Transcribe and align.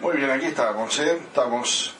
Muy 0.00 0.16
bien, 0.16 0.30
aquí 0.30 0.46
estamos, 0.46 0.96
¿eh? 1.00 1.16
Estamos, 1.16 1.92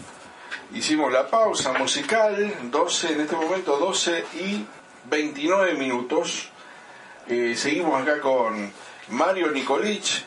hicimos 0.72 1.12
la 1.12 1.26
pausa 1.26 1.72
musical, 1.72 2.54
12, 2.70 3.12
en 3.12 3.20
este 3.22 3.34
momento 3.34 3.76
12 3.76 4.24
y 4.34 4.64
29 5.06 5.74
minutos. 5.74 6.48
Eh, 7.26 7.56
seguimos 7.56 8.00
acá 8.00 8.20
con 8.20 8.72
Mario 9.08 9.50
Nicolich, 9.50 10.24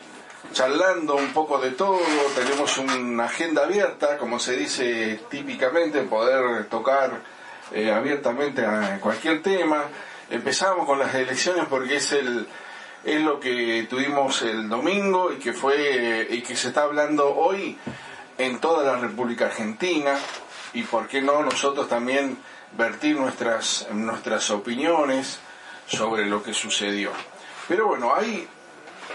charlando 0.52 1.14
un 1.14 1.32
poco 1.32 1.56
de 1.60 1.70
todo, 1.70 1.98
tenemos 2.34 2.76
una 2.76 3.24
agenda 3.24 3.64
abierta, 3.64 4.18
como 4.18 4.38
se 4.38 4.54
dice 4.54 5.22
típicamente, 5.30 6.02
poder 6.02 6.66
tocar 6.66 7.22
eh, 7.72 7.90
abiertamente 7.90 8.66
a 8.66 9.00
cualquier 9.00 9.42
tema. 9.42 9.84
Empezamos 10.28 10.84
con 10.84 10.98
las 10.98 11.14
elecciones 11.14 11.64
porque 11.70 11.96
es 11.96 12.12
el 12.12 12.46
es 13.04 13.20
lo 13.20 13.40
que 13.40 13.86
tuvimos 13.88 14.42
el 14.42 14.68
domingo 14.68 15.32
y 15.32 15.36
que 15.36 15.52
fue 15.52 16.28
y 16.30 16.42
que 16.42 16.56
se 16.56 16.68
está 16.68 16.82
hablando 16.82 17.34
hoy 17.34 17.76
en 18.38 18.60
toda 18.60 18.84
la 18.84 18.98
República 18.98 19.46
Argentina 19.46 20.16
y 20.72 20.82
por 20.82 21.08
qué 21.08 21.20
no 21.20 21.42
nosotros 21.42 21.88
también 21.88 22.38
vertir 22.76 23.16
nuestras 23.16 23.88
nuestras 23.92 24.50
opiniones 24.50 25.40
sobre 25.86 26.26
lo 26.26 26.42
que 26.42 26.54
sucedió. 26.54 27.10
Pero 27.68 27.88
bueno, 27.88 28.14
hay 28.14 28.46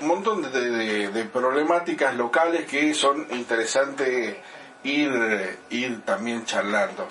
un 0.01 0.07
montón 0.07 0.41
de, 0.41 1.29
problemáticas 1.31 2.15
locales 2.15 2.65
que 2.65 2.93
son 2.93 3.25
interesantes 3.31 4.37
ir, 4.83 5.59
ir 5.69 6.01
también 6.01 6.45
charlando. 6.45 7.07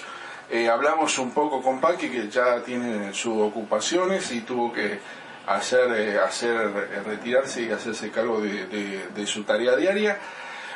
Eh, 0.48 0.68
hablamos 0.68 1.18
un 1.18 1.32
poco 1.32 1.60
con 1.60 1.80
Paqui, 1.80 2.08
que 2.08 2.28
ya 2.28 2.62
tiene 2.62 3.12
sus 3.12 3.36
ocupaciones 3.38 4.30
y 4.30 4.42
tuvo 4.42 4.72
que 4.72 5.00
hacer, 5.46 5.92
eh, 5.92 6.18
hacer 6.18 6.56
eh, 6.56 7.02
retirarse 7.04 7.62
y 7.62 7.70
hacerse 7.70 8.10
cargo 8.10 8.40
de, 8.40 9.26
su 9.26 9.44
tarea 9.44 9.76
diaria. 9.76 10.18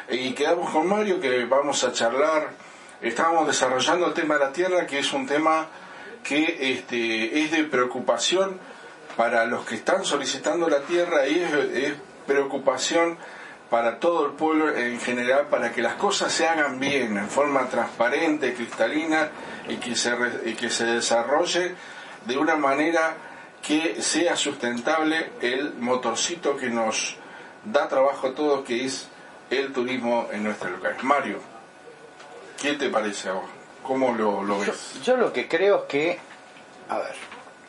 Y 0.09 0.33
quedamos 0.33 0.70
con 0.70 0.88
Mario 0.88 1.20
que 1.20 1.45
vamos 1.45 1.84
a 1.84 1.92
charlar, 1.92 2.51
estábamos 3.01 3.47
desarrollando 3.47 4.06
el 4.06 4.14
tema 4.14 4.34
de 4.34 4.41
la 4.41 4.52
tierra, 4.52 4.86
que 4.86 4.98
es 4.98 5.12
un 5.12 5.27
tema 5.27 5.69
que 6.25 6.72
este, 6.72 7.42
es 7.42 7.50
de 7.53 7.64
preocupación 7.64 8.59
para 9.17 9.44
los 9.44 9.64
que 9.64 9.77
están 9.77 10.05
solicitando 10.05 10.69
la 10.69 10.81
tierra 10.81 11.27
y 11.27 11.41
es, 11.41 11.94
preocupación 12.27 13.19
para 13.70 13.98
todo 13.98 14.27
el 14.27 14.33
pueblo 14.33 14.77
en 14.77 15.00
general, 15.00 15.47
para 15.48 15.72
que 15.72 15.81
las 15.81 15.94
cosas 15.94 16.33
se 16.33 16.47
hagan 16.47 16.78
bien, 16.81 17.16
en 17.16 17.28
forma 17.28 17.69
transparente, 17.69 18.55
cristalina 18.55 19.31
y 19.69 19.77
que 19.77 19.94
se, 19.94 20.12
y 20.44 20.55
que 20.55 20.70
se 20.70 20.84
desarrolle 20.84 21.75
de 22.27 22.37
una 22.37 22.56
manera 22.56 23.16
que 23.66 24.03
sea 24.03 24.36
sustentable 24.36 25.30
el 25.41 25.75
motorcito 25.75 26.56
que 26.56 26.70
nos 26.70 27.16
da 27.64 27.89
trabajo 27.89 28.28
a 28.28 28.34
todos, 28.34 28.64
que 28.64 28.84
es 28.84 29.08
el 29.50 29.72
turismo 29.72 30.28
en 30.33 30.44
nuestra 30.44 30.70
localidad. 30.70 31.03
Mario, 31.03 31.41
¿qué 32.61 32.75
te 32.75 32.88
parece 32.88 33.28
a 33.28 33.33
vos? 33.34 33.50
¿Cómo 33.83 34.12
lo, 34.12 34.58
ves? 34.58 35.00
Yo, 35.03 35.16
lo 35.16 35.33
que 35.33 35.48
creo 35.48 35.83
es 35.83 35.84
que, 35.84 36.19
a 36.88 36.98
ver, 36.98 37.14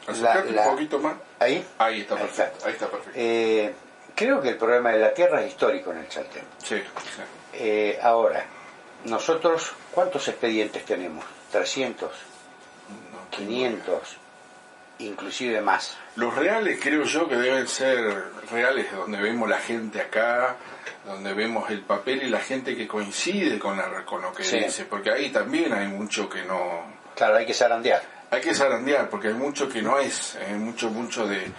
Acercate 0.08 0.50
un 0.50 0.72
poquito 0.72 1.00
más. 1.00 1.16
¿Ahí? 1.40 1.66
Ahí 1.78 2.02
está 2.02 2.16
perfecto. 2.16 2.66
Ahí 2.66 2.74
está 2.74 2.88
perfecto. 2.88 3.20
Eh, 3.20 3.74
creo 4.16 4.42
que 4.42 4.50
el 4.50 4.58
problema 4.58 4.92
de 4.92 5.00
la 5.00 5.14
tierra 5.14 5.42
es 5.42 5.50
histórico 5.50 5.92
en 5.92 6.00
el 6.00 6.10
Chaltén. 6.10 6.44
Sí, 6.58 6.78
sí. 6.78 7.22
Eh, 7.54 8.00
ahora, 8.02 8.46
nosotros, 9.06 9.74
¿cuántos 9.92 10.28
expedientes 10.28 10.86
tenemos? 10.86 11.24
¿300? 11.52 12.10
500 13.32 14.18
inclusive 15.02 15.62
más. 15.62 15.98
Los 16.16 16.36
reales 16.36 16.80
creo 16.82 17.04
yo 17.04 17.28
que 17.28 17.36
deben 17.36 17.68
ser 17.68 18.32
reales 18.52 18.92
donde 18.92 19.22
vemos 19.22 19.50
la 19.50 19.60
gente 19.60 20.02
acá, 20.02 20.58
donde 21.06 21.34
vemos 21.34 21.70
el 21.70 21.82
papel 21.82 22.24
y 22.24 22.30
la 22.30 22.40
gente 22.40 22.76
que 22.76 22.88
coincide 22.88 23.58
con, 23.58 23.78
la, 23.78 24.06
con 24.06 24.22
lo 24.22 24.34
que 24.34 24.44
dice, 24.44 24.86
porque 24.86 25.12
ahí 25.12 25.30
también 25.30 25.74
hay 25.74 25.88
mucho 25.88 26.30
que 26.30 26.44
no... 26.44 26.84
Claro, 27.16 27.38
hay 27.38 27.46
que 27.46 27.54
zarandear. 27.54 28.02
Hay 28.30 28.42
que 28.42 28.54
zarandear, 28.54 29.10
porque 29.10 29.30
hay 29.30 29.34
mucho 29.34 29.68
que 29.68 29.82
no 29.82 30.00
es, 30.00 30.38
hay 30.38 30.54
mucho, 30.56 30.90
mucho 30.90 31.28
de, 31.28 31.52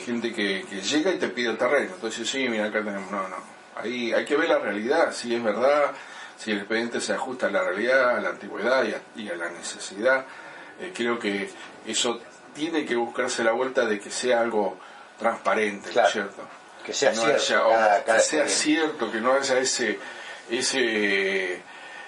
gente 0.00 0.32
que, 0.32 0.62
llega 0.62 1.12
y 1.12 1.18
te 1.18 1.28
pide 1.28 1.50
el 1.50 1.58
terreno. 1.58 1.92
Entonces, 1.94 2.28
sí, 2.28 2.48
mira, 2.48 2.66
acá 2.66 2.82
tenemos... 2.84 3.10
No, 3.10 3.28
no. 3.28 3.36
Ahí 3.76 4.12
hay 4.12 4.24
que 4.24 4.36
ver 4.36 4.48
la 4.48 4.58
realidad, 4.58 5.12
si 5.12 5.34
es 5.34 5.42
verdad, 5.42 5.90
si 6.36 6.52
el 6.52 6.58
expediente 6.58 7.00
se 7.00 7.12
ajusta 7.12 7.48
a 7.48 7.50
la 7.50 7.64
realidad, 7.64 8.16
a 8.16 8.20
la 8.20 8.28
antigüedad 8.28 8.84
y 9.16 9.28
a, 9.28 9.34
la 9.34 9.50
necesidad. 9.50 10.24
Eh, 10.80 10.92
creo 10.94 11.18
que 11.18 11.50
eso 11.86 12.20
tiene 12.54 12.84
que 12.84 12.96
buscarse 12.96 13.44
la 13.44 13.52
vuelta 13.52 13.84
de 13.84 14.00
que 14.00 14.10
sea 14.10 14.40
algo 14.40 14.76
transparente, 15.18 15.90
¿cierto? 15.90 16.42
Que 16.84 16.92
sea 16.92 17.14
cierto. 17.14 17.34
que 18.04 18.20
sea 18.20 18.48
cierto, 18.48 19.10
que 19.10 19.20
no 19.20 19.32
haya 19.32 19.58
ese, 19.58 19.98
ese 20.50 21.62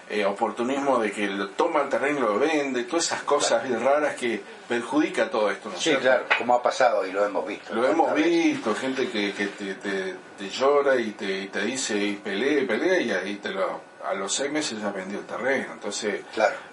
eh, 0.09 0.25
oportunismo 0.25 0.99
de 0.99 1.11
que 1.11 1.27
lo 1.27 1.49
toma 1.51 1.83
el 1.83 1.89
terreno 1.89 2.19
y 2.19 2.23
lo 2.23 2.39
vende, 2.39 2.85
todas 2.85 3.07
esas 3.07 3.23
cosas 3.23 3.69
raras 3.81 4.15
que 4.15 4.41
perjudica 4.69 5.31
todo 5.31 5.51
esto, 5.51 5.71
¿no 5.71 5.77
Sí, 5.79 5.95
claro, 5.97 6.27
como 6.39 6.55
ha 6.55 6.63
pasado 6.63 7.07
y 7.07 7.13
lo 7.13 7.25
hemos 7.25 7.47
visto. 7.47 7.75
Lo 7.75 7.89
hemos 7.89 8.15
visto, 8.15 8.75
gente 8.75 9.09
que, 9.09 9.33
que 9.33 9.47
te, 9.47 9.75
te, 9.75 10.51
llora 10.51 10.97
y 10.97 11.13
te, 11.13 11.43
y 11.43 11.49
te 11.49 11.63
dice 11.63 11.97
y 11.97 12.15
pelea 12.15 12.61
y 12.61 12.67
pelea 12.67 13.01
y 13.01 13.11
ahí 13.11 13.37
te 13.37 13.51
lo 13.51 13.81
a 14.09 14.15
los 14.15 14.33
seis 14.33 14.51
meses 14.51 14.81
ya 14.81 14.91
vendió 14.91 15.19
el 15.19 15.27
terreno. 15.27 15.73
Entonces, 15.73 16.23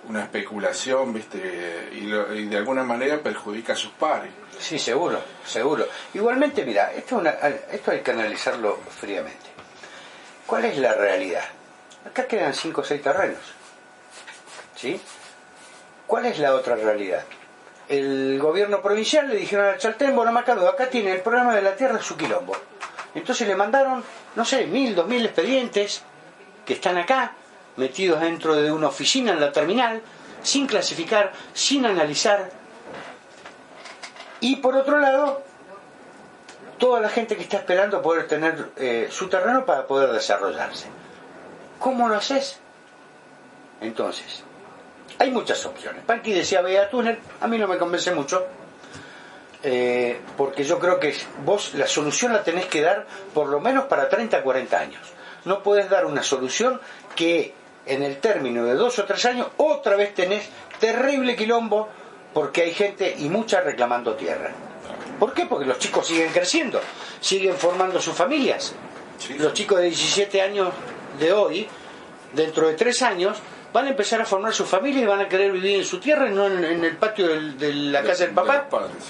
una 0.07 0.23
especulación, 0.23 1.13
¿viste? 1.13 1.89
Y, 1.93 2.45
de 2.45 2.57
alguna 2.57 2.83
manera 2.83 3.19
perjudica 3.19 3.73
a 3.73 3.75
sus 3.75 3.91
pares. 3.91 4.31
Sí, 4.59 4.77
seguro, 4.77 5.19
seguro. 5.45 5.87
Igualmente, 6.13 6.63
mira, 6.65 6.93
esto, 6.93 7.21
esto 7.71 7.91
hay 7.91 8.01
que 8.01 8.11
analizarlo 8.11 8.77
fríamente. 8.99 9.47
¿Cuál 10.45 10.65
es 10.65 10.77
la 10.77 10.93
realidad? 10.93 11.45
Acá 12.05 12.27
quedan 12.27 12.53
cinco 12.53 12.81
o 12.81 12.83
seis 12.83 13.01
terrenos. 13.01 13.39
¿Sí? 14.75 14.99
¿Cuál 16.05 16.25
es 16.25 16.37
la 16.39 16.53
otra 16.53 16.75
realidad? 16.75 17.23
El 17.87 18.39
gobierno 18.39 18.81
provincial 18.81 19.27
le 19.29 19.35
dijeron 19.35 19.67
al 19.67 19.77
Chaltén, 19.77 20.15
bueno, 20.15 20.31
Macado, 20.31 20.67
acá 20.69 20.89
tiene 20.89 21.13
el 21.13 21.21
programa 21.21 21.55
de 21.55 21.61
la 21.61 21.75
tierra 21.75 22.01
su 22.01 22.15
quilombo. 22.15 22.55
Entonces 23.15 23.47
le 23.47 23.55
mandaron, 23.55 24.03
no 24.35 24.45
sé, 24.45 24.65
mil, 24.65 24.95
dos 24.95 25.07
mil 25.07 25.25
expedientes 25.25 26.03
que 26.65 26.73
están 26.73 26.97
acá, 26.97 27.33
metidos 27.75 28.21
dentro 28.21 28.55
de 28.55 28.71
una 28.71 28.87
oficina 28.87 29.31
en 29.31 29.39
la 29.39 29.51
terminal, 29.51 30.01
sin 30.41 30.67
clasificar, 30.67 31.31
sin 31.53 31.85
analizar. 31.85 32.49
Y 34.39 34.57
por 34.57 34.75
otro 34.75 34.99
lado, 34.99 35.43
toda 36.77 36.99
la 36.99 37.09
gente 37.09 37.35
que 37.35 37.43
está 37.43 37.57
esperando 37.57 38.01
poder 38.01 38.27
tener 38.27 38.71
eh, 38.75 39.07
su 39.09 39.29
terreno 39.29 39.65
para 39.65 39.87
poder 39.87 40.11
desarrollarse. 40.11 40.87
¿Cómo 41.79 42.07
lo 42.07 42.15
haces? 42.15 42.59
Entonces, 43.81 44.43
hay 45.19 45.31
muchas 45.31 45.65
opciones. 45.65 46.03
Panqui 46.05 46.33
decía 46.33 46.61
vea 46.61 46.89
túnel, 46.89 47.19
a 47.41 47.47
mí 47.47 47.57
no 47.57 47.67
me 47.67 47.77
convence 47.77 48.13
mucho, 48.13 48.45
eh, 49.63 50.19
porque 50.37 50.63
yo 50.63 50.79
creo 50.79 50.99
que 50.99 51.15
vos 51.45 51.73
la 51.75 51.87
solución 51.87 52.33
la 52.33 52.43
tenés 52.43 52.65
que 52.65 52.81
dar 52.81 53.05
por 53.33 53.47
lo 53.47 53.59
menos 53.59 53.85
para 53.85 54.09
30, 54.09 54.41
40 54.43 54.79
años 54.79 55.13
no 55.45 55.63
puedes 55.63 55.89
dar 55.89 56.05
una 56.05 56.23
solución 56.23 56.79
que 57.15 57.53
en 57.85 58.03
el 58.03 58.17
término 58.17 58.65
de 58.65 58.75
dos 58.75 58.97
o 58.99 59.05
tres 59.05 59.25
años 59.25 59.47
otra 59.57 59.95
vez 59.95 60.13
tenés 60.13 60.47
terrible 60.79 61.35
quilombo 61.35 61.89
porque 62.33 62.63
hay 62.63 62.73
gente 62.73 63.15
y 63.17 63.29
mucha 63.29 63.61
reclamando 63.61 64.15
tierra. 64.15 64.51
¿Por 65.19 65.33
qué? 65.33 65.45
Porque 65.45 65.65
los 65.65 65.77
chicos 65.79 66.07
siguen 66.07 66.31
creciendo, 66.31 66.81
siguen 67.21 67.55
formando 67.55 68.01
sus 68.01 68.15
familias. 68.15 68.73
Los 69.37 69.53
chicos 69.53 69.79
de 69.79 69.85
17 69.85 70.41
años 70.41 70.73
de 71.19 71.31
hoy, 71.31 71.67
dentro 72.33 72.67
de 72.67 72.73
tres 72.73 73.01
años, 73.01 73.37
van 73.71 73.87
a 73.87 73.89
empezar 73.89 74.21
a 74.21 74.25
formar 74.25 74.53
su 74.53 74.65
familia 74.65 75.01
y 75.01 75.05
van 75.05 75.21
a 75.21 75.29
querer 75.29 75.51
vivir 75.51 75.77
en 75.77 75.85
su 75.85 75.99
tierra 75.99 76.29
y 76.29 76.33
no 76.33 76.47
en, 76.47 76.83
el 76.83 76.97
patio 76.97 77.27
de 77.27 77.73
la 77.73 78.03
casa 78.03 78.25
del 78.25 78.33
papá, 78.33 78.67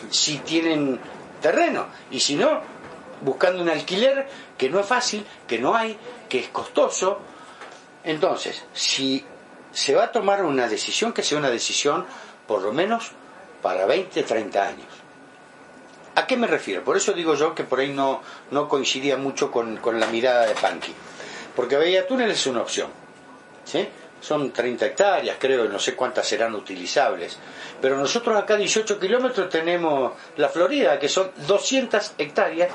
si 0.09 0.39
tienen 0.39 1.00
terreno. 1.41 1.88
Y 2.11 2.19
si 2.19 2.35
no, 2.35 2.61
buscando 3.21 3.61
un 3.61 3.69
alquiler 3.69 4.27
que 4.57 4.69
no 4.69 4.79
es 4.79 4.85
fácil, 4.85 5.25
que 5.47 5.59
no 5.59 5.75
hay, 5.75 5.97
que 6.33 6.39
es 6.39 6.47
costoso. 6.47 7.19
Entonces, 8.03 8.66
si 8.73 9.24
se 9.71 9.94
va 9.94 10.06
a 10.06 10.12
tomar 10.12 10.44
una 10.44 10.68
decisión, 10.68 11.13
que 11.13 11.21
sea 11.21 11.38
una 11.38 11.51
decisión 11.51 12.07
por 12.47 12.63
lo 12.63 12.74
menos 12.74 13.12
para 13.62 13.85
20, 13.85 14.24
30 14.24 14.68
años. 14.68 14.88
¿A 16.15 16.25
qué 16.25 16.35
me 16.35 16.47
refiero? 16.47 16.83
Por 16.83 16.97
eso 16.97 17.13
digo 17.13 17.35
yo 17.35 17.53
que 17.53 17.63
por 17.63 17.80
ahí 17.80 17.94
no, 17.94 18.24
no 18.50 18.68
coincidía 18.68 19.15
mucho 19.15 19.51
con, 19.51 19.80
la 20.00 20.07
mirada 20.07 20.47
de 20.47 20.56
Panky. 20.56 20.91
Porque 21.56 21.77
Bahía 21.77 22.07
Túnel 22.07 22.31
es 22.31 22.47
una 22.47 22.63
opción. 22.63 22.89
¿sí? 23.63 23.88
Son 24.19 24.51
30 24.51 24.88
hectáreas, 24.88 25.38
creo, 25.39 25.65
no 25.65 25.77
sé 25.77 25.94
cuántas 25.94 26.27
serán 26.27 26.56
utilizables. 26.56 27.38
Pero 27.80 27.95
nosotros 27.95 28.35
acá 28.41 28.56
18 28.56 29.00
kilómetros 29.00 29.50
tenemos 29.51 30.13
la 30.38 30.50
Florida, 30.50 30.97
que 30.97 31.09
son 31.09 31.30
200 31.45 32.13
hectáreas, 32.18 32.71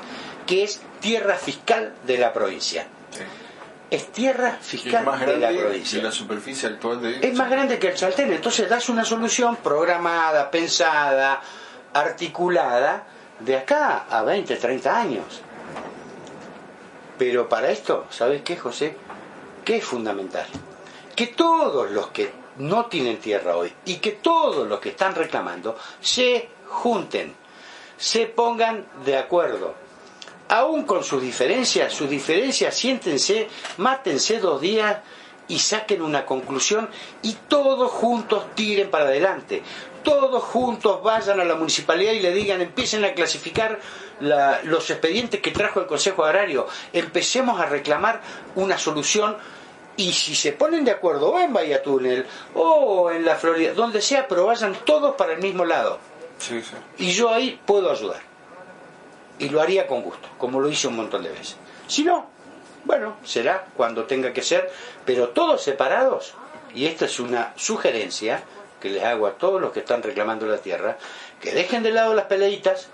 que 0.47 0.63
es 0.63 0.81
tierra 1.01 1.35
fiscal 1.35 1.93
de 2.05 2.17
la 2.19 2.31
provincia. 2.31 2.87
Es 3.89 4.11
tierra 4.11 4.57
fiscal 4.61 5.03
de 5.25 5.37
la 5.37 5.49
provincia. 5.49 6.01
la 6.03 6.11
superficie 6.11 6.69
actual 6.69 7.01
de... 7.01 7.27
Es 7.27 7.35
más 7.35 7.49
grande 7.49 7.79
que 7.79 7.87
el 7.87 7.95
Chaltén, 7.95 8.31
entonces 8.31 8.69
das 8.69 8.87
una 8.89 9.03
solución 9.03 9.55
programada, 9.57 10.51
pensada, 10.51 11.41
articulada, 11.93 13.03
de 13.39 13.57
acá 13.57 14.05
a 14.09 14.21
20, 14.21 14.55
30 14.55 14.99
años. 14.99 15.41
Pero 17.17 17.49
para 17.49 17.71
esto, 17.71 18.05
¿sabes 18.11 18.43
qué, 18.43 18.55
José? 18.57 18.95
qué 19.69 19.77
es 19.77 19.85
fundamental? 19.85 20.47
Que 21.15 21.27
todos 21.27 21.91
los 21.91 22.07
que 22.07 22.31
no 22.57 22.87
tienen 22.87 23.17
tierra 23.19 23.55
hoy 23.55 23.71
y 23.85 23.97
que 23.97 24.13
todos 24.13 24.67
los 24.67 24.79
que 24.79 24.89
están 24.89 25.13
reclamando 25.13 25.77
se 26.01 26.49
junten, 26.67 27.35
se 27.95 28.25
pongan 28.25 28.87
de 29.05 29.15
acuerdo. 29.15 29.75
Aún 30.49 30.83
con 30.83 31.03
sus 31.03 31.21
diferencias, 31.21 31.93
sus 31.93 32.09
diferencias, 32.09 32.75
siéntense, 32.75 33.47
mátense 33.77 34.39
dos 34.39 34.59
días 34.59 34.97
y 35.47 35.59
saquen 35.59 36.01
una 36.01 36.25
conclusión 36.25 36.89
y 37.21 37.33
todos 37.47 37.91
juntos 37.91 38.55
tiren 38.55 38.89
para 38.89 39.05
adelante. 39.05 39.61
Todos 40.03 40.43
juntos 40.43 41.03
vayan 41.03 41.39
a 41.39 41.45
la 41.45 41.55
municipalidad 41.55 42.13
y 42.13 42.21
le 42.21 42.31
digan, 42.31 42.61
empiecen 42.61 43.03
a 43.03 43.13
clasificar 43.13 43.79
los 44.63 44.89
expedientes 44.89 45.41
que 45.41 45.51
trajo 45.51 45.81
el 45.81 45.87
Consejo 45.87 46.23
Agrario, 46.23 46.67
empecemos 46.93 47.59
a 47.59 47.65
reclamar 47.65 48.21
una 48.55 48.77
solución 48.77 49.37
y 49.97 50.13
si 50.13 50.33
se 50.33 50.53
ponen 50.53 50.85
de 50.85 50.91
acuerdo 50.91 51.29
o 51.29 51.39
en 51.39 51.51
Bahía 51.51 51.83
Túnel 51.83 52.25
o 52.55 53.11
en 53.11 53.25
la 53.25 53.35
Florida, 53.35 53.73
donde 53.73 54.01
sea, 54.01 54.27
pero 54.27 54.45
vayan 54.45 54.75
todos 54.85 55.15
para 55.15 55.33
el 55.33 55.41
mismo 55.41 55.65
lado. 55.65 55.99
Y 56.97 57.11
yo 57.11 57.29
ahí 57.29 57.59
puedo 57.65 57.91
ayudar. 57.91 58.28
Y 59.39 59.49
lo 59.49 59.61
haría 59.61 59.87
con 59.87 60.01
gusto, 60.01 60.27
como 60.37 60.59
lo 60.59 60.69
hice 60.69 60.87
un 60.87 60.97
montón 60.97 61.23
de 61.23 61.29
veces. 61.29 61.55
Si 61.87 62.03
no, 62.03 62.27
bueno, 62.85 63.17
será 63.23 63.65
cuando 63.75 64.05
tenga 64.05 64.33
que 64.33 64.41
ser, 64.41 64.69
pero 65.05 65.29
todos 65.29 65.61
separados, 65.61 66.33
y 66.73 66.85
esta 66.85 67.05
es 67.05 67.19
una 67.19 67.53
sugerencia 67.55 68.43
que 68.79 68.89
les 68.89 69.03
hago 69.03 69.27
a 69.27 69.33
todos 69.33 69.61
los 69.61 69.71
que 69.71 69.79
están 69.79 70.03
reclamando 70.03 70.45
la 70.45 70.57
tierra, 70.57 70.97
que 71.41 71.51
dejen 71.51 71.83
de 71.83 71.91
lado 71.91 72.13
las 72.13 72.25
peleitas, 72.25 72.89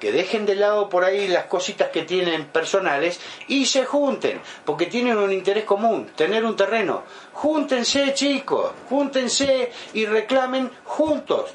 que 0.00 0.12
dejen 0.12 0.44
de 0.44 0.54
lado 0.54 0.88
por 0.88 1.04
ahí 1.04 1.28
las 1.28 1.46
cositas 1.46 1.88
que 1.88 2.02
tienen 2.02 2.46
personales 2.46 3.20
y 3.48 3.66
se 3.66 3.84
junten, 3.84 4.40
porque 4.64 4.86
tienen 4.86 5.16
un 5.16 5.32
interés 5.32 5.64
común, 5.64 6.10
tener 6.14 6.44
un 6.44 6.56
terreno. 6.56 7.04
Júntense 7.32 8.12
chicos, 8.12 8.72
júntense 8.88 9.72
y 9.94 10.06
reclamen 10.06 10.70
juntos. 10.84 11.50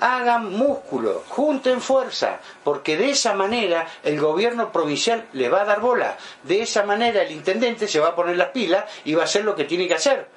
Hagan 0.00 0.52
músculo, 0.52 1.24
junten 1.28 1.80
fuerza, 1.80 2.40
porque 2.62 2.96
de 2.96 3.10
esa 3.10 3.34
manera 3.34 3.86
el 4.02 4.20
gobierno 4.20 4.70
provincial 4.70 5.26
le 5.32 5.48
va 5.48 5.62
a 5.62 5.64
dar 5.64 5.80
bola. 5.80 6.16
De 6.42 6.60
esa 6.60 6.82
manera 6.84 7.22
el 7.22 7.32
intendente 7.32 7.88
se 7.88 8.00
va 8.00 8.08
a 8.08 8.14
poner 8.14 8.36
las 8.36 8.50
pilas 8.50 8.84
y 9.04 9.14
va 9.14 9.22
a 9.22 9.24
hacer 9.24 9.44
lo 9.44 9.54
que 9.54 9.64
tiene 9.64 9.88
que 9.88 9.94
hacer. 9.94 10.28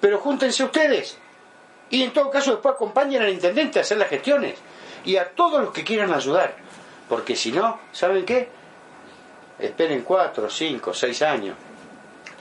Pero 0.00 0.18
júntense 0.18 0.64
ustedes. 0.64 1.16
Y 1.88 2.02
en 2.02 2.12
todo 2.12 2.30
caso 2.30 2.52
después 2.52 2.74
acompañen 2.74 3.22
al 3.22 3.30
intendente 3.30 3.78
a 3.78 3.82
hacer 3.82 3.98
las 3.98 4.08
gestiones 4.08 4.54
y 5.04 5.16
a 5.16 5.30
todos 5.30 5.62
los 5.62 5.72
que 5.72 5.84
quieran 5.84 6.12
ayudar. 6.12 6.54
Porque 7.08 7.36
si 7.36 7.52
no, 7.52 7.78
¿saben 7.92 8.24
qué? 8.24 8.48
Esperen 9.58 10.02
cuatro, 10.02 10.50
cinco, 10.50 10.92
seis 10.92 11.22
años. 11.22 11.56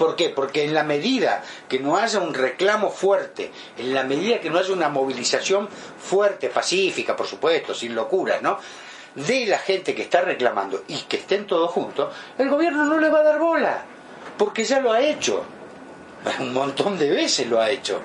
¿Por 0.02 0.16
qué? 0.16 0.30
Porque 0.30 0.64
en 0.64 0.74
la 0.74 0.84
medida 0.84 1.44
que 1.70 1.78
no 1.78 1.96
haya 1.96 2.18
un 2.18 2.34
reclamo 2.34 2.90
fuerte, 2.90 3.52
en 3.78 3.94
la 3.94 4.02
medida 4.02 4.40
que 4.40 4.50
no 4.50 4.58
haya 4.58 4.74
una 4.74 4.90
movilización 4.90 5.70
fuerte, 5.70 6.50
pacífica, 6.50 7.16
por 7.16 7.28
supuesto, 7.28 7.76
sin 7.76 7.94
locuras, 7.94 8.42
¿no? 8.42 8.58
De 9.14 9.46
la 9.46 9.60
gente 9.60 9.94
que 9.94 10.02
está 10.02 10.22
reclamando 10.22 10.84
y 10.88 11.02
que 11.02 11.18
estén 11.18 11.46
todos 11.46 11.70
juntos, 11.70 12.12
el 12.40 12.50
gobierno 12.50 12.86
no 12.86 12.98
le 12.98 13.10
va 13.10 13.20
a 13.20 13.24
dar 13.26 13.38
bola, 13.38 13.86
porque 14.40 14.64
ya 14.64 14.80
lo 14.80 14.92
ha 14.92 15.02
hecho. 15.02 15.46
Un 16.40 16.52
montón 16.52 16.98
de 16.98 17.12
veces 17.12 17.46
lo 17.46 17.62
ha 17.62 17.70
hecho. 17.70 18.02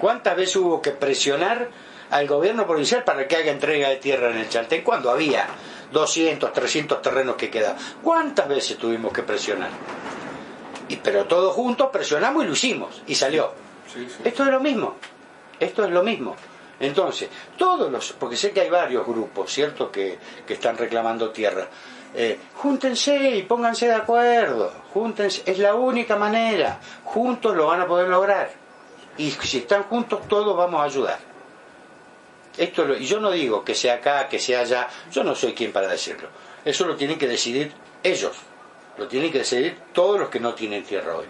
¿Cuántas 0.00 0.36
veces 0.36 0.54
hubo 0.54 0.80
que 0.80 0.92
presionar 0.92 1.68
al 2.10 2.28
gobierno 2.28 2.64
provincial 2.64 3.02
para 3.02 3.26
que 3.26 3.34
haga 3.34 3.50
entrega 3.50 3.88
de 3.88 3.96
tierra 3.96 4.30
en 4.30 4.36
el 4.36 4.48
Chaltén 4.48 4.84
cuando 4.84 5.10
había 5.10 5.48
200, 5.90 6.52
300 6.52 7.02
terrenos 7.02 7.34
que 7.34 7.50
quedaban. 7.50 7.76
¿Cuántas 8.04 8.46
veces 8.46 8.78
tuvimos 8.78 9.12
que 9.12 9.24
presionar? 9.24 9.70
Y, 10.88 10.96
pero 10.96 11.26
todos 11.26 11.54
juntos 11.54 11.88
presionamos 11.92 12.44
y 12.44 12.46
lo 12.46 12.52
hicimos 12.52 13.02
y 13.06 13.14
salió. 13.14 13.52
Esto 14.24 14.44
es 14.44 14.50
lo 14.50 14.60
mismo. 14.60 14.96
Esto 15.60 15.84
es 15.84 15.90
lo 15.90 16.02
mismo. 16.02 16.36
Entonces, 16.80 17.28
todos 17.56 17.90
los, 17.90 18.12
porque 18.12 18.36
sé 18.36 18.52
que 18.52 18.60
hay 18.60 18.70
varios 18.70 19.04
grupos, 19.06 19.52
¿cierto?, 19.52 19.90
que, 19.90 20.18
que 20.46 20.54
están 20.54 20.76
reclamando 20.76 21.30
tierra. 21.30 21.66
Eh, 22.14 22.38
júntense 22.54 23.36
y 23.36 23.42
pónganse 23.42 23.86
de 23.86 23.94
acuerdo. 23.94 24.72
Júntense, 24.94 25.42
es 25.44 25.58
la 25.58 25.74
única 25.74 26.16
manera. 26.16 26.80
Juntos 27.04 27.56
lo 27.56 27.66
van 27.66 27.80
a 27.80 27.86
poder 27.86 28.08
lograr. 28.08 28.50
Y 29.18 29.30
si 29.30 29.58
están 29.58 29.82
juntos, 29.84 30.20
todos 30.28 30.56
vamos 30.56 30.80
a 30.80 30.84
ayudar. 30.84 31.18
Esto 32.56 32.96
y 32.96 33.06
yo 33.06 33.20
no 33.20 33.30
digo 33.30 33.64
que 33.64 33.74
sea 33.74 33.94
acá, 33.94 34.28
que 34.28 34.38
sea 34.38 34.60
allá, 34.60 34.88
yo 35.12 35.22
no 35.22 35.34
soy 35.34 35.52
quien 35.52 35.72
para 35.72 35.86
decirlo. 35.86 36.28
Eso 36.64 36.86
lo 36.86 36.96
tienen 36.96 37.18
que 37.18 37.28
decidir 37.28 37.72
ellos, 38.02 38.36
lo 38.98 39.06
tienen 39.08 39.32
que 39.32 39.38
decidir 39.38 39.78
todos 39.92 40.18
los 40.18 40.28
que 40.28 40.40
no 40.40 40.54
tienen 40.54 40.84
tierra 40.84 41.16
hoy. 41.16 41.26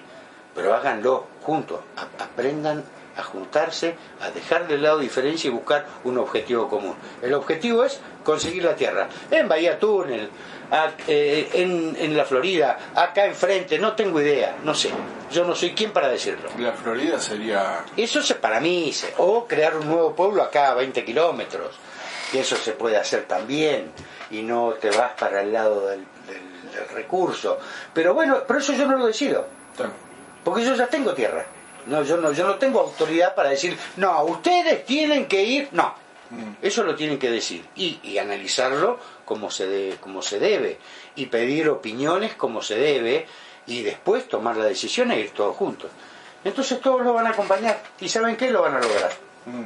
Pero 0.54 0.74
háganlo 0.74 1.26
juntos, 1.42 1.80
aprendan 2.18 2.84
a 3.16 3.22
juntarse, 3.22 3.96
a 4.20 4.30
dejar 4.30 4.68
de 4.68 4.78
lado 4.78 4.98
diferencia 4.98 5.48
y 5.48 5.50
buscar 5.50 5.86
un 6.04 6.18
objetivo 6.18 6.68
común. 6.68 6.94
El 7.20 7.34
objetivo 7.34 7.84
es 7.84 8.00
conseguir 8.24 8.64
la 8.64 8.76
tierra. 8.76 9.08
En 9.30 9.48
Bahía 9.48 9.78
Túnel, 9.78 10.30
eh, 11.08 11.48
en, 11.52 12.16
la 12.16 12.24
Florida, 12.24 12.78
acá 12.94 13.26
enfrente, 13.26 13.78
no 13.78 13.94
tengo 13.94 14.20
idea, 14.20 14.56
no 14.62 14.74
sé. 14.74 14.90
Yo 15.32 15.44
no 15.44 15.54
soy 15.54 15.72
quien 15.72 15.92
para 15.92 16.08
decirlo. 16.08 16.48
La 16.58 16.72
Florida 16.72 17.18
sería... 17.20 17.84
Eso 17.96 18.20
es 18.20 18.32
para 18.34 18.60
mí, 18.60 18.92
o 19.18 19.46
crear 19.46 19.76
un 19.76 19.88
nuevo 19.88 20.14
pueblo 20.14 20.42
acá 20.42 20.70
a 20.70 20.74
20 20.74 21.04
kilómetros, 21.04 21.74
que 22.30 22.40
eso 22.40 22.56
se 22.56 22.72
puede 22.72 22.96
hacer 22.96 23.24
también, 23.24 23.90
y 24.30 24.42
no 24.42 24.74
te 24.80 24.90
vas 24.90 25.12
para 25.18 25.42
el 25.42 25.52
lado 25.52 25.88
del, 25.88 26.04
recurso. 26.86 27.58
Pero 27.92 28.14
bueno, 28.14 28.42
pero 28.46 28.58
eso 28.60 28.72
yo 28.72 28.86
no 28.86 28.96
lo 28.96 29.06
decido, 29.06 29.46
porque 30.44 30.64
yo 30.64 30.74
ya 30.74 30.86
tengo 30.86 31.14
tierra. 31.14 31.44
No, 31.86 32.02
yo 32.02 32.18
no, 32.18 32.32
yo 32.32 32.46
no 32.46 32.56
tengo 32.56 32.80
autoridad 32.80 33.34
para 33.34 33.50
decir, 33.50 33.76
no, 33.96 34.22
ustedes 34.24 34.84
tienen 34.84 35.26
que 35.26 35.42
ir, 35.42 35.68
no, 35.72 35.94
mm. 36.30 36.56
eso 36.60 36.82
lo 36.82 36.94
tienen 36.94 37.18
que 37.18 37.30
decir 37.30 37.64
y, 37.74 37.98
y 38.02 38.18
analizarlo 38.18 38.98
como 39.24 39.50
se, 39.50 39.66
de, 39.66 39.96
como 39.98 40.20
se 40.20 40.38
debe 40.38 40.78
y 41.16 41.26
pedir 41.26 41.68
opiniones 41.70 42.34
como 42.34 42.60
se 42.60 42.76
debe 42.76 43.26
y 43.66 43.82
después 43.82 44.28
tomar 44.28 44.56
la 44.56 44.64
decisión 44.64 45.10
e 45.12 45.20
ir 45.20 45.30
todos 45.30 45.56
juntos. 45.56 45.90
Entonces 46.44 46.80
todos 46.80 47.02
lo 47.02 47.12
van 47.14 47.26
a 47.26 47.30
acompañar 47.30 47.82
y 48.00 48.08
¿saben 48.08 48.36
qué? 48.36 48.50
Lo 48.50 48.62
van 48.62 48.74
a 48.74 48.80
lograr. 48.80 49.12
Mm. 49.46 49.64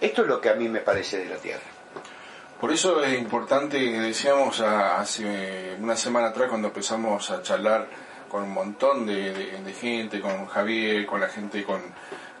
Esto 0.00 0.22
es 0.22 0.28
lo 0.28 0.40
que 0.40 0.48
a 0.48 0.54
mí 0.54 0.68
me 0.68 0.80
parece 0.80 1.18
de 1.18 1.26
la 1.26 1.36
Tierra. 1.36 1.62
Por 2.62 2.70
eso 2.70 3.02
es 3.02 3.18
importante, 3.18 3.76
decíamos 3.76 4.60
hace 4.60 5.74
una 5.80 5.96
semana 5.96 6.28
atrás 6.28 6.48
cuando 6.48 6.68
empezamos 6.68 7.28
a 7.32 7.42
charlar 7.42 7.88
con 8.28 8.44
un 8.44 8.52
montón 8.52 9.04
de, 9.04 9.74
gente, 9.80 10.20
con 10.20 10.46
Javier, 10.46 11.04
con 11.04 11.20
la 11.20 11.26
gente, 11.26 11.64
con, 11.64 11.82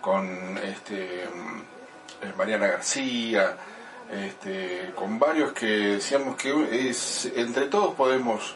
con 0.00 0.58
este, 0.58 1.26
mm, 1.26 2.38
Mariana 2.38 2.68
García, 2.68 3.56
este, 4.12 4.92
con 4.94 5.18
varios 5.18 5.52
que 5.54 5.66
decíamos 5.66 6.36
que 6.36 6.88
es, 6.88 7.26
entre 7.34 7.66
todos 7.66 7.96
podemos 7.96 8.54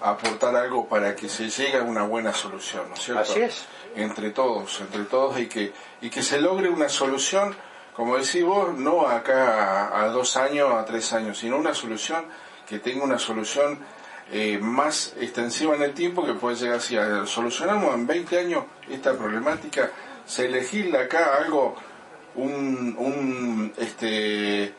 aportar 0.00 0.56
algo 0.56 0.88
para 0.88 1.14
que 1.14 1.28
se 1.28 1.50
llegue 1.50 1.76
a 1.76 1.82
una 1.82 2.04
buena 2.04 2.32
solución, 2.32 2.88
¿no 2.88 2.94
es 2.94 3.02
cierto? 3.02 3.20
Así 3.20 3.40
es. 3.42 3.66
Entre 3.96 4.30
todos, 4.30 4.80
entre 4.80 5.04
todos 5.04 5.38
y 5.38 5.46
que, 5.46 5.74
y 6.00 6.08
que 6.08 6.22
se 6.22 6.40
logre 6.40 6.70
una 6.70 6.88
solución, 6.88 7.54
como 7.94 8.16
decís 8.16 8.44
vos, 8.44 8.74
no 8.76 9.06
acá 9.06 10.00
a, 10.02 10.08
dos 10.08 10.36
años, 10.36 10.72
a 10.72 10.84
tres 10.84 11.12
años, 11.12 11.38
sino 11.38 11.56
una 11.56 11.74
solución 11.74 12.24
que 12.66 12.78
tenga 12.78 13.04
una 13.04 13.18
solución 13.18 13.78
eh, 14.30 14.58
más 14.58 15.14
extensiva 15.20 15.74
en 15.74 15.82
el 15.82 15.92
tiempo 15.92 16.24
que 16.24 16.32
puede 16.34 16.56
llegar 16.56 16.76
así. 16.76 16.96
Solucionamos 17.26 17.94
en 17.94 18.06
20 18.06 18.38
años 18.38 18.64
esta 18.88 19.12
problemática, 19.12 19.90
se 20.24 20.48
legisla 20.48 21.02
acá 21.02 21.36
algo, 21.36 21.74
un, 22.34 22.96
un 22.98 23.72
este, 23.76 24.74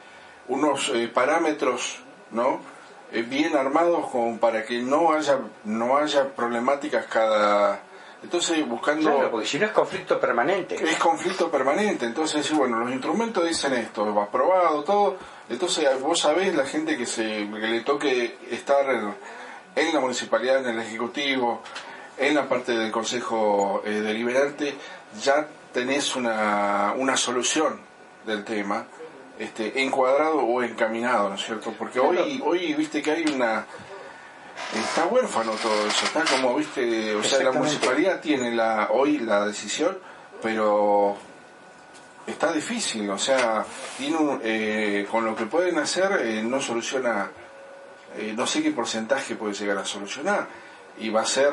unos 0.48 0.89
eh, 0.89 1.08
parámetros 1.08 2.00
no 2.32 2.60
eh, 3.12 3.22
bien 3.22 3.55
armados 3.55 4.08
como 4.10 4.38
para 4.39 4.63
que 4.63 4.82
no 4.82 5.13
haya 5.13 5.39
no 5.63 5.98
haya 5.98 6.34
problemáticas 6.36 7.05
cada 7.05 7.79
entonces 8.24 8.68
buscando 8.68 9.12
claro, 9.12 9.32
porque 9.32 9.48
si 9.48 9.60
no 9.60 9.65
es 9.65 9.72
conflicto 9.72 10.20
permanente. 10.20 10.75
Es 10.75 10.98
conflicto 10.98 11.51
permanente. 11.51 12.06
Entonces 12.06 12.51
bueno 12.53 12.80
los 12.80 12.92
instrumentos 12.92 13.46
dicen 13.46 13.74
esto 13.74 14.20
aprobado 14.20 14.84
todo. 14.84 15.18
Entonces 15.50 15.88
vos 16.01 16.20
sabés 16.20 16.56
la 16.56 16.65
gente 16.65 16.98
que 16.98 17.06
se 17.06 17.24
que 17.24 17.68
le 17.68 17.82
toque 17.82 18.38
estar 18.50 18.86
en, 19.75 19.94
la 19.94 20.00
municipalidad 20.00 20.65
en 20.68 20.80
el 20.80 20.86
ejecutivo 20.86 21.62
en 22.18 22.36
la 22.36 22.48
parte 22.48 22.72
del 22.74 22.92
consejo 22.92 23.82
eh, 23.86 23.89
deliberante 23.89 24.75
ya 25.22 25.48
tenés 25.74 26.15
una, 26.15 26.94
una 26.96 27.18
solución 27.18 27.80
del 28.25 28.44
tema 28.44 28.86
este, 29.39 29.82
encuadrado 29.82 30.39
o 30.39 30.62
encaminado, 30.62 31.30
¿no 31.30 31.36
es 31.36 31.44
cierto? 31.44 31.74
Porque 31.77 32.00
hoy, 32.00 32.42
hoy 32.46 32.74
viste 32.75 33.01
que 33.01 33.12
hay 33.12 33.25
una... 33.25 33.65
Está 34.75 35.06
huérfano 35.06 35.51
todo 35.53 35.88
eso, 35.88 36.06
está 36.06 36.24
como, 36.25 36.56
viste, 36.56 37.13
o 37.15 37.24
sea, 37.24 37.44
la 37.44 37.51
municipalidad 37.51 38.20
tiene 38.22 38.51
la 38.56 38.89
hoy 38.92 39.20
la 39.20 39.46
decisión, 39.46 39.98
pero 40.42 41.15
está 42.25 42.51
difícil, 42.51 43.10
o 43.10 43.18
sea, 43.18 43.65
tiene 43.98 44.18
eh, 44.44 45.08
con 45.12 45.25
lo 45.25 45.36
que 45.36 45.46
pueden 45.46 45.77
hacer 45.77 46.12
eh, 46.24 46.42
no 46.44 46.60
soluciona, 46.62 47.30
eh, 48.18 48.34
no 48.36 48.48
sé 48.48 48.63
qué 48.63 48.72
porcentaje 48.72 49.36
puede 49.36 49.53
llegar 49.53 49.77
a 49.77 49.86
solucionar, 49.86 50.48
y 50.98 51.10
va 51.10 51.22
a 51.22 51.25
ser 51.25 51.51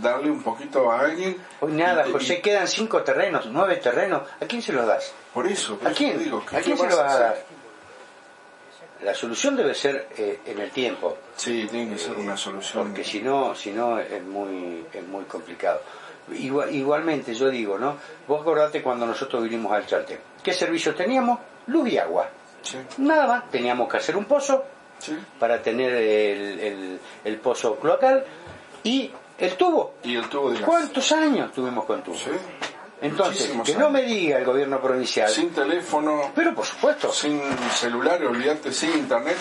darle 0.00 0.30
un 0.30 0.42
poquito 0.42 0.90
a 0.92 1.00
alguien. 1.00 1.36
Hoy 1.60 1.72
nada, 1.72 2.06
y- 2.08 2.12
José, 2.12 2.34
y- 2.34 2.40
quedan 2.42 2.68
cinco 2.68 3.02
terrenos, 3.02 3.46
nueve 3.46 3.76
terrenos. 3.76 4.22
¿A 4.40 4.44
quién 4.46 4.60
se 4.62 4.72
los 4.72 4.86
das? 4.86 5.12
por 5.32 5.46
eso, 5.46 5.76
por 5.78 5.88
¿A 5.88 5.90
eso 5.92 5.98
quién? 5.98 6.18
te 6.18 6.24
digo, 6.24 6.44
¿qué- 6.44 6.56
¿A 6.56 6.60
quién 6.60 6.76
se 6.76 6.88
lo 6.88 6.96
vas 6.96 7.14
a 7.14 7.18
dar? 7.18 7.44
La 9.02 9.14
solución 9.14 9.56
debe 9.56 9.74
ser 9.74 10.08
eh, 10.16 10.40
en 10.46 10.58
el 10.58 10.70
tiempo, 10.70 11.16
Sí, 11.36 11.66
tiene 11.70 11.92
que 11.94 11.98
ser 11.98 12.16
una 12.16 12.36
solución. 12.36 12.84
porque 12.88 13.02
si 13.04 13.22
no, 13.22 13.54
si 13.54 13.70
no 13.70 13.98
es 13.98 14.22
muy, 14.22 14.84
es 14.92 15.02
muy 15.06 15.24
complicado. 15.24 15.80
Igual- 16.32 16.72
igualmente, 16.74 17.34
yo 17.34 17.48
digo, 17.48 17.78
¿no? 17.78 17.96
Vos 18.28 18.42
acordate 18.42 18.82
cuando 18.82 19.06
nosotros 19.06 19.42
vinimos 19.42 19.72
al 19.72 19.86
Chaltén. 19.86 20.18
¿Qué 20.42 20.52
servicios 20.52 20.94
teníamos? 20.94 21.38
Luz 21.68 21.88
y 21.88 21.98
agua. 21.98 22.28
Sí, 22.62 22.76
Nada 22.98 23.26
más, 23.26 23.50
teníamos 23.50 23.88
que 23.88 23.96
hacer 23.96 24.16
un 24.16 24.26
pozo 24.26 24.64
sí. 24.98 25.16
para 25.38 25.62
tener 25.62 25.92
el, 25.94 26.60
el- 26.60 27.00
el 27.24 27.36
pozo 27.38 27.76
cloacal 27.76 28.22
y 28.84 29.10
el 29.38 29.54
tubo. 29.56 29.94
Y 30.04 30.14
el 30.16 30.28
tubo 30.28 30.50
de 30.50 30.58
gas. 30.58 30.68
¿Cuántos 30.68 31.10
años 31.12 31.50
tuvimos 31.52 31.86
con 31.86 32.02
tubo? 32.02 32.16
Sí. 32.16 32.30
Entonces, 33.02 33.40
Muchísimos 33.54 33.66
que 33.66 33.74
no 33.76 33.88
me 33.90 34.02
diga 34.02 34.38
el 34.38 34.44
gobierno 34.44 34.80
provincial, 34.80 35.30
Sin 35.30 35.50
teléfono, 35.50 36.32
pero 36.34 36.54
por 36.54 36.66
supuesto, 36.66 37.12
sin 37.12 37.40
celular, 37.72 38.22
olvidarte, 38.24 38.72
sin 38.72 38.90
internet. 38.92 39.36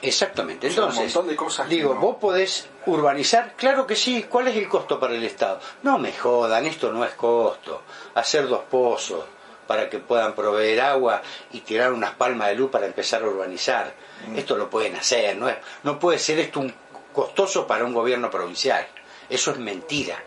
exactamente. 0.00 0.70
Son 0.70 0.84
un 0.84 0.90
Entonces, 0.90 1.14
montón 1.14 1.30
de 1.30 1.36
cosas 1.36 1.68
digo, 1.68 1.94
no. 1.94 2.00
vos 2.00 2.16
podés 2.20 2.68
urbanizar, 2.86 3.54
claro 3.56 3.86
que 3.86 3.94
sí, 3.96 4.24
¿cuál 4.28 4.48
es 4.48 4.56
el 4.56 4.68
costo 4.68 4.98
para 4.98 5.14
el 5.14 5.22
Estado? 5.24 5.60
No 5.82 5.98
me 5.98 6.12
jodan, 6.12 6.66
esto 6.66 6.92
no 6.92 7.04
es 7.04 7.12
costo. 7.12 7.82
Hacer 8.14 8.48
dos 8.48 8.62
pozos 8.70 9.24
para 9.66 9.88
que 9.88 9.98
puedan 9.98 10.34
proveer 10.34 10.80
agua 10.80 11.22
y 11.52 11.60
tirar 11.60 11.92
unas 11.92 12.12
palmas 12.14 12.48
de 12.48 12.56
luz 12.56 12.70
para 12.70 12.86
empezar 12.86 13.22
a 13.22 13.26
urbanizar. 13.26 13.94
Mm. 14.28 14.36
Esto 14.38 14.56
lo 14.56 14.68
pueden 14.68 14.96
hacer, 14.96 15.36
no, 15.36 15.48
es, 15.48 15.56
no 15.84 15.98
puede 15.98 16.18
ser 16.18 16.38
esto 16.40 16.60
un 16.60 16.74
costoso 17.12 17.66
para 17.66 17.84
un 17.84 17.92
gobierno 17.94 18.30
provincial. 18.30 18.86
Eso 19.28 19.50
es 19.52 19.58
mentira. 19.58 20.22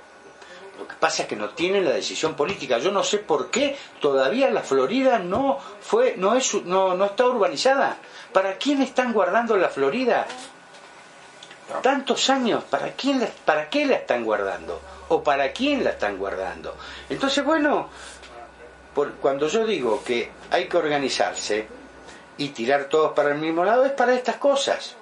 Lo 0.77 0.87
que 0.87 0.95
pasa 0.95 1.23
es 1.23 1.27
que 1.29 1.35
no 1.35 1.49
tienen 1.51 1.85
la 1.85 1.91
decisión 1.91 2.35
política. 2.35 2.77
Yo 2.79 2.91
no 2.91 3.03
sé 3.03 3.17
por 3.19 3.49
qué 3.49 3.77
todavía 4.01 4.49
la 4.51 4.61
Florida 4.61 5.19
no 5.19 5.57
fue, 5.81 6.15
no 6.17 6.35
es, 6.35 6.53
no, 6.65 6.95
no 6.95 7.05
está 7.05 7.25
urbanizada. 7.25 7.97
¿Para 8.33 8.57
quién 8.57 8.81
están 8.81 9.13
guardando 9.13 9.55
la 9.57 9.69
Florida? 9.69 10.27
Tantos 11.81 12.29
años, 12.29 12.63
¿para 12.65 12.91
quién, 12.93 13.19
la- 13.21 13.29
para 13.45 13.69
qué 13.69 13.85
la 13.85 13.95
están 13.95 14.23
guardando? 14.23 14.79
¿O 15.07 15.23
para 15.23 15.51
quién 15.51 15.83
la 15.83 15.91
están 15.91 16.17
guardando? 16.17 16.75
Entonces, 17.09 17.43
bueno, 17.43 17.89
por- 18.93 19.13
cuando 19.15 19.47
yo 19.47 19.65
digo 19.65 20.03
que 20.03 20.31
hay 20.51 20.67
que 20.67 20.77
organizarse 20.77 21.67
y 22.37 22.49
tirar 22.49 22.85
todos 22.85 23.13
para 23.13 23.29
el 23.29 23.39
mismo 23.39 23.63
lado, 23.65 23.85
es 23.85 23.93
para 23.93 24.13
estas 24.13 24.35
cosas. 24.37 24.95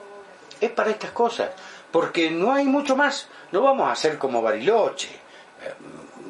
Es 0.62 0.72
para 0.72 0.92
estas 0.92 1.12
cosas. 1.12 1.50
Porque 1.92 2.32
no 2.32 2.54
hay 2.54 2.66
mucho 2.66 2.96
más. 2.96 3.28
No 3.52 3.62
vamos 3.62 3.88
a 3.90 3.92
hacer 3.92 4.18
como 4.18 4.42
Bariloche. 4.42 5.23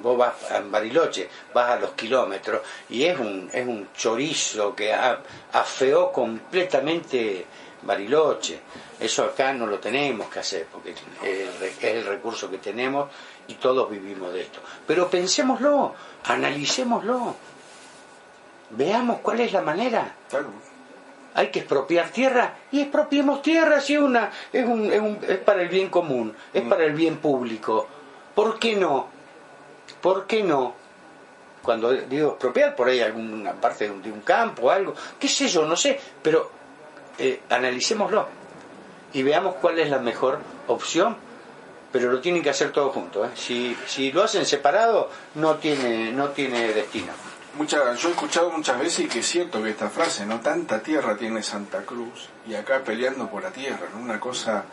Vos 0.01 0.17
vas 0.17 0.33
a 0.51 0.59
Bariloche, 0.59 1.29
vas 1.53 1.71
a 1.71 1.75
los 1.79 1.91
kilómetros 1.91 2.61
y 2.89 3.05
es 3.05 3.17
un, 3.17 3.49
es 3.53 3.65
un 3.65 3.87
chorizo 3.95 4.75
que 4.75 4.93
afeó 5.53 6.11
completamente 6.11 7.45
Bariloche. 7.83 8.59
Eso 8.99 9.23
acá 9.23 9.53
no 9.53 9.65
lo 9.65 9.79
tenemos 9.79 10.27
que 10.27 10.39
hacer 10.39 10.67
porque 10.71 10.91
es 10.91 10.97
el, 11.23 11.63
es 11.63 11.83
el 11.83 12.05
recurso 12.05 12.49
que 12.49 12.57
tenemos 12.57 13.09
y 13.47 13.53
todos 13.55 13.89
vivimos 13.89 14.33
de 14.33 14.41
esto. 14.41 14.59
Pero 14.85 15.09
pensémoslo, 15.09 15.93
analicémoslo, 16.25 17.35
veamos 18.71 19.19
cuál 19.21 19.39
es 19.41 19.53
la 19.53 19.61
manera 19.61 20.15
Claro. 20.29 20.47
hay 21.35 21.47
que 21.49 21.59
expropiar 21.59 22.09
tierra 22.09 22.55
y 22.71 22.81
expropiemos 22.81 23.41
tierra 23.41 23.79
si 23.81 23.97
una 23.97 24.31
es, 24.51 24.65
un, 24.65 24.91
es, 24.91 24.99
un- 24.99 25.19
es 25.27 25.37
para 25.39 25.61
el 25.61 25.69
bien 25.69 25.89
común 25.89 26.35
es 26.53 26.63
para 26.63 26.83
el 26.85 26.93
bien 26.93 27.17
público 27.17 27.87
¿por 28.35 28.57
qué 28.59 28.75
no? 28.75 29.07
¿Por 30.01 30.27
qué 30.27 30.43
no? 30.43 30.75
cuando 31.61 31.91
digo 31.91 32.31
expropiar 32.31 32.75
por 32.75 32.89
ahí 32.89 32.99
alguna 32.99 33.53
parte 33.53 33.89
de 33.89 34.11
un, 34.11 34.21
campo 34.21 34.69
algo 34.69 34.93
qué 35.19 35.27
sé 35.27 35.47
yo 35.47 35.65
no 35.65 35.75
sé 35.75 35.99
pero 36.21 36.51
eh, 37.17 37.41
analicémoslo 37.49 38.27
y 39.13 39.23
veamos 39.23 39.55
cuál 39.55 39.79
es 39.79 39.89
la 39.89 39.99
mejor 39.99 40.39
opción 40.67 41.15
pero 41.91 42.11
lo 42.11 42.19
tienen 42.19 42.43
que 42.43 42.49
hacer 42.49 42.71
todos 42.71 42.93
juntos 42.93 43.27
¿eh? 43.27 43.31
si, 43.35 43.77
si 43.87 44.11
lo 44.11 44.23
hacen 44.23 44.45
separado 44.45 45.09
no 45.35 45.55
tiene 45.55 46.11
no 46.11 46.29
tiene 46.29 46.73
destino 46.73 47.13
Mucha, 47.55 47.93
yo 47.93 48.07
he 48.09 48.11
escuchado 48.11 48.49
muchas 48.49 48.79
veces 48.79 49.05
y 49.05 49.07
que 49.07 49.19
es 49.19 49.27
cierto 49.27 49.61
que 49.61 49.69
esta 49.69 49.87
frase, 49.87 50.25
¿no? 50.25 50.39
Tanta 50.39 50.81
tierra 50.81 51.15
tiene 51.15 51.43
Santa 51.43 51.83
Cruz 51.83 52.29
y 52.47 52.55
acá 52.55 52.83
peleando 52.83 53.29
por 53.29 53.43
la 53.43 53.51
tierra, 53.51 53.89
¿no? 53.93 54.01
Una 54.01 54.19
cosa, 54.19 54.65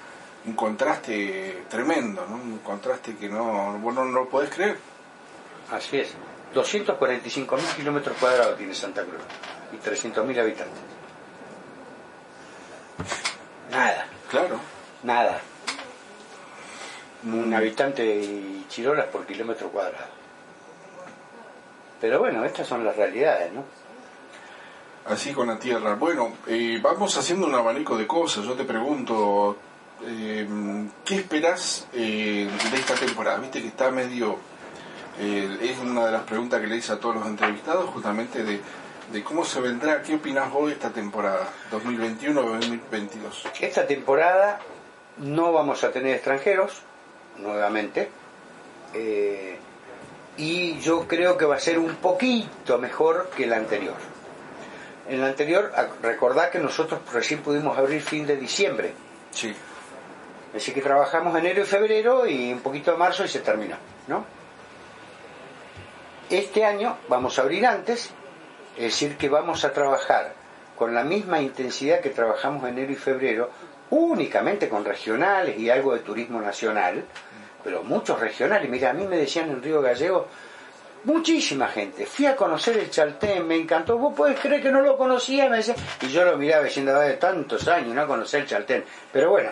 un 0.46 0.54
contraste 0.54 1.64
tremendo, 1.68 2.24
¿no? 2.26 2.36
Un 2.36 2.58
contraste 2.60 3.16
que 3.16 3.28
no, 3.28 3.78
vos 3.80 3.94
no, 3.94 4.06
no 4.06 4.20
lo 4.20 4.28
podés 4.30 4.48
creer. 4.48 4.78
Así 5.70 5.98
es. 5.98 6.14
245.000 6.54 7.76
kilómetros 7.76 8.16
cuadrados 8.18 8.56
tiene 8.56 8.74
Santa 8.74 9.02
Cruz 9.04 9.20
y 9.72 9.76
300.000 9.76 10.40
habitantes. 10.40 10.78
Nada, 13.70 14.06
Claro. 14.30 14.58
nada. 15.02 15.40
Un 17.22 17.52
habitante 17.54 18.04
y 18.04 18.66
chirolas 18.68 19.06
por 19.06 19.26
kilómetro 19.26 19.68
cuadrado. 19.68 20.06
Pero 22.00 22.18
bueno, 22.18 22.44
estas 22.44 22.66
son 22.66 22.84
las 22.84 22.96
realidades, 22.96 23.52
¿no? 23.52 23.62
Así 25.06 25.32
con 25.32 25.48
la 25.48 25.58
tierra. 25.58 25.94
Bueno, 25.94 26.32
eh, 26.46 26.78
vamos 26.82 27.16
haciendo 27.16 27.46
un 27.46 27.54
abanico 27.54 27.96
de 27.96 28.06
cosas. 28.06 28.44
Yo 28.44 28.54
te 28.54 28.64
pregunto, 28.64 29.56
eh, 30.06 30.48
¿qué 31.04 31.16
esperás 31.16 31.86
eh, 31.92 32.48
de 32.70 32.76
esta 32.76 32.94
temporada? 32.94 33.38
Viste 33.38 33.60
que 33.62 33.68
está 33.68 33.90
medio... 33.90 34.38
eh, 35.20 35.58
es 35.62 35.78
una 35.78 36.06
de 36.06 36.12
las 36.12 36.22
preguntas 36.22 36.60
que 36.60 36.66
le 36.66 36.76
hice 36.76 36.92
a 36.92 36.98
todos 36.98 37.16
los 37.16 37.26
entrevistados, 37.26 37.90
justamente 37.90 38.42
de, 38.42 38.60
de 39.12 39.22
cómo 39.24 39.44
se 39.44 39.60
vendrá, 39.60 40.02
¿qué 40.02 40.14
opinás 40.14 40.50
vos 40.50 40.66
de 40.68 40.72
esta 40.72 40.90
temporada 40.90 41.48
2021-2022? 41.70 43.50
Esta 43.60 43.86
temporada 43.86 44.60
no 45.18 45.52
vamos 45.52 45.84
a 45.84 45.90
tener 45.92 46.14
extranjeros, 46.14 46.82
nuevamente. 47.38 48.08
eh, 48.94 49.58
y 50.36 50.78
yo 50.80 51.06
creo 51.06 51.36
que 51.36 51.44
va 51.44 51.56
a 51.56 51.60
ser 51.60 51.78
un 51.78 51.96
poquito 51.96 52.78
mejor 52.78 53.28
que 53.36 53.46
la 53.46 53.56
anterior. 53.56 53.96
En 55.08 55.20
la 55.20 55.26
anterior, 55.26 55.70
recordad 56.00 56.48
que 56.50 56.58
nosotros 56.58 57.00
recién 57.12 57.40
pudimos 57.42 57.76
abrir 57.76 58.00
fin 58.00 58.26
de 58.26 58.36
diciembre. 58.36 58.94
Sí, 59.32 59.54
Así 60.56 60.72
que 60.72 60.80
trabajamos 60.80 61.36
enero 61.38 61.62
y 61.62 61.66
febrero 61.66 62.26
y 62.26 62.52
un 62.52 62.60
poquito 62.60 62.90
de 62.92 62.96
marzo 62.96 63.24
y 63.24 63.28
se 63.28 63.40
terminó, 63.40 63.76
¿no? 64.08 64.24
Este 66.30 66.64
año 66.64 66.96
vamos 67.08 67.38
a 67.38 67.42
abrir 67.42 67.66
antes, 67.66 68.08
es 68.76 68.84
decir, 68.84 69.16
que 69.16 69.28
vamos 69.28 69.64
a 69.64 69.72
trabajar 69.72 70.32
con 70.76 70.94
la 70.94 71.02
misma 71.02 71.40
intensidad 71.40 71.98
que 71.98 72.10
trabajamos 72.10 72.68
enero 72.68 72.92
y 72.92 72.94
febrero, 72.94 73.50
únicamente 73.90 74.68
con 74.68 74.84
regionales 74.84 75.58
y 75.58 75.68
algo 75.70 75.92
de 75.92 75.98
turismo 76.00 76.40
nacional, 76.40 77.04
pero 77.64 77.82
muchos 77.82 78.20
regionales. 78.20 78.70
Mira, 78.70 78.90
a 78.90 78.92
mí 78.92 79.08
me 79.08 79.16
decían 79.16 79.50
en 79.50 79.60
Río 79.60 79.82
Gallego, 79.82 80.28
muchísima 81.02 81.66
gente, 81.66 82.06
fui 82.06 82.26
a 82.26 82.36
conocer 82.36 82.76
el 82.76 82.90
Chaltén, 82.90 83.44
me 83.44 83.56
encantó, 83.56 83.98
vos 83.98 84.14
podés 84.14 84.38
creer 84.38 84.62
que 84.62 84.70
no 84.70 84.82
lo 84.82 84.96
conocía, 84.96 85.48
me 85.48 85.56
decía, 85.56 85.74
y 86.00 86.12
yo 86.12 86.24
lo 86.24 86.38
miraba 86.38 86.62
diciendo, 86.62 86.96
de 86.96 87.14
tantos 87.14 87.66
años 87.66 87.92
no 87.92 88.06
conocer 88.06 88.42
el 88.42 88.46
Chaltén, 88.46 88.84
pero 89.12 89.30
bueno, 89.30 89.50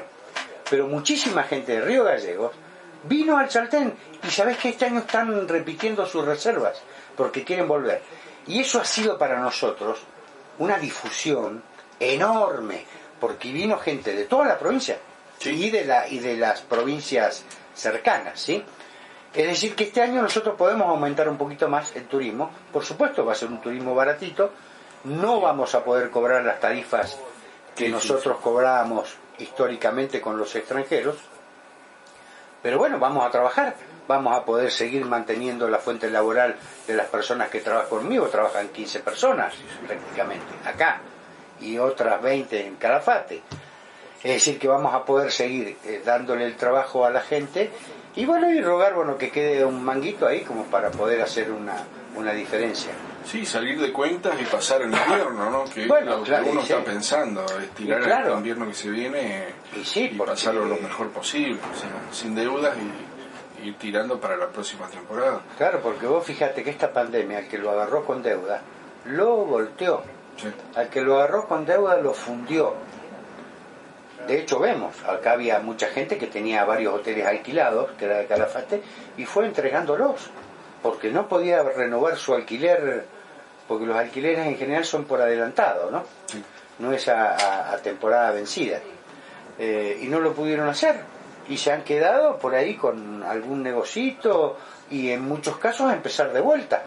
pero 0.70 0.87
muchísima 0.87 1.42
gente 1.42 1.73
de 1.73 1.80
Río 1.80 2.04
Gallegos 2.04 2.52
vino 3.05 3.38
al 3.38 3.49
Chaltén 3.49 3.95
y 4.26 4.31
sabés 4.31 4.59
que 4.59 4.71
este 4.71 4.87
año 4.87 5.00
están 5.00 5.47
repitiendo 5.49 6.07
sus 6.07 6.25
reservas 6.25 6.81
porque 7.17 7.45
quieren 7.45 7.69
volver. 7.69 8.02
Y 8.47 8.61
eso 8.61 8.81
ha 8.81 8.85
sido 8.85 9.19
para 9.19 9.38
nosotros 9.40 10.00
una 10.59 10.78
difusión 10.78 11.62
enorme 12.00 12.85
porque 13.21 13.52
vino 13.52 13.78
gente 13.78 14.14
de 14.14 14.25
toda 14.25 14.47
la 14.47 14.59
provincia 14.59 14.99
Sí. 15.38 15.50
y, 15.50 15.71
de 15.71 15.85
la, 15.85 16.09
y 16.09 16.19
de 16.19 16.37
las 16.37 16.62
provincias 16.62 17.45
cercanas, 17.75 18.40
¿sí? 18.40 18.64
Es 19.35 19.47
decir, 19.47 19.76
que 19.76 19.85
este 19.85 20.02
año 20.02 20.21
nosotros 20.21 20.57
podemos 20.57 20.88
aumentar 20.88 21.28
un 21.28 21.37
poquito 21.38 21.69
más 21.69 21.95
el 21.95 22.07
turismo. 22.07 22.50
Por 22.73 22.85
supuesto, 22.85 23.25
va 23.25 23.33
a 23.33 23.37
ser 23.37 23.49
un 23.49 23.61
turismo 23.61 23.95
baratito. 23.95 24.50
No 25.05 25.40
vamos 25.40 25.75
a 25.76 25.85
poder 25.85 26.11
cobrar 26.11 26.43
las 26.45 26.59
tarifas 26.59 27.17
que 27.76 27.88
nosotros 27.88 28.38
cobrábamos 28.40 29.14
históricamente 29.38 30.21
con 30.21 30.37
los 30.38 30.57
extranjeros. 30.57 31.17
Pero 32.62 32.79
bueno, 32.79 32.99
vamos 32.99 33.25
a 33.25 33.31
trabajar. 33.31 33.75
Vamos 34.07 34.35
a 34.35 34.45
poder 34.45 34.71
seguir 34.71 35.05
manteniendo 35.05 35.69
la 35.69 35.79
fuente 35.79 36.11
laboral 36.11 36.57
de 36.87 36.95
las 36.95 37.07
personas 37.09 37.50
que 37.50 37.61
trabajan 37.61 37.91
conmigo. 37.91 38.27
Trabajan 38.29 38.69
15 38.69 39.00
personas 39.00 39.55
prácticamente 39.87 40.47
acá 40.65 41.00
y 41.61 41.79
otras 41.79 42.23
20 42.23 42.67
en 42.67 42.77
Calafate. 42.77 43.43
Es 44.23 44.33
decir, 44.33 44.59
que 44.59 44.67
vamos 44.67 44.95
a 44.95 45.05
poder 45.05 45.31
seguir 45.31 45.77
eh, 45.85 46.03
dándole 46.05 46.45
el 46.45 46.57
trabajo 46.57 47.05
a 47.05 47.11
la 47.11 47.21
gente 47.21 47.71
y 48.17 48.25
bueno, 48.25 48.50
y 48.50 48.61
rogar 48.61 48.95
bueno 48.95 49.17
que 49.17 49.31
quede 49.31 49.65
un 49.65 49.85
manguito 49.85 50.27
ahí 50.27 50.41
como 50.41 50.65
para 50.65 50.91
poder 50.91 51.21
hacer 51.21 51.53
una, 51.53 51.77
una 52.19 52.33
diferencia. 52.33 52.93
sí, 53.25 53.45
salir 53.47 53.81
de 53.81 53.93
cuentas 53.93 54.41
y 54.41 54.45
pasar 54.45 54.83
el 54.83 54.93
invierno, 54.93 55.51
¿no? 55.51 55.65
Que 55.65 55.87
Bueno, 55.87 56.19
lo 56.19 56.25
que 56.25 56.33
uno 56.33 56.63
sí. 56.63 56.73
está 56.73 56.85
pensando, 56.85 57.45
estirar 57.45 58.01
Y 58.01 58.05
claro. 58.05 58.33
el 58.33 58.39
invierno 58.39 58.67
que 58.67 58.75
se 58.75 58.91
viene 58.91 59.45
Y 59.79 59.85
sí, 59.85 60.15
porque- 60.17 60.33
pasarlo 60.33 60.65
lo 60.65 60.77
mejor 60.77 61.11
posible, 61.11 61.59
sin 62.13 62.35
deudas 62.35 62.77
y, 62.77 63.67
ir 63.67 63.77
tirando 63.77 64.21
para 64.21 64.37
la 64.37 64.47
próxima 64.49 64.87
temporada. 64.89 65.41
Claro, 65.57 65.81
porque 65.83 66.07
vos 66.07 66.25
fíjate 66.25 66.63
que 66.63 66.71
esta 66.71 66.93
pandemia, 66.93 67.39
al 67.39 67.49
que 67.49 67.59
lo 67.59 67.71
agarró 67.73 68.05
con 68.05 68.23
deuda, 68.23 68.63
lo 69.07 69.37
volteó. 69.45 70.03
Sí. 70.37 70.49
Al 70.77 70.89
que 70.89 71.01
lo 71.03 71.17
agarró 71.17 71.47
con 71.49 71.67
deuda 71.67 71.97
lo 71.97 72.15
fundió. 72.15 72.75
De 74.29 74.41
hecho, 74.41 74.59
vemos, 74.61 74.95
acá 75.05 75.33
había 75.33 75.59
mucha 75.61 75.89
gente 75.89 76.19
que 76.19 76.27
tenía 76.27 76.65
varios 76.65 76.95
hoteles 76.95 77.27
alquilados, 77.27 77.91
que 77.99 78.05
era 78.05 78.19
de 78.19 78.27
Calafate, 78.27 78.83
y 79.17 79.25
fue 79.25 79.47
entregándolos, 79.47 80.29
porque 80.82 81.11
no 81.11 81.28
podía 81.28 81.62
renovar 81.62 82.16
su 82.16 82.35
alquiler, 82.35 83.04
porque 83.66 83.87
los 83.87 83.97
alquileres 83.97 84.47
en 84.47 84.56
general 84.56 84.85
son 84.85 85.04
por 85.04 85.20
adelantado, 85.20 85.90
¿no? 85.90 86.04
No 86.78 86.92
es 86.92 87.08
a, 87.08 87.76
temporada 87.82 88.30
vencida. 88.32 88.80
Eh, 89.58 89.99
y 90.02 90.06
no 90.06 90.20
lo 90.20 90.32
pudieron 90.35 90.68
hacer. 90.68 91.00
Y 91.49 91.56
se 91.56 91.73
han 91.73 91.82
quedado 91.82 92.38
por 92.38 92.54
ahí 92.54 92.76
con 92.76 93.23
algún 93.25 93.62
negocito 93.62 94.56
y 94.90 95.11
en 95.11 95.23
muchos 95.23 95.56
casos 95.58 95.90
a 95.90 95.94
empezar 95.94 96.32
de 96.32 96.40
vuelta. 96.40 96.82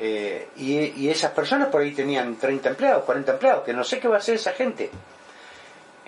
Eh, 0.00 0.48
y, 0.56 0.78
y 1.02 1.10
esas 1.10 1.32
personas 1.32 1.68
por 1.68 1.82
ahí 1.82 1.92
tenían 1.92 2.36
30 2.36 2.68
empleados, 2.70 3.04
40 3.04 3.32
empleados, 3.32 3.64
que 3.64 3.72
no 3.72 3.82
sé 3.84 3.98
qué 3.98 4.06
va 4.08 4.14
a 4.16 4.18
hacer 4.18 4.36
esa 4.36 4.52
gente. 4.52 4.90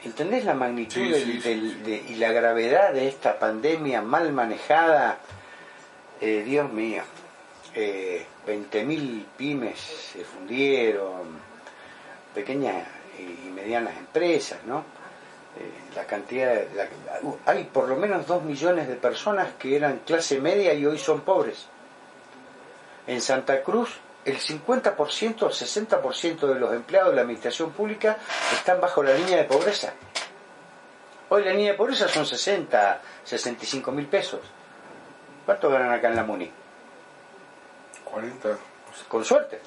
¿Entendés 0.05 0.45
la 0.45 0.55
magnitud 0.55 0.95
Sí, 0.95 1.09
del- 1.11 1.25
sí, 1.25 1.41
sí, 1.43 1.49
del- 1.49 1.71
sí. 1.73 1.81
de- 1.83 2.13
y 2.13 2.15
la 2.15 2.33
gravedad 2.33 2.93
de 2.95 3.09
esta 3.09 3.39
pandemia 3.39 4.01
mal 4.01 4.33
manejada? 4.33 5.19
Eh, 6.21 6.43
Dios 6.45 6.71
mío, 6.73 7.03
eh, 7.75 8.27
20.000 8.47 9.27
pymes 9.37 9.79
se 9.79 10.25
fundieron, 10.25 11.39
pequeñas 12.35 12.87
y 13.19 13.49
medianas 13.51 13.97
empresas, 13.97 14.59
¿no? 14.67 14.79
Eh, 15.59 15.95
la 15.97 16.05
cantidad, 16.07 16.55
de- 16.55 16.89
uh, 17.23 17.37
hay 17.47 17.65
por 17.65 17.89
lo 17.89 17.97
menos 17.97 18.27
2 18.27 18.43
millones 18.45 18.87
de 18.87 18.95
personas 18.97 19.49
que 19.59 19.75
eran 19.77 20.01
clase 20.07 20.41
media 20.41 20.75
y 20.75 20.87
hoy 20.87 20.99
son 20.99 21.23
pobres. 21.23 21.67
En 23.07 23.21
Santa 23.21 23.63
Cruz, 23.63 23.97
el 24.25 24.39
50% 24.39 25.43
o 25.47 25.51
60% 25.51 26.47
de 26.47 26.61
los 26.61 26.73
empleados 26.75 27.11
de 27.11 27.17
la 27.17 27.23
administración 27.23 27.73
pública 27.73 28.19
están 28.53 28.81
bajo 28.81 29.03
la 29.03 29.15
línea 29.15 29.39
de 29.39 29.45
pobreza. 29.45 29.93
Hoy 31.31 31.45
la 31.45 31.53
línea 31.53 31.73
de 31.73 31.79
pobreza 31.79 32.07
son 32.09 32.27
60, 32.27 33.01
65 33.25 33.91
mil 33.93 34.07
pesos. 34.07 34.41
¿Cuánto 35.51 35.69
ganan 35.69 35.91
acá 35.91 36.07
en 36.07 36.15
la 36.15 36.23
MUNI? 36.23 36.49
40. 38.05 38.57
Con 39.09 39.25
suerte. 39.25 39.59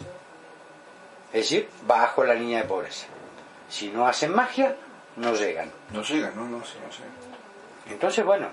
Es 1.34 1.42
decir, 1.42 1.68
bajo 1.86 2.24
la 2.24 2.34
línea 2.34 2.62
de 2.62 2.70
pobreza. 2.70 3.08
Si 3.68 3.90
no 3.90 4.08
hacen 4.08 4.34
magia, 4.34 4.78
no 5.18 5.34
llegan. 5.34 5.70
No 5.92 6.02
llega, 6.02 6.32
no, 6.38 6.46
no 6.46 6.60
no. 6.60 6.63
Entonces, 7.92 8.24
bueno, 8.24 8.48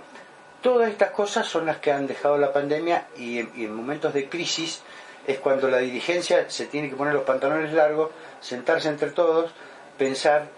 todas 0.61 0.91
estas 0.91 1.13
cosas 1.13 1.47
son 1.47 1.67
las 1.67 1.77
que 1.77 1.93
han 1.93 2.09
dejado 2.09 2.37
la 2.37 2.53
pandemia 2.53 3.07
y 3.17 3.39
en, 3.39 3.53
y 3.55 3.65
en 3.67 3.77
momentos 3.77 4.13
de 4.13 4.29
crisis 4.29 4.83
es 5.25 5.39
cuando 5.39 5.71
la 5.71 5.79
dirigencia 5.79 6.51
se 6.51 6.67
tiene 6.67 6.91
que 6.91 6.97
poner 6.97 7.15
los 7.15 7.23
pantalones 7.23 7.73
largos, 7.73 8.11
sentarse 8.41 8.89
entre 8.89 9.13
todos, 9.13 9.53
pensar 9.97 10.49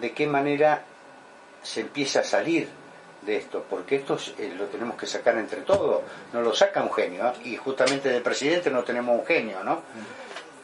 de 0.00 0.14
qué 0.14 0.26
manera 0.26 0.84
se 1.62 1.82
empieza 1.82 2.20
a 2.20 2.24
salir 2.24 2.70
de 3.24 3.36
esto, 3.36 3.64
porque 3.68 3.96
esto 3.96 4.14
es- 4.14 4.34
eh, 4.38 4.52
lo 4.56 4.66
tenemos 4.66 4.96
que 4.96 5.06
sacar 5.06 5.36
entre 5.38 5.62
todos, 5.62 6.02
no 6.32 6.40
lo 6.42 6.54
saca 6.54 6.82
un 6.82 6.92
genio, 6.92 7.26
¿eh? 7.28 7.32
y 7.44 7.56
justamente 7.56 8.08
del 8.08 8.22
presidente 8.22 8.70
no 8.70 8.82
tenemos 8.84 9.18
un 9.18 9.24
genio, 9.26 9.62
¿no? 9.64 9.82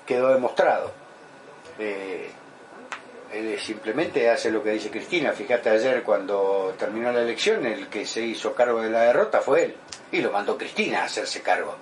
Quedó 0.06 0.28
demostrado. 0.28 0.92
Eh, 1.78 2.30
él 3.32 3.58
simplemente 3.60 4.28
hace 4.28 4.50
lo 4.50 4.62
que 4.62 4.70
dice 4.72 4.90
Cristina. 4.90 5.32
Fíjate 5.32 5.70
ayer 5.70 6.02
cuando 6.02 6.74
terminó 6.78 7.12
la 7.12 7.20
elección, 7.22 7.64
el 7.64 7.88
que 7.88 8.04
se 8.04 8.20
hizo 8.22 8.52
cargo 8.54 8.82
de 8.82 8.90
la 8.90 9.02
derrota 9.02 9.40
fue 9.40 9.64
él. 9.64 9.76
Y 10.12 10.20
lo 10.20 10.32
mandó 10.32 10.58
Cristina 10.58 11.02
a 11.02 11.04
hacerse 11.04 11.40
cargo. 11.40 11.76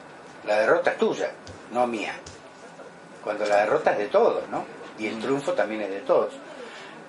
La 0.47 0.61
derrota 0.61 0.91
es 0.93 0.99
tuya, 0.99 1.31
no 1.73 1.87
mía. 1.87 2.13
Cuando 3.25 3.47
la 3.47 3.57
derrota 3.61 3.93
es 3.93 3.99
de 3.99 4.07
todos, 4.09 4.47
¿no? 4.51 4.65
Y 4.99 5.07
el 5.07 5.19
triunfo 5.21 5.55
también 5.55 5.81
es 5.83 5.91
de 5.91 6.01
todos. 6.01 6.33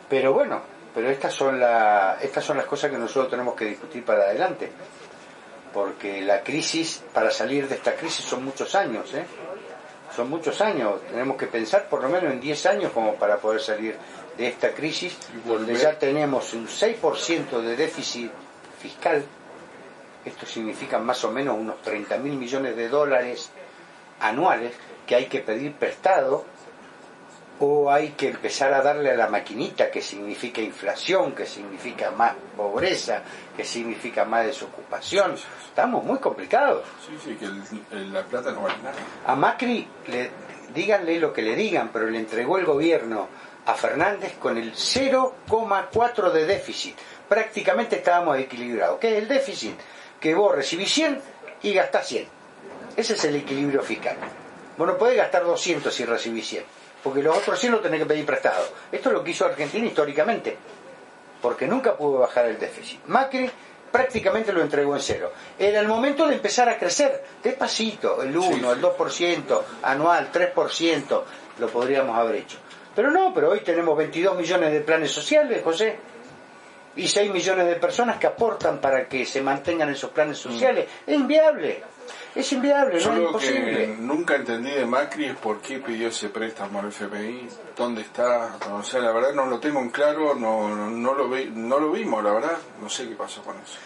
Pero 0.10 0.32
bueno, 0.34 0.62
pero 0.94 1.10
estas 1.10 1.34
son, 1.34 1.60
la, 1.60 2.18
estas 2.22 2.44
son 2.44 2.58
las 2.58 2.66
cosas 2.66 2.92
que 2.92 2.98
nosotros 2.98 3.30
tenemos 3.30 3.56
que 3.56 3.66
discutir 3.66 4.04
para 4.04 4.24
adelante. 4.24 4.72
Porque 5.74 6.22
la 6.22 6.42
crisis, 6.42 7.04
para 7.14 7.30
salir 7.30 7.68
de 7.68 7.76
esta 7.76 7.96
crisis 7.96 8.26
son 8.26 8.44
muchos 8.44 8.74
años, 8.74 9.14
¿eh? 9.14 9.26
Son 10.16 10.28
muchos 10.28 10.60
años. 10.62 11.02
Tenemos 11.08 11.38
que 11.38 11.46
pensar 11.46 11.88
por 11.88 12.02
lo 12.02 12.10
menos 12.10 12.34
en 12.34 12.42
10 12.42 12.66
años 12.66 12.92
como 12.92 13.16
para 13.16 13.38
poder 13.38 13.62
salir 13.62 13.96
de 14.36 14.48
esta 14.48 14.72
crisis, 14.72 15.16
donde 15.46 15.76
ya 15.76 16.00
tenemos 16.00 16.54
un 16.54 16.68
6% 16.68 17.62
de 17.62 17.76
déficit 17.76 18.32
fiscal. 18.82 19.24
Esto 20.26 20.46
significa 20.48 20.98
más 20.98 21.24
o 21.24 21.32
menos 21.32 21.56
unos 21.58 21.82
30 21.84 22.18
mil 22.18 22.34
millones 22.34 22.76
de 22.76 22.90
dólares 22.90 23.52
anuales 24.20 24.74
que 25.06 25.16
hay 25.16 25.26
que 25.28 25.40
pedir 25.40 25.74
prestado 25.76 26.46
o 27.62 27.92
hay 27.92 28.10
que 28.12 28.30
empezar 28.30 28.74
a 28.74 28.82
darle 28.82 29.12
a 29.12 29.16
la 29.16 29.28
maquinita 29.28 29.92
que 29.92 30.02
significa 30.02 30.62
inflación, 30.62 31.34
que 31.34 31.46
significa 31.46 32.12
más 32.12 32.34
pobreza, 32.56 33.22
que 33.58 33.66
significa 33.66 34.24
más 34.26 34.46
desocupación. 34.46 35.36
Estamos 35.68 36.04
muy 36.04 36.20
complicados. 36.20 36.84
Sí, 37.06 37.18
sí, 37.24 37.36
que 37.36 37.46
el- 37.46 37.62
el- 37.92 38.14
la 38.14 38.24
plata 38.24 38.52
no 38.52 38.62
vale 38.62 38.78
nada. 38.84 38.96
A 39.26 39.36
Macri, 39.36 39.86
le, 40.08 40.30
díganle 40.74 41.20
lo 41.20 41.34
que 41.34 41.42
le 41.42 41.56
digan, 41.56 41.90
pero 41.92 42.10
le 42.10 42.20
entregó 42.20 42.58
el 42.58 42.66
gobierno 42.66 43.28
a 43.66 43.74
Fernández 43.74 44.36
con 44.40 44.58
el 44.58 44.74
0,4 44.74 46.32
de 46.32 46.46
déficit. 46.46 46.96
Prácticamente 47.28 47.98
estábamos 47.98 48.38
equilibrados. 48.40 49.00
¿Qué 49.00 49.12
es 49.18 49.22
el 49.24 49.28
déficit? 49.28 49.76
Que 50.20 50.34
vos 50.34 50.56
recibís 50.56 50.92
100 50.92 51.22
y 51.62 51.74
gastás 51.74 52.08
100. 52.08 52.26
Ese 52.96 53.14
es 53.14 53.24
el 53.26 53.36
equilibrio 53.36 53.82
fiscal. 53.84 54.16
Vos 54.78 54.88
no 54.88 54.98
podés 54.98 55.18
gastar 55.18 55.44
200 55.44 55.94
si 55.94 56.06
recibís 56.06 56.48
100, 56.48 56.64
porque 57.04 57.22
los 57.24 57.38
otros 57.38 57.60
100 57.60 57.72
los 57.74 57.82
tenés 57.82 58.00
que 58.00 58.06
pedir 58.06 58.26
prestado. 58.26 58.66
Esto 58.92 59.10
es 59.10 59.14
lo 59.14 59.24
que 59.24 59.32
hizo 59.32 59.46
Argentina 59.46 59.86
históricamente, 59.88 60.58
porque 61.42 61.68
nunca 61.68 61.96
pudo 61.96 62.20
bajar 62.20 62.46
el 62.46 62.60
déficit. 62.60 63.00
Macri 63.06 63.50
prácticamente 63.92 64.52
lo 64.54 64.62
entregó 64.62 64.96
en 64.96 65.02
cero. 65.02 65.32
Era 65.58 65.80
el 65.80 65.88
momento 65.88 66.28
de 66.28 66.36
empezar 66.36 66.70
a 66.70 66.78
crecer, 66.78 67.24
despacito, 67.44 68.22
el 68.22 68.36
1, 68.38 68.48
Sí, 68.48 68.54
sí. 68.60 68.66
el 68.66 68.82
2%, 68.82 69.62
anual, 69.84 70.30
3%, 70.32 71.22
lo 71.60 71.68
podríamos 71.68 72.18
haber 72.18 72.36
hecho. 72.36 72.58
Pero 72.96 73.12
no, 73.12 73.34
pero 73.34 73.50
hoy 73.52 73.62
tenemos 73.62 73.98
22 73.98 74.36
millones 74.36 74.72
de 74.74 74.82
planes 74.82 75.12
sociales, 75.12 75.62
José, 75.64 75.98
y 76.96 77.08
6 77.08 77.32
millones 77.32 77.68
de 77.68 77.76
personas 77.76 78.18
que 78.18 78.28
aportan 78.28 78.80
para 78.80 79.08
que 79.08 79.26
se 79.26 79.42
mantengan 79.42 79.90
esos 79.90 80.10
planes 80.12 80.38
sociales. 80.38 80.88
Es 81.08 81.16
inviable, 81.16 81.82
es 82.36 82.52
inviable, 82.54 83.00
Yo 83.00 83.12
no 83.12 83.16
es 83.16 83.22
lo 83.34 83.38
que 83.40 83.46
imposible. 83.48 83.96
nunca 84.00 84.36
entendí 84.36 84.72
de 84.72 84.86
Macri 84.86 85.26
es 85.26 85.36
por 85.38 85.60
qué 85.62 85.80
pidió 85.80 86.10
ese 86.10 86.30
préstamo 86.30 86.80
al 86.80 86.90
FMI, 86.90 87.48
dónde 87.76 88.02
está, 88.02 88.58
o 88.72 88.84
sea, 88.84 89.00
la 89.02 89.12
verdad 89.12 89.34
no 89.34 89.46
lo 89.46 89.60
tengo 89.60 89.80
en 89.80 89.90
claro, 89.90 90.36
no, 90.36 90.76
no, 90.76 90.90
no 90.90 91.14
lo, 91.14 91.30
vi, 91.30 91.52
no 91.54 91.80
lo 91.80 91.92
vimos, 91.92 92.24
la 92.24 92.32
verdad, 92.34 92.58
no 92.82 92.90
sé 92.90 93.08
qué 93.08 93.16
pasó 93.16 93.42
con 93.42 93.56
eso. 93.58 93.78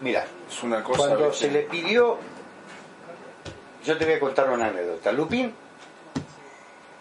Mira, 0.00 0.24
Es 0.48 0.62
una 0.62 0.82
cosa... 0.82 0.98
cuando 0.98 1.32
se 1.32 1.50
le 1.50 1.60
pidió, 1.62 2.18
yo 3.84 3.98
te 3.98 4.04
voy 4.04 4.14
a 4.14 4.20
contar 4.20 4.48
una 4.50 4.66
anécdota. 4.66 5.12
Lupín 5.12 5.54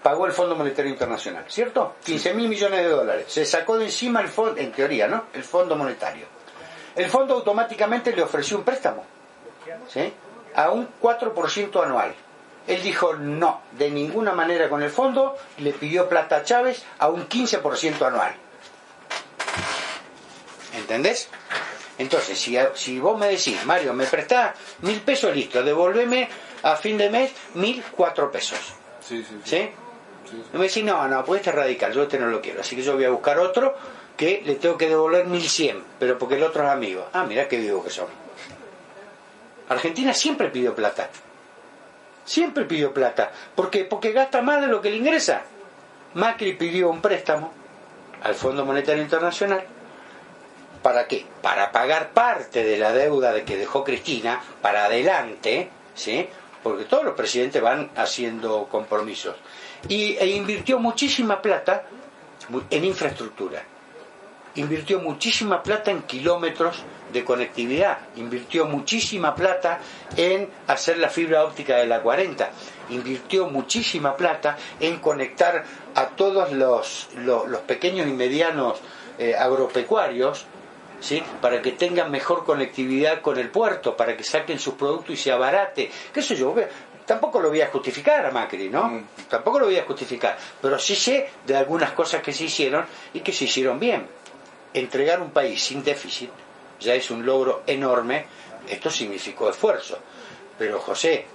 pagó 0.03 0.25
el 0.25 0.31
Fondo 0.31 0.55
Monetario 0.55 0.91
Internacional, 0.91 1.45
¿cierto? 1.47 1.95
15 2.03 2.33
mil 2.33 2.49
millones 2.49 2.79
de 2.83 2.89
dólares. 2.89 3.25
Se 3.27 3.45
sacó 3.45 3.77
de 3.77 3.85
encima 3.85 4.21
el 4.21 4.27
fondo, 4.27 4.59
en 4.59 4.71
teoría, 4.71 5.07
¿no? 5.07 5.25
El 5.33 5.43
Fondo 5.43 5.75
Monetario. 5.75 6.25
El 6.95 7.09
fondo 7.09 7.35
automáticamente 7.35 8.13
le 8.15 8.21
ofreció 8.21 8.57
un 8.57 8.63
préstamo, 8.63 9.05
¿sí? 9.87 10.13
A 10.55 10.69
un 10.71 10.87
4% 11.01 11.83
anual. 11.83 12.13
Él 12.67 12.81
dijo 12.83 13.13
no, 13.15 13.61
de 13.71 13.89
ninguna 13.89 14.33
manera 14.33 14.69
con 14.69 14.83
el 14.83 14.89
fondo, 14.91 15.35
le 15.57 15.71
pidió 15.73 16.07
plata 16.07 16.37
a 16.37 16.43
Chávez 16.43 16.83
a 16.99 17.09
un 17.09 17.27
15% 17.27 18.05
anual. 18.05 18.35
¿Entendés? 20.75 21.29
Entonces, 21.97 22.39
si, 22.39 22.57
si 22.75 22.99
vos 22.99 23.17
me 23.19 23.27
decís, 23.27 23.65
Mario, 23.65 23.93
me 23.93 24.05
prestás 24.05 24.55
mil 24.81 25.01
pesos, 25.01 25.35
listo, 25.35 25.63
devolveme 25.63 26.29
a 26.63 26.75
fin 26.75 26.97
de 26.97 27.09
mes 27.09 27.31
mil 27.55 27.83
cuatro 27.91 28.31
pesos. 28.31 28.59
Sí, 29.01 29.23
sí, 29.23 29.41
sí. 29.43 29.49
¿Sí? 29.49 29.69
Sí, 30.29 30.43
Y 30.53 30.57
me 30.57 30.67
decís, 30.67 30.83
no, 30.83 31.07
no, 31.07 31.25
pues 31.25 31.39
este 31.39 31.49
es 31.49 31.55
radical, 31.55 31.91
yo 31.91 32.03
este 32.03 32.19
no 32.19 32.27
lo 32.27 32.41
quiero, 32.41 32.61
así 32.61 32.75
que 32.75 32.83
yo 32.83 32.93
voy 32.93 33.05
a 33.05 33.09
buscar 33.09 33.39
otro 33.39 33.75
que 34.15 34.43
le 34.45 34.55
tengo 34.55 34.77
que 34.77 34.87
devolver 34.87 35.25
mil 35.25 35.47
cien, 35.49 35.83
pero 35.97 36.19
porque 36.19 36.35
el 36.35 36.43
otro 36.43 36.63
es 36.63 36.69
amigo. 36.69 37.07
Ah, 37.13 37.23
mira 37.23 37.47
qué 37.47 37.57
vivo 37.57 37.83
que 37.83 37.89
son. 37.89 38.07
Argentina 39.69 40.13
siempre 40.13 40.49
pidió 40.49 40.75
plata. 40.75 41.09
Siempre 42.25 42.65
pidió 42.65 42.93
plata. 42.93 43.31
¿Por 43.55 43.69
qué? 43.69 43.85
Porque 43.85 44.11
gasta 44.11 44.41
más 44.41 44.61
de 44.61 44.67
lo 44.67 44.81
que 44.81 44.89
le 44.89 44.97
ingresa. 44.97 45.43
Macri 46.15 46.53
pidió 46.53 46.89
un 46.89 47.01
préstamo 47.01 47.51
al 48.23 48.35
Fondo 48.35 48.65
Monetario 48.65 49.01
Internacional. 49.01 49.63
¿Para 50.81 51.07
qué? 51.07 51.25
Para 51.41 51.71
pagar 51.71 52.09
parte 52.11 52.63
de 52.63 52.77
la 52.77 52.93
deuda 52.93 53.31
de 53.31 53.43
que 53.43 53.57
dejó 53.57 53.83
Cristina 53.83 54.41
para 54.61 54.85
adelante, 54.85 55.69
¿sí? 55.93 56.27
Porque 56.63 56.85
todos 56.85 57.03
los 57.03 57.15
presidentes 57.15 57.61
van 57.61 57.91
haciendo 57.95 58.67
compromisos. 58.69 59.35
Y, 59.87 60.15
e 60.17 60.27
invirtió 60.27 60.79
muchísima 60.79 61.41
plata 61.41 61.83
en 62.69 62.85
infraestructura. 62.85 63.63
invirtió 64.55 64.99
muchísima 64.99 65.61
plata 65.61 65.91
en 65.91 66.01
kilómetros 66.03 66.83
de 67.11 67.23
conectividad, 67.23 67.97
invirtió 68.15 68.65
muchísima 68.65 69.35
plata 69.35 69.79
en 70.15 70.49
hacer 70.67 70.97
la 70.97 71.09
fibra 71.09 71.43
óptica 71.43 71.77
de 71.77 71.87
la 71.87 72.01
40, 72.01 72.49
invirtió 72.89 73.47
muchísima 73.47 74.15
plata 74.15 74.57
en 74.79 74.99
conectar 74.99 75.63
a 75.95 76.07
todos 76.09 76.51
los, 76.51 77.09
los, 77.15 77.61
pequeños 77.61 78.07
y 78.07 78.11
medianos 78.11 78.79
eh, 79.17 79.35
agropecuarios 79.35 80.45
¿Sí? 81.01 81.23
para 81.41 81.61
que 81.61 81.71
tengan 81.71 82.11
mejor 82.11 82.43
conectividad 82.43 83.21
con 83.21 83.39
el 83.39 83.49
puerto, 83.49 83.95
para 83.95 84.17
que 84.17 84.23
saquen 84.23 84.59
sus 84.59 84.73
productos 84.73 85.11
y 85.11 85.17
se 85.17 85.31
abarate. 85.31 85.89
¿Qué 86.13 86.21
sé 86.21 86.35
yo? 86.35 86.53
Tampoco 87.05 87.39
lo 87.39 87.47
voy 87.47 87.61
a 87.61 87.67
justificar 87.67 88.25
a 88.25 88.31
Macri, 88.31 88.69
¿no? 88.69 88.83
Mm. 88.83 89.05
Tampoco 89.29 89.59
lo 89.59 89.67
voy 89.67 89.77
a 89.77 89.85
justificar. 89.85 90.37
Pero 90.61 90.77
sí 90.77 90.95
sé 90.95 91.29
de 91.47 91.55
algunas 91.55 91.93
cosas 91.93 92.21
que 92.21 92.33
se 92.33 92.43
hicieron 92.43 92.85
y 93.13 93.21
que 93.21 93.31
se 93.31 93.45
hicieron 93.45 93.79
bien. 93.79 94.05
Entregar 94.73 95.21
un 95.21 95.31
país 95.31 95.63
sin 95.63 95.85
déficit 95.85 96.29
ya 96.79 96.93
es 96.93 97.11
un 97.11 97.25
logro 97.25 97.63
enorme. 97.65 98.25
Esto 98.67 98.89
significó 98.89 99.49
esfuerzo. 99.49 99.99
Pero 100.57 100.79
José, 100.79 101.25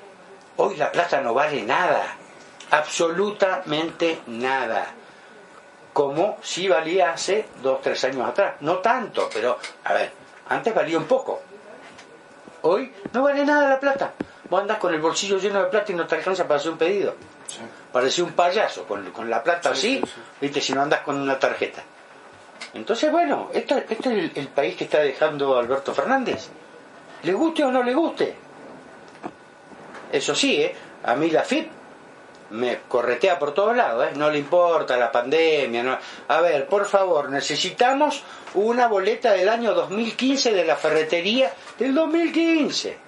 hoy 0.56 0.76
la 0.76 0.92
plata 0.92 1.20
no 1.20 1.34
vale 1.34 1.62
nada. 1.62 2.16
Absolutamente 2.70 4.20
nada 4.26 4.94
como 5.94 6.38
si 6.42 6.68
valía 6.68 7.12
hace 7.12 7.46
dos, 7.62 7.80
tres 7.80 8.04
años 8.04 8.28
atrás. 8.28 8.56
No 8.60 8.78
tanto, 8.78 9.30
pero, 9.32 9.58
a 9.84 9.94
ver, 9.94 10.12
antes 10.48 10.74
valía 10.74 10.98
un 10.98 11.04
poco. 11.04 11.40
Hoy 12.62 12.92
no 13.12 13.22
vale 13.22 13.46
nada 13.46 13.68
la 13.68 13.80
plata. 13.80 14.12
Vos 14.50 14.60
andás 14.60 14.78
con 14.78 14.92
el 14.92 15.00
bolsillo 15.00 15.38
lleno 15.38 15.62
de 15.62 15.70
plata 15.70 15.92
y 15.92 15.94
no 15.94 16.06
te 16.06 16.16
alcanza 16.16 16.46
para 16.46 16.56
hacer 16.56 16.72
un 16.72 16.78
pedido. 16.78 17.14
Parece 17.92 18.22
un 18.22 18.32
payaso, 18.32 18.84
con, 18.84 19.30
la 19.30 19.42
plata 19.42 19.70
así, 19.70 20.02
viste, 20.40 20.60
si 20.60 20.72
no 20.72 20.82
andas 20.82 21.00
con 21.02 21.16
una 21.16 21.38
tarjeta. 21.38 21.82
Entonces, 22.74 23.10
bueno, 23.10 23.50
esto 23.54 23.76
es 23.78 24.06
el, 24.06 24.48
país 24.48 24.76
que 24.76 24.84
está 24.84 24.98
dejando 24.98 25.56
Alberto 25.56 25.94
Fernández. 25.94 26.48
¿Le 27.22 27.32
guste 27.32 27.64
o 27.64 27.70
no 27.70 27.82
le 27.82 27.94
guste? 27.94 28.34
Eso 30.12 30.34
sí, 30.34 30.60
¿eh? 30.60 30.74
a 31.04 31.14
mí 31.14 31.30
la 31.30 31.42
FIP 31.42 31.70
me 32.50 32.80
corretea 32.88 33.38
por 33.38 33.54
todos 33.54 33.76
lados, 33.76 34.06
¿eh? 34.06 34.12
no 34.16 34.30
le 34.30 34.38
importa 34.38 34.96
la 34.96 35.10
pandemia. 35.10 35.98
A 36.28 36.40
ver, 36.40 36.66
por 36.66 36.86
favor, 36.86 37.30
necesitamos 37.30 38.22
una 38.54 38.88
boleta 38.88 39.32
del 39.32 39.48
año 39.48 39.72
2015 39.74 40.52
de 40.52 40.64
la 40.64 40.76
ferretería 40.76 41.52
del 41.78 41.94
2015. 41.94 43.03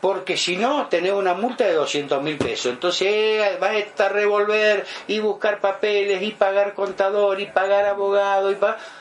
Porque 0.00 0.36
si 0.36 0.56
no, 0.56 0.86
tenés 0.86 1.12
una 1.12 1.34
multa 1.34 1.64
de 1.64 1.74
200 1.74 2.22
mil 2.22 2.38
pesos. 2.38 2.72
Entonces 2.72 3.06
eh, 3.08 3.58
va 3.62 3.68
a 3.68 3.76
estar 3.76 4.12
revolver 4.12 4.86
y 5.06 5.20
buscar 5.20 5.60
papeles 5.60 6.22
y 6.22 6.30
pagar 6.30 6.72
contador 6.72 7.40
y 7.40 7.46
pagar 7.46 7.84
abogado 7.84 8.50
y 8.50 8.56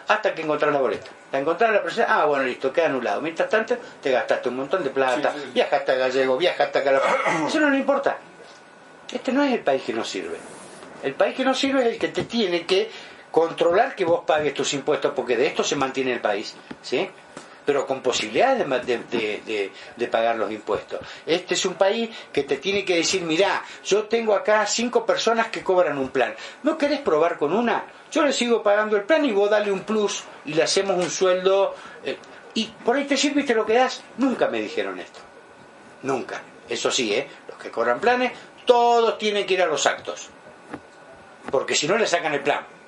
hasta 0.08 0.36
que 0.36 0.42
encontrar 0.42 0.74
la 0.74 0.80
boleta. 0.80 1.08
La 1.32 1.40
encontrar 1.40 1.72
la 1.72 1.84
persona, 1.84 2.08
ah, 2.10 2.26
bueno, 2.26 2.44
listo, 2.44 2.74
queda 2.74 2.88
anulado. 2.88 3.22
Mientras 3.22 3.50
tanto, 3.50 3.78
te 4.02 4.12
gastaste 4.12 4.50
un 4.50 4.58
montón 4.58 4.84
de 4.84 4.90
plata, 4.90 5.34
viajaste 5.54 5.92
a 5.92 5.96
Gallego, 5.96 6.38
viajaste 6.38 6.80
a 6.80 6.84
Calafate. 6.84 7.18
Eso 7.48 7.60
no 7.60 7.70
le 7.70 7.78
importa. 7.78 8.18
Este 9.12 9.32
no 9.32 9.44
es 9.44 9.54
el 9.54 9.60
país 9.60 9.84
que 9.84 9.94
nos 9.94 10.10
sirve. 10.10 10.38
El 11.04 11.14
país 11.14 11.36
que 11.36 11.46
nos 11.46 11.58
sirve 11.58 11.82
es 11.82 11.88
el 11.94 12.00
que 12.00 12.10
te 12.10 12.24
tiene 12.24 12.66
que 12.66 12.90
controlar 13.32 13.96
que 13.96 14.06
vos 14.06 14.24
pagues 14.26 14.54
tus 14.54 14.74
impuestos, 14.74 15.14
porque 15.16 15.38
de 15.38 15.48
esto 15.48 15.64
se 15.64 15.76
mantiene 15.76 16.14
el 16.14 16.20
país, 16.20 16.56
¿sí? 16.82 17.10
Pero 17.70 17.86
con 17.86 18.02
posibilidades 18.02 18.68
de, 18.88 19.72
de, 19.96 20.08
pagar 20.08 20.38
los 20.38 20.52
impuestos. 20.52 21.02
Este 21.24 21.54
es 21.54 21.66
un 21.66 21.76
país 21.76 22.10
que 22.34 22.42
te 22.42 22.58
tiene 22.58 22.84
que 22.84 22.96
decir, 22.96 23.22
mirá, 23.22 23.64
yo 23.86 24.06
tengo 24.06 24.34
acá 24.34 24.66
cinco 24.66 25.06
personas 25.06 25.50
que 25.50 25.62
cobran 25.62 26.00
un 26.00 26.10
plan. 26.10 26.34
¿No 26.64 26.80
querés 26.80 27.00
probar 27.02 27.38
con 27.38 27.54
una? 27.54 27.84
Yo 28.12 28.26
le 28.26 28.34
sigo 28.34 28.64
pagando 28.64 28.98
el 28.98 29.04
plan 29.04 29.24
y 29.24 29.32
vos 29.32 29.52
dale 29.52 29.72
un 29.72 29.82
plus 29.82 30.24
y 30.46 30.56
le 30.56 30.64
hacemos 30.64 30.98
un 30.98 31.12
sueldo. 31.12 31.76
Eh, 32.04 32.18
y 32.56 32.66
por 32.84 32.96
ahí 32.96 33.06
te 33.06 33.16
sirve 33.16 33.42
y 33.42 33.46
te 33.46 33.54
lo 33.54 33.68
quedás. 33.68 34.02
Nunca 34.18 34.48
me 34.48 34.60
dijeron 34.62 35.00
esto. 35.00 35.20
Nunca. 36.02 36.42
Eso 36.68 36.90
sí, 36.90 37.14
¿eh? 37.14 37.28
los 37.50 37.60
que 37.60 37.70
cobran 37.70 38.00
planes 38.00 38.32
todos 38.66 39.20
tienen 39.20 39.46
que 39.46 39.54
ir 39.54 39.62
a 39.62 39.68
los 39.68 39.86
actos. 39.86 40.30
Porque 41.52 41.76
si 41.76 41.88
no 41.88 42.00
le 42.00 42.08
sacan 42.08 42.34
el 42.34 42.42
plan. 42.42 42.79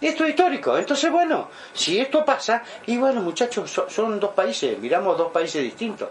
Esto 0.00 0.24
es 0.24 0.30
histórico. 0.30 0.76
Entonces, 0.76 1.10
bueno, 1.10 1.48
si 1.72 1.98
esto 1.98 2.24
pasa, 2.24 2.62
y 2.86 2.96
bueno, 2.96 3.22
muchachos, 3.22 3.70
son, 3.88 4.20
dos 4.20 4.32
países, 4.32 4.78
miramos 4.78 5.16
dos 5.16 5.32
países 5.32 5.62
distintos. 5.62 6.08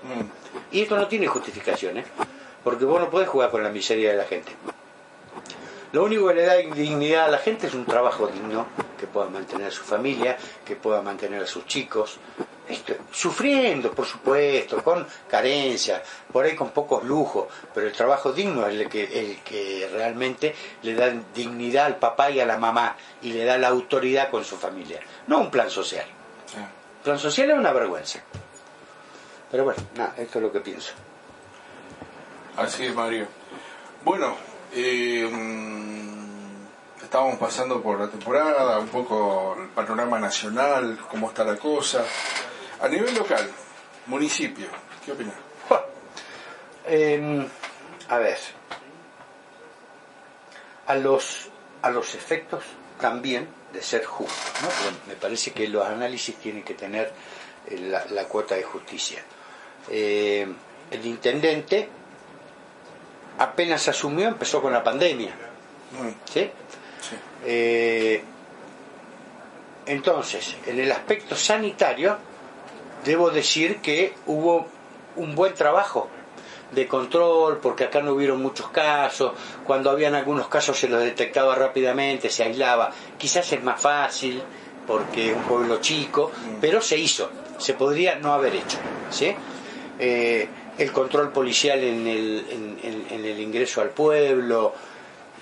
Y 0.71 0.81
esto 0.81 0.97
no 0.97 1.07
tiene 1.07 1.27
justificación, 1.27 1.97
¿eh? 1.99 2.05
Porque 2.63 2.85
vos 2.85 2.99
no 2.99 3.09
podés 3.09 3.29
jugar 3.29 3.51
con 3.51 3.63
la 3.63 3.69
miseria 3.69 4.11
de 4.11 4.17
la 4.17 4.25
gente. 4.25 4.51
Lo 5.95 6.03
único 6.03 6.27
que 6.27 6.33
le 6.33 6.45
da 6.45 6.55
dignidad 6.55 7.23
a 7.23 7.29
la 7.29 7.37
gente 7.37 7.67
es 7.67 7.73
un 7.73 7.85
trabajo 7.85 8.27
digno, 8.27 8.67
que 8.99 9.07
pueda 9.07 9.29
mantener 9.29 9.67
a 9.67 9.71
su 9.71 9.81
familia, 9.81 10.35
que 10.65 10.75
pueda 10.75 11.01
mantener 11.01 11.43
a 11.43 11.47
sus 11.47 11.65
chicos, 11.67 12.19
sufriendo, 13.13 13.91
por 13.91 14.05
supuesto, 14.05 14.83
con 14.83 15.07
carencias, 15.29 16.01
por 16.33 16.43
ahí 16.43 16.53
con 16.53 16.71
pocos 16.71 17.05
lujos, 17.05 17.45
pero 17.73 17.87
el 17.87 17.93
trabajo 17.93 18.33
digno 18.33 18.67
es 18.67 18.77
el 18.77 18.89
que, 18.89 19.03
el 19.03 19.39
que 19.41 19.89
realmente 19.89 20.53
le 20.81 20.95
da 20.95 21.13
dignidad 21.33 21.85
al 21.85 21.95
papá 21.95 22.29
y 22.29 22.41
a 22.41 22.45
la 22.45 22.57
mamá 22.57 22.97
y 23.21 23.31
le 23.31 23.45
da 23.45 23.57
la 23.57 23.69
autoridad 23.69 24.29
con 24.29 24.43
su 24.43 24.57
familia, 24.57 24.99
no 25.27 25.37
un 25.39 25.49
plan 25.49 25.69
social. 25.69 26.07
El 26.57 27.03
plan 27.05 27.19
social 27.19 27.51
es 27.51 27.57
una 27.57 27.71
vergüenza. 27.71 28.19
Pero 29.49 29.63
bueno, 29.63 29.81
nada, 29.95 30.13
esto 30.17 30.39
es 30.39 30.43
lo 30.43 30.51
que 30.51 30.59
pienso. 30.59 30.91
Así 32.57 32.85
es, 32.85 32.93
Mario. 32.93 33.27
Bueno, 34.03 34.35
eh, 34.73 35.29
estábamos 37.01 37.37
pasando 37.37 37.81
por 37.81 37.99
la 37.99 38.09
temporada, 38.09 38.79
un 38.79 38.87
poco 38.87 39.55
el 39.59 39.69
panorama 39.69 40.19
nacional, 40.19 40.97
cómo 41.09 41.29
está 41.29 41.43
la 41.43 41.55
cosa. 41.55 42.03
A 42.81 42.87
nivel 42.87 43.15
local, 43.15 43.49
municipio, 44.07 44.67
¿qué 45.05 45.11
opinas? 45.13 45.35
Em, 46.87 47.47
a 48.09 48.17
ver, 48.19 48.37
a 50.85 50.95
los, 50.95 51.49
a 51.81 51.89
los 51.89 52.13
efectos 52.13 52.63
también 52.99 53.47
de 53.73 53.81
ser 53.81 54.05
justo, 54.05 54.33
me 55.07 55.15
parece 55.15 55.51
que 55.51 55.67
los 55.67 55.85
análisis 55.85 56.35
tienen 56.35 56.63
que 56.63 56.75
tener 56.75 57.11
eh, 57.67 57.79
la, 57.79 58.25
cuota 58.25 58.55
de 58.55 58.63
justicia. 58.63 59.23
Em, 59.89 60.55
el 60.91 61.05
intendente 61.05 61.89
apenas 63.37 63.87
asumió, 63.87 64.27
empezó 64.27 64.61
con 64.61 64.73
la 64.73 64.83
pandemia. 64.83 65.33
¿sí? 66.31 66.49
Eh, 67.45 68.23
entonces, 69.85 70.55
en 70.65 70.79
el 70.79 70.91
aspecto 70.91 71.35
sanitario, 71.35 72.17
debo 73.03 73.29
decir 73.29 73.77
que 73.77 74.13
hubo 74.25 74.67
un 75.15 75.35
buen 75.35 75.53
trabajo 75.53 76.09
de 76.71 76.87
control, 76.87 77.59
porque 77.59 77.85
acá 77.85 78.01
no 78.01 78.13
hubieron 78.13 78.41
muchos 78.41 78.69
casos, 78.69 79.33
cuando 79.63 79.91
habían 79.91 80.15
algunos 80.15 80.47
casos 80.47 80.77
se 80.77 80.89
los 80.89 81.01
detectaba 81.01 81.55
rápidamente, 81.55 82.29
se 82.29 82.43
aislaba, 82.43 82.91
quizás 83.17 83.51
es 83.53 83.63
más 83.63 83.79
fácil, 83.79 84.41
porque 84.87 85.31
es 85.31 85.37
un 85.37 85.43
pueblo 85.43 85.79
chico, 85.79 86.31
pero 86.59 86.81
se 86.81 86.97
hizo, 86.97 87.29
se 87.57 87.73
podría 87.73 88.15
no 88.15 88.33
haber 88.33 88.55
hecho. 88.55 88.77
¿sí? 89.09 89.33
Eh, 89.99 90.47
el 90.77 90.91
control 90.91 91.31
policial 91.31 91.83
en 91.83 92.07
el, 92.07 92.77
en 93.09 93.25
el 93.25 93.39
ingreso 93.39 93.81
al 93.81 93.89
pueblo, 93.89 94.73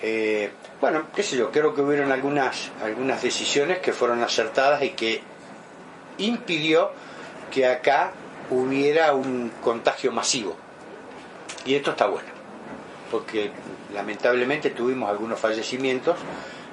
eh, 0.06 0.52
bueno, 0.82 1.06
qué 1.16 1.24
sé 1.24 1.38
yo, 1.38 1.50
creo 1.50 1.74
que 1.74 1.82
hubieron 1.82 2.12
algunas, 2.12 2.72
algunas 2.84 3.22
decisiones 3.22 3.80
que 3.80 3.94
fueron 3.94 4.22
acertadas 4.22 4.84
y 4.84 4.90
que 4.90 5.22
impidió 6.18 6.92
que 7.50 7.66
acá 7.66 8.12
hubiera 8.50 9.14
un 9.14 9.50
contagio 9.64 10.12
masivo. 10.12 10.58
Y 11.66 11.76
esto 11.76 11.92
está 11.92 12.08
bueno, 12.08 12.28
porque 13.10 13.52
lamentablemente 13.94 14.72
tuvimos 14.72 15.10
algunos 15.10 15.40
fallecimientos 15.40 16.18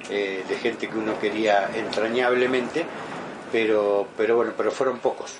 eh, 0.09 0.43
de 0.45 0.57
gente 0.57 0.89
que 0.89 0.97
uno 0.97 1.17
quería 1.17 1.69
entrañablemente, 1.73 2.85
pero, 3.49 4.07
pero 4.17 4.35
bueno, 4.35 4.51
pero 4.57 4.71
fueron 4.71 4.99
pocos 4.99 5.35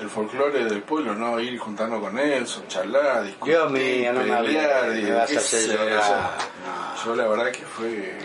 el 0.00 0.08
folclore 0.08 0.64
del 0.64 0.82
pueblo, 0.82 1.14
¿no? 1.14 1.40
Ir 1.40 1.58
juntando 1.58 2.00
con 2.00 2.18
él, 2.18 2.46
charlar, 2.68 3.24
discutir, 3.24 3.54
Dios 3.54 3.70
mío, 3.70 4.12
no 4.12 4.20
pelear, 4.20 4.88
me 4.88 5.10
vas 5.12 5.32
a 5.32 5.38
hacer 5.38 5.78
Yo 7.04 7.14
la 7.14 7.26
verdad 7.26 7.50
que 7.50 7.64
fue... 7.64 8.18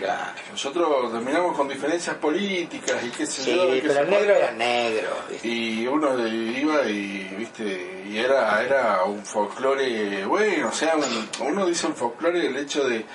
Nosotros 0.52 1.12
terminamos 1.12 1.56
con 1.56 1.68
diferencias 1.68 2.16
políticas 2.18 3.04
y 3.04 3.10
qué 3.10 3.26
sé 3.26 3.44
sí, 3.44 3.56
yo. 3.56 3.88
pero 3.88 4.00
el 4.02 4.10
negro 4.10 4.36
era 4.36 4.52
negro. 4.52 5.10
Y 5.44 5.88
uno 5.88 6.28
iba 6.28 6.86
y, 6.90 7.36
viste, 7.38 8.04
y 8.10 8.18
era, 8.18 8.62
era 8.64 9.04
un 9.04 9.26
folclore, 9.26 10.26
bueno, 10.26 10.70
o 10.70 10.74
sea, 10.74 10.96
uno 11.40 11.66
dice 11.66 11.88
un 11.88 11.96
folclore 11.96 12.48
el 12.48 12.58
hecho 12.58 12.88
de 12.88 13.06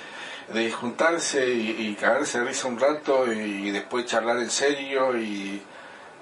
de 0.53 0.71
juntarse 0.71 1.47
y, 1.47 1.95
cagarse 1.99 2.39
de 2.39 2.45
risa 2.45 2.67
un 2.67 2.79
rato 2.79 3.31
y 3.31 3.69
después 3.69 4.05
charlar 4.05 4.37
en 4.37 4.49
serio 4.49 5.15
y 5.15 5.61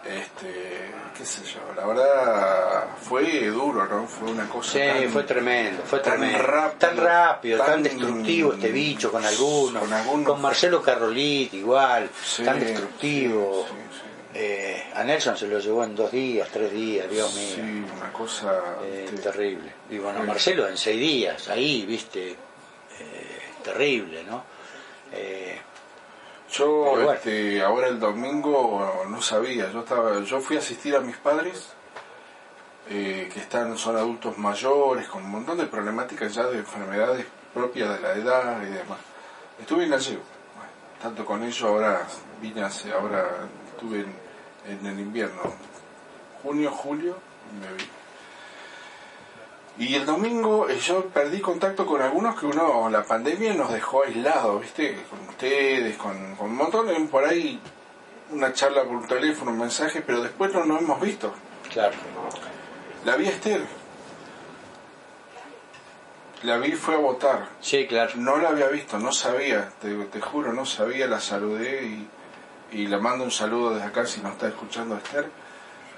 este 0.05 0.91
qué 1.17 1.25
sé 1.25 1.43
yo, 1.43 1.59
la 1.75 1.85
verdad 1.87 2.87
fue 3.01 3.47
duro, 3.47 3.85
¿no? 3.87 4.07
Fue 4.07 4.29
una 4.29 4.47
cosa. 4.47 4.71
Sí, 4.73 5.07
fue 5.07 5.23
tremendo, 5.23 5.81
fue 5.83 5.99
tremendo. 5.99 6.37
Tan 6.77 6.95
rápido, 6.97 7.63
tan, 7.63 7.81
destructivo 7.81 8.53
este 8.53 8.71
bicho 8.71 9.11
con 9.11 9.25
algunos. 9.25 9.83
Con, 10.23 10.41
Marcelo 10.41 10.81
Carrolit 10.81 11.53
igual, 11.55 12.09
tan 12.43 12.59
destructivo. 12.59 13.65
eh, 14.33 14.91
a 14.93 15.03
Nelson 15.03 15.35
se 15.35 15.47
lo 15.47 15.57
llevó 15.59 15.83
en 15.83 15.95
dos 15.95 16.11
días, 16.11 16.47
tres 16.51 16.71
días, 16.71 17.09
Dios 17.09 17.33
mío. 17.33 17.55
Sí, 17.55 17.85
una 17.97 18.13
cosa 18.13 18.61
Eh, 18.83 19.05
este, 19.09 19.21
terrible. 19.21 19.73
Y 19.89 19.97
bueno, 19.97 20.19
Bueno. 20.19 20.33
Marcelo 20.33 20.67
en 20.67 20.77
seis 20.77 20.99
días, 20.99 21.49
ahí, 21.49 21.85
viste, 21.87 22.31
eh, 22.31 23.39
terrible, 23.63 24.23
¿no? 24.23 24.43
Yo 26.51 26.67
bueno. 26.69 27.11
este, 27.11 27.61
ahora 27.61 27.87
el 27.87 27.99
domingo 27.99 29.05
no 29.09 29.21
sabía, 29.21 29.69
yo 29.71 29.81
estaba, 29.81 30.21
yo 30.21 30.39
fui 30.39 30.55
a 30.55 30.59
asistir 30.59 30.95
a 30.95 31.01
mis 31.01 31.17
padres 31.17 31.73
eh, 32.89 33.29
que 33.33 33.41
están, 33.41 33.77
son 33.77 33.97
adultos 33.97 34.37
mayores, 34.37 35.07
con 35.09 35.25
un 35.25 35.31
montón 35.31 35.57
de 35.57 35.65
problemáticas 35.65 36.33
ya 36.33 36.43
de 36.47 36.59
enfermedades 36.59 37.25
propias 37.53 37.89
de 37.93 37.99
la 37.99 38.13
edad 38.13 38.61
y 38.61 38.67
demás. 38.71 38.99
Estuve 39.59 39.83
en 39.83 39.91
gallego, 39.91 40.21
bueno, 40.55 40.71
tanto 41.01 41.25
con 41.25 41.43
ellos 41.43 41.61
ahora 41.63 42.07
vine 42.41 42.63
hace, 42.63 42.93
ahora 42.93 43.27
estuve 43.69 43.99
en, 44.01 44.15
en 44.67 44.85
el 44.85 44.99
invierno, 44.99 45.41
junio, 46.41 46.71
julio, 46.71 47.17
me 47.59 47.73
vi. 47.73 47.96
Y 49.79 49.93
el 49.93 50.05
domingo 50.05 50.67
eh, 50.69 50.79
yo 50.79 51.05
perdí 51.05 51.39
contacto 51.39 51.85
con 51.85 52.01
algunos 52.01 52.39
que 52.39 52.47
uno, 52.47 52.89
la 52.89 53.03
pandemia 53.03 53.53
nos 53.53 53.71
dejó 53.71 54.03
aislados, 54.03 54.61
¿viste? 54.61 55.03
Con 55.09 55.19
ustedes, 55.29 55.97
con, 55.97 56.35
con 56.35 56.47
un 56.49 56.55
montón, 56.55 57.07
por 57.09 57.23
ahí 57.23 57.59
una 58.31 58.53
charla 58.53 58.83
por 58.83 58.95
un 58.95 59.07
teléfono, 59.07 59.51
un 59.51 59.59
mensaje, 59.59 60.01
pero 60.01 60.21
después 60.21 60.53
no 60.53 60.65
nos 60.65 60.81
hemos 60.81 60.99
visto. 60.99 61.33
claro. 61.71 61.95
La 63.05 63.15
vi 63.15 63.27
a 63.27 63.29
Esther. 63.29 63.61
La 66.43 66.57
vi, 66.57 66.73
fue 66.73 66.95
a 66.95 66.97
votar. 66.97 67.47
Sí, 67.61 67.87
claro. 67.87 68.11
No 68.15 68.37
la 68.37 68.49
había 68.49 68.67
visto, 68.67 68.99
no 68.99 69.11
sabía, 69.11 69.69
te, 69.81 69.93
te 70.05 70.21
juro, 70.21 70.53
no 70.53 70.65
sabía, 70.65 71.07
la 71.07 71.19
saludé 71.19 71.85
y, 71.85 72.07
y 72.71 72.87
le 72.87 72.97
mando 72.97 73.23
un 73.23 73.31
saludo 73.31 73.73
desde 73.75 73.87
acá 73.87 74.05
si 74.05 74.21
nos 74.21 74.33
está 74.33 74.49
escuchando 74.49 74.97
Esther. 74.97 75.29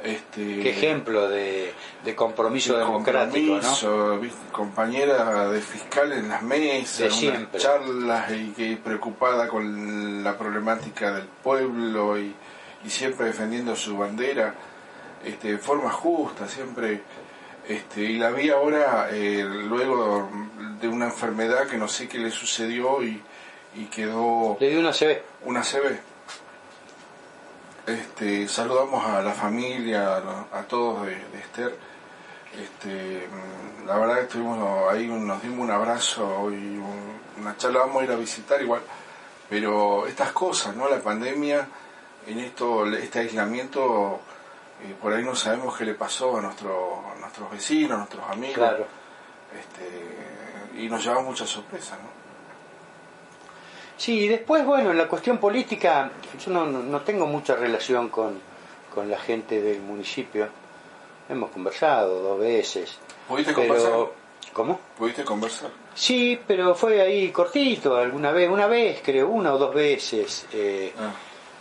Este, 0.04 0.62
Qué 0.62 0.70
ejemplo 0.70 1.28
de, 1.28 1.74
de 2.06 2.16
compromiso 2.16 2.74
de 2.74 2.80
democrático, 2.80 3.60
compañera 4.52 5.50
de 5.50 5.62
fiscal 5.62 6.14
en 6.14 6.30
las 6.30 6.42
mesas, 6.42 7.20
De 7.20 7.28
unas 7.30 7.52
charlas 7.58 8.32
y 8.32 8.52
que 8.52 8.78
preocupada 8.78 9.48
con 9.50 10.24
la 10.24 10.38
problemática 10.38 11.12
del 11.12 11.26
pueblo 11.44 12.18
y, 12.18 12.34
y 12.86 12.90
siempre 12.90 13.26
defendiendo 13.26 13.76
su 13.76 13.98
bandera 13.98 14.56
este, 15.26 15.52
de 15.52 15.58
forma 15.58 15.92
justa, 15.92 16.48
siempre. 16.48 17.02
Este, 17.68 18.02
y 18.02 18.18
la 18.18 18.32
vi 18.32 18.50
ahora 18.50 19.10
eh, 19.12 19.44
luego 19.44 20.30
de 20.82 20.88
una 20.88 21.06
enfermedad 21.06 21.68
que 21.68 21.78
no 21.78 21.88
sé 21.88 22.08
qué 22.08 22.18
le 22.18 22.32
sucedió 22.32 23.04
y, 23.04 23.22
y 23.76 23.86
quedó 23.86 24.58
Le 24.60 24.70
dio 24.70 24.80
una 24.80 24.92
CB. 24.92 25.22
una 25.46 25.62
CB. 25.62 26.00
Este, 27.90 28.48
saludamos 28.48 29.04
a 29.06 29.22
la 29.22 29.34
familia, 29.34 30.18
a, 30.52 30.62
todos 30.64 31.06
de, 31.06 31.16
de 31.16 31.40
Esther. 31.40 31.76
Este, 32.62 33.28
mm, 33.28 33.88
la 33.88 33.98
verdad 33.98 34.16
que 34.16 34.22
estuvimos 34.24 34.92
ahí, 34.92 35.08
nos 35.08 35.42
dimos 35.42 35.60
un 35.60 35.72
abrazo 35.72 36.52
y 36.52 36.78
un- 36.78 37.20
una 37.42 37.56
charla, 37.58 37.80
vamos 37.80 38.02
a 38.02 38.06
ir 38.06 38.12
a 38.12 38.16
visitar 38.16 38.62
igual. 38.62 38.82
Pero 39.50 40.06
estas 40.08 40.32
cosas, 40.34 40.76
¿no? 40.76 40.88
La 40.90 41.00
pandemia, 41.00 41.68
en 42.28 42.40
esto, 42.40 42.86
este 42.94 43.20
aislamiento, 43.20 44.20
eh, 44.84 44.96
por 45.02 45.14
ahí 45.14 45.24
no 45.24 45.36
sabemos 45.36 45.76
qué 45.78 45.86
le 45.86 45.96
pasó 45.96 46.38
a, 46.38 46.42
nuestro, 46.42 47.04
a 47.16 47.20
nuestros 47.20 47.50
vecinos, 47.50 47.94
a 47.94 47.98
nuestros 47.98 48.30
amigos. 48.30 48.56
Claro. 48.56 48.86
Este, 49.60 50.80
y 50.84 50.88
nos 50.90 51.04
llevamos 51.04 51.26
muchas 51.26 51.50
sorpresas, 51.50 51.98
¿no? 52.00 52.19
Sí, 54.00 54.22
y 54.22 54.28
después, 54.30 54.66
bueno, 54.66 54.92
en 54.92 54.98
la 54.98 55.08
cuestión 55.10 55.38
política, 55.40 56.10
yo 56.44 56.52
no, 56.52 56.66
no- 56.66 57.02
tengo 57.02 57.26
mucha 57.28 57.56
relación 57.56 58.08
con, 58.10 58.40
con 58.96 59.12
la 59.12 59.20
gente 59.20 59.62
del 59.62 59.82
municipio. 59.82 60.48
Hemos 61.28 61.52
conversado 61.52 62.22
dos 62.22 62.40
veces. 62.40 62.98
¿Pudiste 63.28 63.54
pero, 63.54 63.68
conversar? 63.68 63.94
¿Cómo? 64.54 64.80
¿Pudiste 64.98 65.24
conversar? 65.26 65.70
Sí, 65.94 66.40
pero 66.48 66.74
fue 66.76 67.02
ahí 67.02 67.30
cortito, 67.30 67.96
alguna 67.98 68.32
vez, 68.32 68.50
una 68.50 68.68
vez 68.68 69.02
creo, 69.04 69.28
una 69.28 69.54
o 69.54 69.58
dos 69.58 69.76
veces. 69.76 70.48
eh, 70.54 70.94
Ah. 70.98 71.12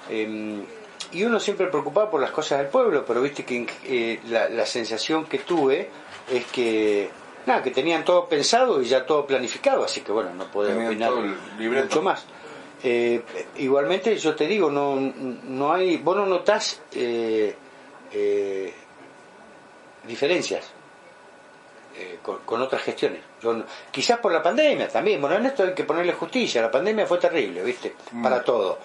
eh, 0.09 0.63
y 1.11 1.25
uno 1.25 1.41
siempre 1.41 1.67
preocupado 1.69 2.09
por 2.11 2.21
las 2.21 2.31
cosas 2.31 2.59
del 2.59 2.69
pueblo, 2.69 3.05
pero 3.05 3.21
viste 3.23 3.45
que 3.45 3.67
eh, 3.85 4.21
la, 4.29 4.49
la 4.49 4.65
sensación 4.67 5.25
que 5.27 5.39
tuve 5.39 5.89
es 6.31 6.45
que 6.47 7.11
nada, 7.49 7.63
que 7.63 7.71
tenían 7.73 8.05
todo 8.05 8.29
pensado 8.29 8.81
y 8.81 8.87
ya 8.87 9.05
todo 9.05 9.27
planificado, 9.27 9.85
así 9.85 10.03
que 10.03 10.13
bueno, 10.13 10.31
no 10.35 10.45
puedo 10.45 10.71
opinar 10.87 11.11
mucho 11.85 12.03
más. 12.03 12.25
Eh, 12.85 13.23
igualmente 13.57 14.17
yo 14.17 14.37
te 14.37 14.47
digo, 14.47 14.71
no, 14.71 14.95
no 14.97 15.73
hay, 15.73 15.97
vos 15.97 16.17
no 16.17 16.27
notás 16.27 16.81
eh, 16.93 17.57
eh, 18.13 18.73
diferencias 20.07 20.71
eh, 21.97 22.19
con, 22.23 22.39
con 22.45 22.63
otras 22.63 22.83
gestiones. 22.83 23.21
Yo 23.43 23.53
no- 23.53 23.65
quizás 23.91 24.19
por 24.21 24.33
la 24.33 24.43
pandemia 24.43 24.89
también, 24.89 25.21
bueno, 25.21 25.37
en 25.37 25.47
esto 25.47 25.65
hay 25.65 25.75
que 25.75 25.85
ponerle 25.85 26.13
justicia, 26.13 26.63
la 26.63 26.71
pandemia 26.71 27.07
fue 27.07 27.19
terrible, 27.19 27.63
¿viste? 27.65 27.95
Mm. 28.13 28.23
Para 28.23 28.45
todo. 28.45 28.79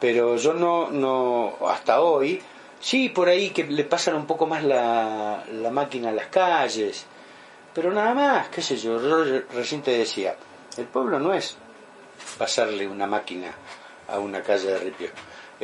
Pero 0.00 0.36
yo 0.36 0.52
no, 0.54 0.90
no, 0.90 1.56
hasta 1.68 2.00
hoy, 2.00 2.40
sí, 2.78 3.08
por 3.08 3.28
ahí 3.28 3.50
que 3.50 3.64
le 3.64 3.84
pasan 3.84 4.14
un 4.14 4.26
poco 4.26 4.46
más 4.46 4.62
la, 4.62 5.42
la 5.52 5.70
máquina 5.70 6.10
a 6.10 6.12
las 6.12 6.26
calles, 6.28 7.06
pero 7.74 7.92
nada 7.92 8.14
más, 8.14 8.48
qué 8.48 8.62
sé 8.62 8.76
yo, 8.76 9.00
yo 9.00 9.24
re- 9.24 9.46
recién 9.52 9.82
te 9.82 9.90
decía, 9.98 10.36
el 10.76 10.84
pueblo 10.86 11.18
no 11.18 11.34
es 11.34 11.56
pasarle 12.38 12.86
una 12.88 13.06
máquina 13.06 13.52
a 14.08 14.18
una 14.18 14.42
calle 14.42 14.68
de 14.68 14.78
ripio. 14.78 15.08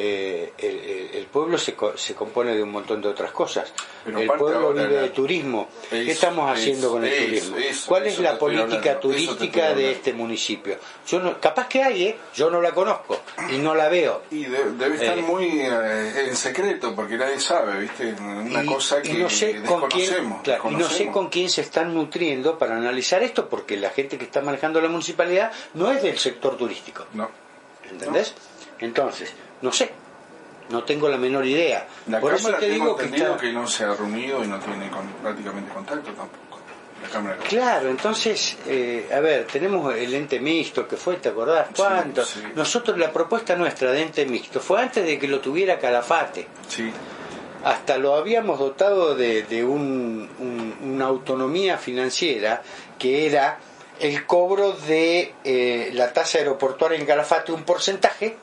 Eh, 0.02 1.10
el, 1.14 1.26
pueblo 1.26 1.58
se, 1.58 1.76
se 1.96 2.14
compone 2.14 2.54
de 2.54 2.62
un 2.62 2.70
montón 2.70 3.02
de 3.02 3.08
otras 3.08 3.32
cosas. 3.32 3.70
Pero 4.02 4.18
el 4.18 4.28
pueblo 4.28 4.72
vive 4.72 4.96
de 4.96 5.10
turismo. 5.10 5.68
¿Qué 5.90 6.10
estamos 6.10 6.50
haciendo 6.50 6.90
con 6.90 7.04
el 7.04 7.26
turismo? 7.26 7.56
¿Cuál 7.86 8.06
es 8.06 8.18
la 8.18 8.38
política 8.38 8.76
hablando, 8.92 9.00
turística 9.00 9.74
de 9.74 9.92
este 9.92 10.14
municipio? 10.14 10.78
Yo 11.06 11.20
no, 11.20 11.38
capaz 11.38 11.68
que 11.68 11.82
hay, 11.82 12.04
¿eh? 12.04 12.16
yo 12.34 12.50
no 12.50 12.62
la 12.62 12.72
conozco 12.72 13.20
y 13.50 13.58
no 13.58 13.74
la 13.74 13.90
veo. 13.90 14.22
Y 14.30 14.44
de- 14.44 14.72
debe 14.72 14.94
estar 14.94 15.18
Eh. 15.18 15.22
muy 15.22 15.60
eh, 15.60 16.26
en 16.28 16.34
secreto 16.36 16.94
porque 16.94 17.18
nadie 17.18 17.38
sabe, 17.38 17.80
¿viste? 17.80 18.14
Una 18.18 18.62
y, 18.64 18.66
cosa 18.66 19.00
y 19.00 19.02
que 19.02 19.14
no 19.18 19.28
sé 19.28 19.60
con 19.62 19.82
quién, 19.90 20.32
claro, 20.42 20.70
y 20.70 20.76
no 20.76 20.88
sé 20.88 21.10
con 21.10 21.28
quién 21.28 21.50
se 21.50 21.60
están 21.60 21.92
nutriendo 21.92 22.58
para 22.58 22.74
analizar 22.76 23.22
esto, 23.22 23.50
porque 23.50 23.76
la 23.76 23.90
gente 23.90 24.16
que 24.16 24.24
está 24.24 24.40
manejando 24.40 24.80
la 24.80 24.88
municipalidad 24.88 25.52
no 25.74 25.90
es 25.92 26.02
del 26.02 26.18
sector 26.18 26.56
turístico. 26.56 27.04
No. 27.12 27.28
¿Entendés? 27.90 28.34
Entonces, 28.78 29.34
no 29.62 29.72
sé, 29.72 29.90
no 30.70 30.84
tengo 30.84 31.08
la 31.08 31.16
menor 31.16 31.44
idea. 31.46 31.86
La 32.06 32.20
Por 32.20 32.34
eso 32.34 32.52
te 32.54 32.68
digo 32.68 32.96
que 32.96 33.06
está... 33.06 33.36
que 33.36 33.52
no 33.52 33.66
se 33.66 33.84
ha 33.84 33.94
reunido 33.94 34.42
y 34.44 34.46
no 34.48 34.58
tiene 34.60 34.88
con- 34.90 35.06
prácticamente 35.22 35.72
contacto 35.72 36.10
tampoco. 36.12 36.58
La 37.02 37.08
Cámara 37.08 37.36
de 37.36 37.42
Claro, 37.44 37.88
entonces, 37.88 38.58
eh, 38.66 39.08
a 39.12 39.20
ver, 39.20 39.46
tenemos 39.46 39.94
el 39.94 40.12
ente 40.14 40.38
mixto 40.38 40.86
que 40.86 40.96
fue, 40.98 41.16
¿te 41.16 41.30
acordás? 41.30 41.68
Sí, 41.68 41.74
¿Cuánto? 41.76 42.24
sí. 42.26 42.42
Nosotros, 42.54 42.98
la 42.98 43.10
propuesta 43.10 43.56
nuestra 43.56 43.90
de 43.90 44.02
ente 44.02 44.26
mixto 44.26 44.60
fue 44.60 44.82
antes 44.82 45.06
de 45.06 45.18
que 45.18 45.26
lo 45.26 45.40
tuviera 45.40 45.78
Calafate. 45.78 46.46
Sí, 46.68 46.92
hasta 47.64 47.96
lo 47.96 48.14
habíamos 48.16 48.58
dotado 48.58 49.14
de, 49.14 49.42
de 49.44 49.64
un- 49.64 50.28
un- 50.38 50.92
una 50.94 51.06
autonomía 51.06 51.78
financiera 51.78 52.62
que 52.98 53.26
era 53.26 53.58
el 53.98 54.26
cobro 54.26 54.72
de 54.72 55.34
eh, 55.44 55.90
la 55.94 56.12
tasa 56.12 56.36
aeroportuaria 56.38 56.98
en 56.98 57.06
Calafate, 57.06 57.50
un 57.52 57.62
porcentaje 57.64 58.36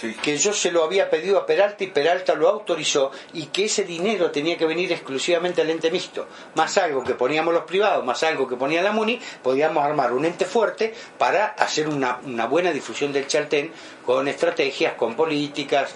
sí. 0.00 0.14
que 0.22 0.36
yo 0.36 0.52
se 0.52 0.70
lo 0.70 0.84
había 0.84 1.10
pedido 1.10 1.38
a 1.38 1.46
Peralta 1.46 1.84
y 1.84 1.88
Peralta 1.88 2.34
lo 2.34 2.48
autorizó 2.48 3.10
y 3.32 3.46
que 3.46 3.64
ese 3.66 3.84
dinero 3.84 4.30
tenía 4.30 4.56
que 4.56 4.66
venir 4.66 4.92
exclusivamente 4.92 5.62
al 5.62 5.70
ente 5.70 5.90
mixto, 5.90 6.26
más 6.54 6.76
algo 6.78 7.04
que 7.04 7.14
poníamos 7.14 7.52
los 7.54 7.64
privados, 7.64 8.04
más 8.04 8.22
algo 8.22 8.46
que 8.48 8.56
ponía 8.56 8.82
la 8.82 8.92
MUNI, 8.92 9.20
podíamos 9.42 9.84
armar 9.84 10.12
un 10.12 10.24
ente 10.24 10.44
fuerte 10.44 10.94
para 11.18 11.46
hacer 11.46 11.88
una, 11.88 12.18
una 12.24 12.46
buena 12.46 12.72
difusión 12.72 13.12
del 13.12 13.26
Chaltén 13.26 13.72
con 14.04 14.28
estrategias, 14.28 14.94
con 14.94 15.14
políticas. 15.16 15.94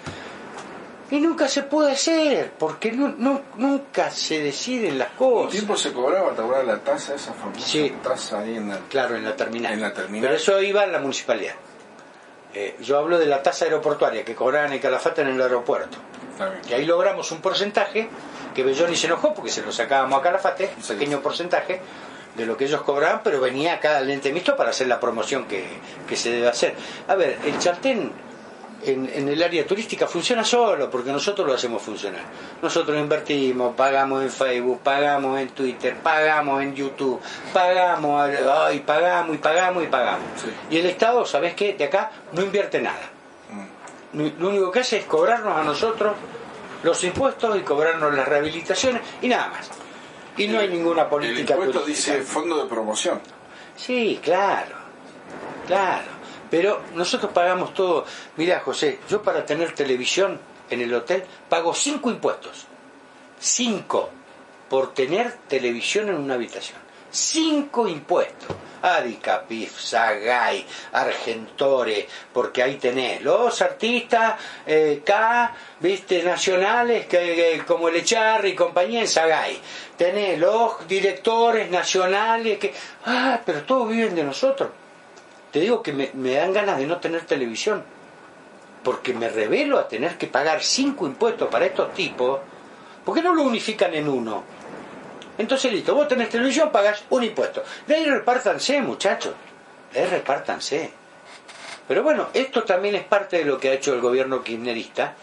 Y 1.12 1.18
nunca 1.18 1.48
se 1.48 1.64
puede 1.64 1.90
hacer, 1.90 2.52
porque 2.56 2.92
no, 2.92 3.08
no- 3.18 3.42
nunca 3.56 4.10
se 4.12 4.40
deciden 4.44 4.96
las 4.96 5.08
Un 5.10 5.16
cosas. 5.16 5.50
tiempo 5.50 5.76
se 5.76 5.92
cobraba, 5.92 6.30
¿te 6.36 6.40
acuerdas 6.40 6.66
la 6.68 6.78
tasa, 6.78 7.16
esa 7.16 7.32
famosa 7.32 7.66
Sí. 7.66 7.92
tasa 8.00 8.38
ahí 8.38 8.56
en 8.56 8.68
la... 8.68 8.78
Claro, 8.88 9.16
en 9.16 9.24
la 9.24 9.34
terminal. 9.34 9.72
En 9.72 9.80
la 9.80 9.92
terminal. 9.92 10.22
Pero 10.28 10.36
eso 10.36 10.62
iba 10.62 10.84
en 10.84 10.92
la 10.92 11.00
municipalidad. 11.00 11.54
Eh, 12.54 12.76
yo 12.80 12.98
hablo 12.98 13.18
de 13.18 13.26
la 13.26 13.42
tasa 13.42 13.64
aeroportuaria 13.64 14.24
que 14.24 14.34
cobraban 14.34 14.72
en 14.72 14.80
Calafate 14.80 15.22
en 15.22 15.28
el 15.28 15.40
aeropuerto. 15.40 15.98
Y 16.68 16.72
ahí 16.72 16.86
logramos 16.86 17.30
un 17.32 17.40
porcentaje 17.40 18.08
que 18.54 18.64
Belloni 18.64 18.96
se 18.96 19.06
enojó 19.06 19.34
porque 19.34 19.50
se 19.50 19.62
lo 19.62 19.70
sacábamos 19.72 20.18
a 20.18 20.22
Calafate, 20.22 20.70
un 20.76 20.82
pequeño 20.82 21.20
porcentaje 21.20 21.80
de 22.34 22.46
lo 22.46 22.56
que 22.56 22.64
ellos 22.64 22.82
cobraban, 22.82 23.20
pero 23.22 23.40
venía 23.40 23.74
acá 23.74 23.98
al 23.98 24.10
ente 24.10 24.32
mixto 24.32 24.56
para 24.56 24.70
hacer 24.70 24.86
la 24.86 24.98
promoción 24.98 25.46
que, 25.46 25.66
que 26.08 26.16
se 26.16 26.30
debe 26.30 26.48
hacer. 26.48 26.74
A 27.08 27.14
ver, 27.14 27.38
el 27.44 27.58
Chaltén 27.58 28.12
en, 28.84 29.10
en 29.12 29.28
el 29.28 29.42
área 29.42 29.66
turística 29.66 30.06
funciona 30.06 30.44
solo 30.44 30.90
porque 30.90 31.10
nosotros 31.12 31.46
lo 31.46 31.54
hacemos 31.54 31.82
funcionar. 31.82 32.22
Nosotros 32.62 32.98
invertimos, 32.98 33.74
pagamos 33.74 34.22
en 34.22 34.30
Facebook, 34.30 34.80
pagamos 34.82 35.38
en 35.40 35.48
Twitter, 35.50 35.96
pagamos 36.02 36.62
en 36.62 36.74
YouTube, 36.74 37.20
pagamos, 37.52 38.30
ay, 38.30 38.80
pagamos 38.80 39.34
y 39.34 39.38
pagamos 39.38 39.84
y 39.84 39.86
pagamos. 39.86 40.24
Sí. 40.42 40.50
Y 40.70 40.78
el 40.78 40.86
Estado, 40.86 41.24
¿sabes 41.24 41.54
qué? 41.54 41.74
De 41.74 41.84
acá 41.84 42.10
no 42.32 42.42
invierte 42.42 42.80
nada. 42.80 43.10
Mm. 44.12 44.28
Lo 44.40 44.48
único 44.48 44.70
que 44.70 44.80
hace 44.80 44.98
es 44.98 45.04
cobrarnos 45.04 45.56
a 45.56 45.62
nosotros 45.62 46.14
los 46.82 47.04
impuestos 47.04 47.56
y 47.58 47.60
cobrarnos 47.60 48.14
las 48.14 48.26
rehabilitaciones 48.26 49.02
y 49.22 49.28
nada 49.28 49.48
más. 49.48 49.70
Y 50.36 50.48
no 50.48 50.58
hay 50.60 50.68
ninguna 50.68 51.08
política 51.08 51.54
El 51.54 51.60
impuesto 51.60 51.80
turística. 51.82 52.16
dice 52.16 52.26
fondo 52.26 52.62
de 52.62 52.68
promoción. 52.68 53.20
Sí, 53.76 54.18
claro, 54.22 54.76
claro. 55.66 56.19
Pero 56.50 56.82
nosotros 56.94 57.32
pagamos 57.32 57.72
todo. 57.74 58.04
Mira, 58.36 58.60
José, 58.60 58.98
yo 59.08 59.22
para 59.22 59.46
tener 59.46 59.72
televisión 59.72 60.40
en 60.68 60.80
el 60.80 60.92
hotel 60.94 61.22
pago 61.48 61.72
cinco 61.74 62.10
impuestos. 62.10 62.66
Cinco 63.38 64.10
por 64.68 64.92
tener 64.94 65.32
televisión 65.48 66.08
en 66.08 66.16
una 66.16 66.34
habitación. 66.34 66.78
Cinco 67.10 67.88
impuestos. 67.88 68.56
Adicapif, 68.82 69.78
Sagay, 69.78 70.64
Argentore, 70.92 72.08
porque 72.32 72.62
ahí 72.62 72.76
tenés 72.76 73.20
los 73.20 73.60
artistas 73.60 74.40
eh, 74.66 75.02
K, 75.04 75.54
viste, 75.80 76.22
nacionales, 76.22 77.04
que, 77.06 77.18
que- 77.58 77.64
como 77.66 77.88
el 77.88 77.96
Echarri 77.96 78.50
y 78.50 78.54
compañía 78.54 79.00
en 79.00 79.08
Sagay. 79.08 79.60
Tenés 79.98 80.38
los 80.38 80.86
directores 80.88 81.70
nacionales 81.70 82.58
que. 82.58 82.72
Ah, 83.04 83.40
pero 83.44 83.62
todos 83.64 83.88
viven 83.90 84.14
de 84.14 84.24
nosotros. 84.24 84.70
Te 85.50 85.60
digo 85.60 85.82
que 85.82 85.92
me, 85.92 86.34
dan 86.34 86.52
ganas 86.52 86.78
de 86.78 86.86
no 86.86 86.98
tener 86.98 87.22
televisión. 87.22 87.82
Porque 88.84 89.12
me 89.12 89.28
revelo 89.28 89.78
a 89.78 89.88
tener 89.88 90.16
que 90.16 90.26
pagar 90.26 90.62
cinco 90.62 91.06
impuestos 91.06 91.48
para 91.48 91.66
estos 91.66 91.92
tipos. 91.92 92.40
¿Por 93.04 93.14
qué 93.14 93.22
no 93.22 93.34
lo 93.34 93.42
unifican 93.42 93.92
en 93.94 94.08
uno? 94.08 94.44
Entonces, 95.36 95.72
listo, 95.72 95.94
vos 95.94 96.08
tenés 96.08 96.28
televisión, 96.28 96.70
pagas 96.70 97.02
un 97.10 97.24
impuesto. 97.24 97.62
De 97.86 97.94
ahí 97.94 98.04
repártanse, 98.04 98.80
muchachos. 98.80 99.34
De 99.92 100.00
ahí 100.00 100.06
repártanse. 100.06 100.92
Pero 101.88 102.02
bueno, 102.02 102.28
esto 102.32 102.62
también 102.62 102.94
es 102.94 103.04
parte 103.04 103.38
de 103.38 103.44
lo 103.44 103.58
que 103.58 103.70
ha 103.70 103.72
hecho 103.72 103.92
el 103.92 104.00
gobierno 104.00 104.44
kirchnerista, 104.44 105.14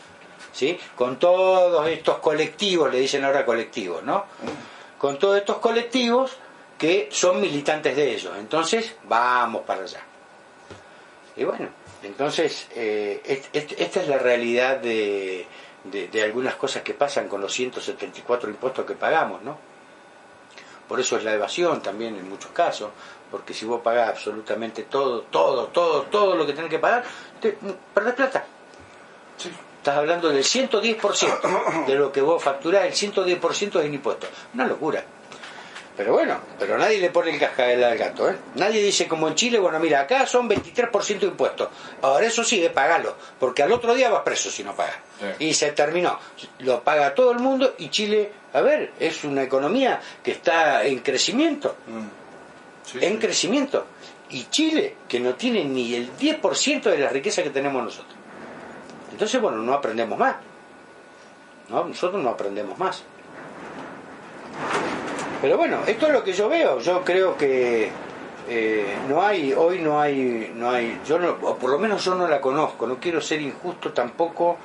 ¿sí? 0.51 0.77
Con 0.95 1.17
todos 1.17 1.87
estos 1.87 2.17
colectivos, 2.17 2.91
le 2.91 2.99
dicen 2.99 3.23
ahora 3.23 3.45
colectivos, 3.45 4.03
¿no? 4.03 4.25
Con 4.97 5.17
todos 5.17 5.37
estos 5.37 5.59
colectivos 5.59 6.35
que 6.77 7.07
son 7.11 7.39
militantes 7.39 7.95
de 7.95 8.13
ellos. 8.13 8.33
Entonces, 8.37 8.95
vamos 9.05 9.61
para 9.61 9.83
allá. 9.83 10.01
Y 11.37 11.43
bueno, 11.43 11.69
entonces, 12.03 12.67
eh, 12.75 13.21
est- 13.25 13.55
est- 13.55 13.79
esta 13.79 14.01
es 14.01 14.07
la 14.07 14.17
realidad 14.17 14.77
de, 14.77 15.45
de- 15.83 16.07
de 16.07 16.23
algunas 16.23 16.55
cosas 16.55 16.81
que 16.83 16.93
pasan 16.93 17.27
con 17.27 17.41
los 17.41 17.53
174 17.53 18.49
impuestos 18.49 18.85
que 18.85 18.93
pagamos, 18.95 19.41
¿no? 19.43 19.57
Por 20.87 20.99
eso 20.99 21.17
es 21.17 21.23
la 21.23 21.33
evasión 21.33 21.81
también 21.81 22.15
en 22.15 22.27
muchos 22.29 22.51
casos, 22.51 22.89
porque 23.29 23.53
si 23.53 23.65
vos 23.65 23.81
pagás 23.81 24.09
absolutamente 24.09 24.83
todo, 24.83 25.21
todo, 25.23 25.65
todo, 25.67 26.03
todo 26.03 26.35
lo 26.35 26.45
que 26.45 26.53
tenés 26.53 26.69
que 26.69 26.79
pagar, 26.79 27.03
te, 27.41 27.57
perdés 27.93 28.13
plata. 28.15 28.45
Sí. 29.37 29.51
Estás 29.77 29.97
hablando 29.97 30.29
del 30.29 30.43
110% 30.43 31.85
de 31.85 31.95
lo 31.95 32.11
que 32.11 32.21
vos 32.21 32.41
facturás, 32.43 32.85
el 32.85 32.93
110% 32.93 33.79
es 33.79 33.85
en 33.85 33.93
impuestos. 33.93 34.29
Una 34.53 34.65
locura. 34.65 35.03
Pero 35.97 36.13
bueno, 36.13 36.37
pero 36.59 36.77
nadie 36.77 36.99
le 36.99 37.09
pone 37.09 37.31
el 37.31 37.39
cascabel 37.39 37.83
al 37.83 37.97
gato, 37.97 38.29
¿eh? 38.29 38.35
Nadie 38.53 38.83
dice 38.83 39.07
como 39.07 39.27
en 39.27 39.33
Chile, 39.33 39.57
bueno, 39.57 39.79
mira, 39.79 40.01
acá 40.01 40.27
son 40.27 40.47
23% 40.47 41.19
de 41.21 41.25
impuestos. 41.25 41.69
Ahora 42.03 42.27
eso 42.27 42.43
sí, 42.43 42.63
eh, 42.63 42.69
pagalo, 42.69 43.15
porque 43.39 43.63
al 43.63 43.71
otro 43.71 43.95
día 43.95 44.09
vas 44.11 44.21
preso 44.21 44.51
si 44.51 44.63
no 44.63 44.75
pagas. 44.75 44.97
Sí. 45.19 45.45
Y 45.45 45.53
se 45.55 45.71
terminó. 45.71 46.19
Lo 46.59 46.83
paga 46.83 47.15
todo 47.15 47.31
el 47.31 47.39
mundo 47.39 47.73
y 47.79 47.89
Chile, 47.89 48.31
a 48.53 48.61
ver, 48.61 48.93
es 48.99 49.23
una 49.23 49.41
economía 49.41 49.99
que 50.23 50.31
está 50.31 50.83
en 50.85 50.99
crecimiento, 50.99 51.75
Mm. 51.87 52.07
Sí, 52.91 52.99
en 53.01 53.13
sí. 53.13 53.19
crecimiento. 53.19 53.85
Y 54.29 54.45
Chile, 54.51 54.95
que 55.09 55.19
no 55.19 55.33
tiene 55.33 55.63
ni 55.65 55.95
el 55.95 56.15
10% 56.15 56.83
de 56.91 56.97
la 56.99 57.09
riqueza 57.09 57.41
que 57.41 57.49
tenemos 57.49 57.83
nosotros. 57.83 58.13
Entonces, 59.11 59.41
bueno, 59.41 59.57
no 59.57 59.73
aprendemos 59.73 60.17
más. 60.19 60.35
¿no? 61.69 61.85
Nosotros 61.85 62.21
no 62.21 62.29
aprendemos 62.29 62.77
más. 62.77 63.03
Pero 65.41 65.57
bueno, 65.57 65.79
esto 65.85 66.07
es 66.07 66.13
lo 66.13 66.23
que 66.23 66.33
yo 66.33 66.49
veo. 66.49 66.79
Yo 66.79 67.03
creo 67.03 67.37
que 67.37 67.89
eh, 68.49 68.95
no 69.07 69.21
hay, 69.21 69.53
hoy 69.53 69.79
no 69.79 69.99
hay, 70.01 70.51
no 70.55 70.71
hay, 70.71 70.99
yo 71.07 71.19
no, 71.19 71.37
o 71.41 71.55
por 71.57 71.69
lo 71.69 71.77
menos 71.79 72.03
yo 72.03 72.15
no 72.15 72.27
la 72.27 72.41
conozco. 72.41 72.87
No 72.87 72.97
quiero 72.99 73.21
ser 73.21 73.41
injusto 73.41 73.93
tampoco 73.93 74.57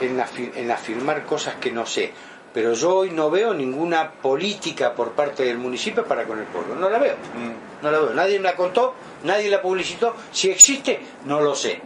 en, 0.00 0.18
afi- 0.18 0.52
en 0.54 0.70
afirmar 0.70 1.24
cosas 1.24 1.56
que 1.56 1.70
no 1.70 1.84
sé. 1.86 2.12
Pero 2.54 2.72
yo 2.72 2.96
hoy 2.96 3.10
no 3.10 3.30
veo 3.30 3.52
ninguna 3.52 4.10
política 4.10 4.94
por 4.94 5.12
parte 5.12 5.44
del 5.44 5.58
municipio 5.58 6.04
para 6.06 6.24
con 6.24 6.38
el 6.38 6.46
pueblo. 6.46 6.74
No 6.76 6.88
la 6.88 6.98
veo. 6.98 7.14
Mm. 7.14 7.84
No 7.84 7.90
la 7.90 7.98
veo. 7.98 8.14
Nadie 8.14 8.38
me 8.38 8.44
la 8.44 8.56
contó, 8.56 8.94
nadie 9.24 9.50
la 9.50 9.60
publicitó. 9.60 10.14
Si 10.32 10.50
existe, 10.50 10.98
no 11.26 11.40
lo 11.42 11.54
sé. 11.54 11.80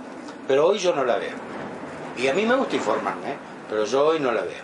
Pero 0.46 0.68
hoy 0.68 0.78
yo 0.78 0.94
no 0.94 1.04
la 1.04 1.16
veo. 1.18 1.34
Y 2.16 2.28
a 2.28 2.34
mí 2.34 2.46
me 2.46 2.54
gusta 2.54 2.76
informarme, 2.76 3.32
¿eh? 3.32 3.36
pero 3.68 3.84
yo 3.84 4.06
hoy 4.06 4.20
no 4.20 4.30
la 4.32 4.42
veo. 4.42 4.62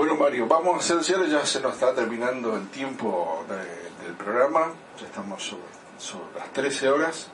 No. 0.00 0.06
Bueno, 0.06 0.24
Mario, 0.24 0.46
vamos 0.46 0.76
a 0.76 0.78
hacer 0.78 1.04
cierre, 1.04 1.28
ya 1.28 1.44
se 1.44 1.60
nos 1.60 1.74
está 1.74 1.94
terminando 1.94 2.56
el 2.56 2.68
tiempo 2.68 3.44
de- 3.48 4.04
del 4.06 4.14
programa, 4.16 4.72
ya 4.98 5.06
estamos 5.06 5.42
sobre, 5.42 5.62
sobre 5.98 6.38
las 6.38 6.52
13 6.52 6.88
horas. 6.88 7.28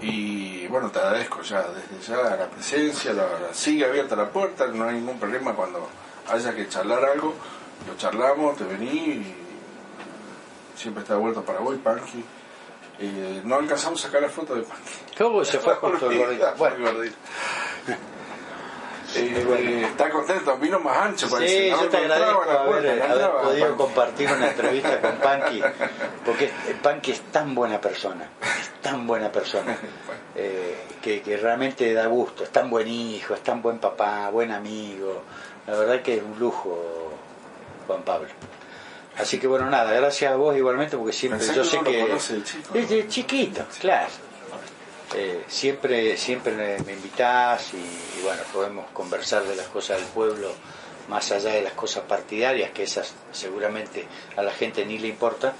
Y 0.00 0.66
bueno, 0.68 0.90
te 0.90 0.98
agradezco 0.98 1.42
ya 1.42 1.62
desde 1.68 2.00
ya 2.12 2.16
la 2.36 2.46
presencia, 2.48 3.12
la, 3.12 3.24
la- 3.38 3.52
sigue 3.54 3.84
abierta 3.84 4.16
la 4.16 4.30
puerta, 4.30 4.66
no 4.68 4.84
hay 4.88 4.94
ningún 4.96 5.18
problema 5.18 5.54
cuando 5.54 5.86
haya 6.32 6.54
que 6.54 6.68
charlar 6.68 7.04
algo, 7.04 7.34
lo 7.86 7.96
charlamos, 7.98 8.56
te 8.56 8.64
vení 8.64 8.86
y 8.88 9.36
siempre 10.76 11.02
está 11.02 11.14
de 11.14 11.20
vuelta 11.20 11.40
para 11.42 11.58
Paraguay, 11.58 11.78
Panqui. 11.78 12.24
Eh, 12.98 13.42
no 13.44 13.56
alcanzamos 13.56 14.00
a 14.02 14.06
sacar 14.06 14.22
la 14.22 14.28
foto 14.30 14.54
de 14.54 14.62
Panqui. 14.62 14.90
¿Cómo 15.18 15.44
se 15.44 15.58
fue 15.58 15.74
justo 15.80 16.10
el 16.10 16.18
gordito? 16.18 16.46
Bueno. 16.56 16.76
Eh, 19.16 19.82
está 19.86 20.10
contento, 20.10 20.56
vino 20.58 20.80
más 20.80 20.96
ancho, 20.98 21.28
parece. 21.30 21.64
sí, 21.64 21.70
no 21.70 21.82
yo 21.82 21.88
te 21.88 21.96
agradezco 21.98 22.42
puerta, 22.42 22.62
haber, 22.62 23.20
no 23.20 23.38
podido 23.42 23.76
compartir 23.76 24.30
una 24.32 24.48
entrevista 24.50 25.00
con 25.00 25.16
Panqui, 25.22 25.62
porque 26.24 26.50
Panqui 26.82 27.12
es 27.12 27.20
tan 27.32 27.54
buena 27.54 27.80
persona, 27.80 28.28
es 28.60 28.70
tan 28.82 29.06
buena 29.06 29.30
persona, 29.30 29.76
eh, 30.34 30.76
que, 31.02 31.22
que 31.22 31.36
realmente 31.36 31.92
da 31.94 32.06
gusto, 32.06 32.44
es 32.44 32.50
tan 32.50 32.68
buen 32.70 32.88
hijo, 32.88 33.34
es 33.34 33.42
tan 33.42 33.62
buen 33.62 33.78
papá, 33.78 34.30
buen 34.30 34.50
amigo, 34.50 35.22
la 35.66 35.76
verdad 35.78 36.02
que 36.02 36.16
es 36.16 36.22
un 36.22 36.38
lujo, 36.38 37.12
Juan 37.86 38.02
Pablo. 38.02 38.28
Así 39.16 39.38
que 39.38 39.46
bueno, 39.46 39.70
nada, 39.70 39.92
gracias 39.92 40.32
a 40.32 40.36
vos 40.36 40.56
igualmente, 40.56 40.96
porque 40.96 41.12
siempre 41.12 41.38
Pensé 41.38 41.54
yo 41.54 41.62
que 41.62 41.68
sé 41.68 41.76
no 41.76 41.82
lo 41.84 41.90
que... 41.90 42.00
conoce 42.00 42.34
el 42.34 42.44
chico, 42.44 42.74
Es 42.74 42.90
¿no? 42.90 43.08
chiquito, 43.08 43.64
claro. 43.80 44.08
Eh, 45.14 45.44
siempre 45.48 46.16
siempre 46.16 46.52
me 46.84 46.92
invitás 46.92 47.72
y, 47.74 47.76
y 47.76 48.22
bueno, 48.24 48.42
podemos 48.52 48.86
conversar 48.92 49.44
de 49.44 49.54
las 49.56 49.68
cosas 49.68 49.98
del 49.98 50.06
pueblo 50.08 50.50
más 51.08 51.30
allá 51.32 51.50
de 51.52 51.62
las 51.62 51.74
cosas 51.74 52.02
partidarias, 52.08 52.70
que 52.72 52.82
esas 52.82 53.14
seguramente 53.30 54.06
a 54.36 54.42
la 54.42 54.50
gente 54.52 54.84
ni 54.86 54.98
le 54.98 55.08
importa, 55.08 55.52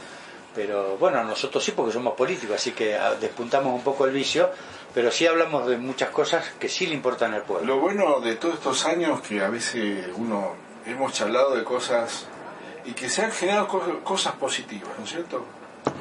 pero 0.54 0.96
bueno, 0.96 1.22
nosotros 1.22 1.62
sí 1.62 1.72
porque 1.72 1.92
somos 1.92 2.14
políticos, 2.14 2.56
así 2.56 2.72
que 2.72 2.96
ah, 2.96 3.14
despuntamos 3.20 3.74
un 3.74 3.82
poco 3.82 4.06
el 4.06 4.12
vicio, 4.12 4.50
pero 4.94 5.10
sí 5.10 5.26
hablamos 5.26 5.66
de 5.68 5.76
muchas 5.76 6.08
cosas 6.10 6.44
que 6.58 6.68
sí 6.68 6.86
le 6.86 6.94
importan 6.94 7.34
al 7.34 7.42
pueblo. 7.42 7.74
Lo 7.74 7.80
bueno 7.80 8.20
de 8.20 8.36
todos 8.36 8.54
estos 8.54 8.84
años 8.86 9.20
que 9.20 9.40
a 9.42 9.48
veces 9.50 10.06
uno 10.16 10.54
hemos 10.86 11.12
charlado 11.12 11.54
de 11.56 11.62
cosas 11.64 12.26
y 12.86 12.92
que 12.92 13.08
se 13.10 13.22
han 13.22 13.32
generado 13.32 13.68
co- 13.68 14.00
cosas 14.02 14.34
positivas, 14.36 14.90
¿no 14.98 15.04
es 15.04 15.10
cierto? 15.10 15.44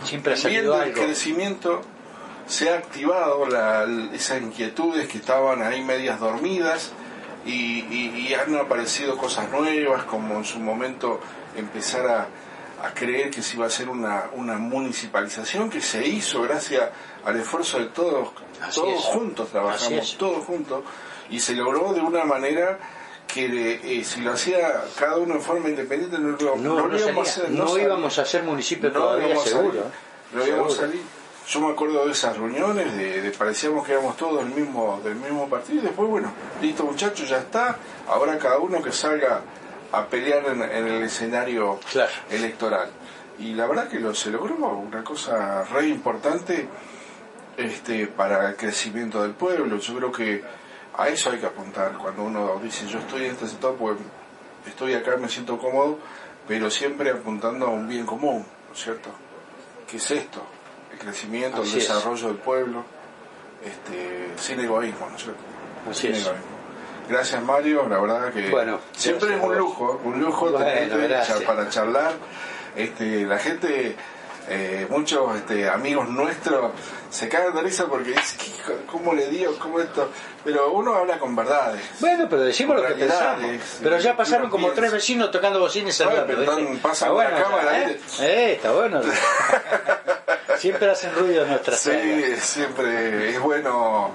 Siempre 0.05 0.33
ha 0.33 0.35
Viendo 0.35 0.71
salido 0.71 0.75
el 0.75 0.81
algo. 0.89 1.03
crecimiento 1.03 1.81
se 2.47 2.69
ha 2.69 2.75
activado 2.77 3.45
la, 3.47 3.85
esas 4.13 4.41
inquietudes 4.41 5.07
que 5.07 5.17
estaban 5.17 5.61
ahí 5.63 5.81
medias 5.83 6.19
dormidas 6.19 6.91
y, 7.45 7.51
y- 7.89 8.27
y 8.29 8.33
han 8.33 8.55
aparecido 8.55 9.17
cosas 9.17 9.49
nuevas 9.51 10.03
como 10.03 10.35
en 10.37 10.45
su 10.45 10.59
momento 10.59 11.19
empezar 11.55 12.07
a, 12.07 12.27
a 12.85 12.93
creer 12.93 13.29
que 13.31 13.41
se 13.41 13.55
iba 13.55 13.65
a 13.65 13.67
hacer 13.67 13.89
una, 13.89 14.25
una 14.33 14.57
municipalización 14.57 15.69
que 15.69 15.81
se 15.81 16.05
hizo 16.07 16.41
gracias 16.41 16.89
al 17.25 17.37
esfuerzo 17.39 17.79
de 17.79 17.85
todos, 17.87 18.29
Así 18.61 18.79
todos 18.81 18.99
es. 18.99 19.05
juntos 19.05 19.49
trabajamos, 19.49 20.17
todos 20.17 20.45
juntos 20.45 20.83
y 21.29 21.39
se 21.39 21.53
logró 21.53 21.93
de 21.93 22.01
una 22.01 22.23
manera 22.25 22.77
que 23.27 23.79
eh, 23.83 24.03
si 24.03 24.21
lo 24.21 24.33
hacía 24.33 24.83
cada 24.99 25.17
uno 25.17 25.35
en 25.35 25.41
forma 25.41 25.69
independiente 25.69 26.17
no, 26.19 26.29
lo- 26.37 26.55
No, 26.57 26.75
no 26.75 26.75
no, 26.81 26.87
lo 26.87 26.99
íbamos 26.99 27.27
a 27.27 27.31
hacer, 27.31 27.51
No 27.51 27.77
íbamos 27.77 28.19
a 28.19 28.25
ser 28.25 28.43
municipio 28.43 28.89
No 28.89 28.99
todavía, 28.99 29.37
seguro. 29.37 29.69
salir. 29.71 29.83
No 30.33 30.45
íbamos 30.47 30.73
a 30.77 30.81
salir. 30.81 31.01
Yo 31.47 31.59
me 31.59 31.71
acuerdo 31.71 32.05
de 32.05 32.11
esas 32.13 32.37
reuniones, 32.37 32.95
de, 32.95 33.21
de 33.21 33.31
parecíamos 33.31 33.85
que 33.85 33.91
éramos 33.93 34.15
todos 34.15 34.43
del 34.45 34.53
mismo, 34.55 35.01
del 35.03 35.15
mismo 35.15 35.49
partido, 35.49 35.79
y 35.81 35.85
después, 35.85 36.09
bueno, 36.09 36.31
listo 36.61 36.83
muchachos, 36.85 37.27
ya 37.27 37.39
está, 37.39 37.77
ahora 38.07 38.37
cada 38.37 38.59
uno 38.59 38.81
que 38.81 38.91
salga 38.91 39.41
a 39.91 40.05
pelear 40.07 40.45
en, 40.45 40.61
en 40.63 40.87
el 40.87 41.03
escenario 41.03 41.79
Claro. 41.91 42.11
electoral. 42.29 42.89
Y 43.39 43.53
la 43.55 43.67
verdad 43.67 43.89
que 43.89 43.99
lo, 43.99 44.15
se 44.15 44.29
logró 44.31 44.55
una 44.55 45.03
cosa 45.03 45.63
re 45.65 45.87
importante 45.89 46.67
este, 47.57 48.07
para 48.07 48.49
el 48.49 48.55
crecimiento 48.55 49.21
del 49.21 49.31
pueblo. 49.33 49.77
Yo 49.77 49.95
creo 49.95 50.11
que 50.11 50.43
a 50.97 51.09
eso 51.09 51.29
hay 51.31 51.39
que 51.39 51.45
apuntar 51.47 51.93
cuando 51.97 52.23
uno 52.23 52.59
dice 52.63 52.87
yo 52.87 52.99
estoy 52.99 53.25
en 53.25 53.31
este 53.31 53.47
sector, 53.47 53.75
pues 53.75 53.97
estoy 54.65 54.93
acá, 54.93 55.17
me 55.17 55.27
siento 55.27 55.57
cómodo, 55.57 55.99
pero 56.47 56.69
siempre 56.71 57.09
apuntando 57.11 57.65
a 57.67 57.69
un 57.69 57.87
bien 57.87 58.05
común, 58.05 58.45
¿no 58.69 58.73
es 58.73 58.81
cierto? 58.81 59.09
¿Qué 59.89 59.97
es 59.97 60.11
esto? 60.11 60.41
Crecimiento, 61.03 61.61
Así 61.61 61.73
el 61.73 61.77
es. 61.79 61.87
desarrollo 61.87 62.27
del 62.27 62.37
pueblo, 62.37 62.83
este, 63.65 64.29
sin 64.37 64.59
egoísmo, 64.59 65.07
¿no 65.09 65.15
es 65.15 65.23
cierto? 65.23 65.41
Así 65.89 66.01
sin 66.07 66.11
es. 66.15 66.21
egoísmo. 66.21 66.45
Gracias 67.09 67.43
Mario, 67.43 67.87
la 67.89 67.99
verdad 67.99 68.31
que 68.33 68.49
Bueno, 68.49 68.79
siempre 68.95 69.35
es 69.35 69.41
un 69.43 69.57
lujo, 69.57 69.99
un 70.05 70.21
lujo 70.21 70.49
Bueno, 70.51 70.65
tenerte 70.65 71.45
para 71.45 71.69
charlar. 71.69 72.13
Este, 72.77 73.25
la 73.25 73.37
gente, 73.37 73.95
eh, 74.49 74.87
muchos 74.89 75.35
este, 75.35 75.67
amigos 75.69 76.07
nuestros 76.09 76.71
se 77.09 77.27
cagan 77.29 77.53
de 77.53 77.61
risa 77.61 77.85
porque 77.87 78.11
dicen, 78.11 78.37
"¿Qué 78.39 78.47
hijo- 78.51 78.79
¿cómo 78.89 79.13
le 79.13 79.27
digo? 79.27 79.53
¿Cómo 79.59 79.79
esto? 79.81 80.09
Pero 80.45 80.71
uno 80.71 80.95
habla 80.95 81.19
con 81.19 81.35
verdades. 81.35 81.81
Bueno, 81.99 82.25
pero 82.29 82.41
decimos 82.43 82.77
lo 82.77 82.87
que 82.87 82.93
pensamos. 82.95 83.51
Pero 83.83 83.97
ya 83.99 84.15
pasaron 84.17 84.49
como 84.49 84.67
piensa. 84.67 84.79
tres 84.81 84.91
vecinos 84.93 85.29
tocando 85.29 85.59
bocines 85.59 85.99
bueno, 87.11 87.37
cámara 87.37 87.79
¿eh? 87.89 87.99
Eh, 88.21 88.53
está 88.53 88.71
bueno. 88.71 89.01
Siempre 90.63 90.89
hacen 90.89 91.13
ruido 91.13 91.45
nuestras 91.45 91.77
Sí, 91.77 92.35
siempre 92.39 93.31
es 93.31 93.41
bueno 93.41 94.11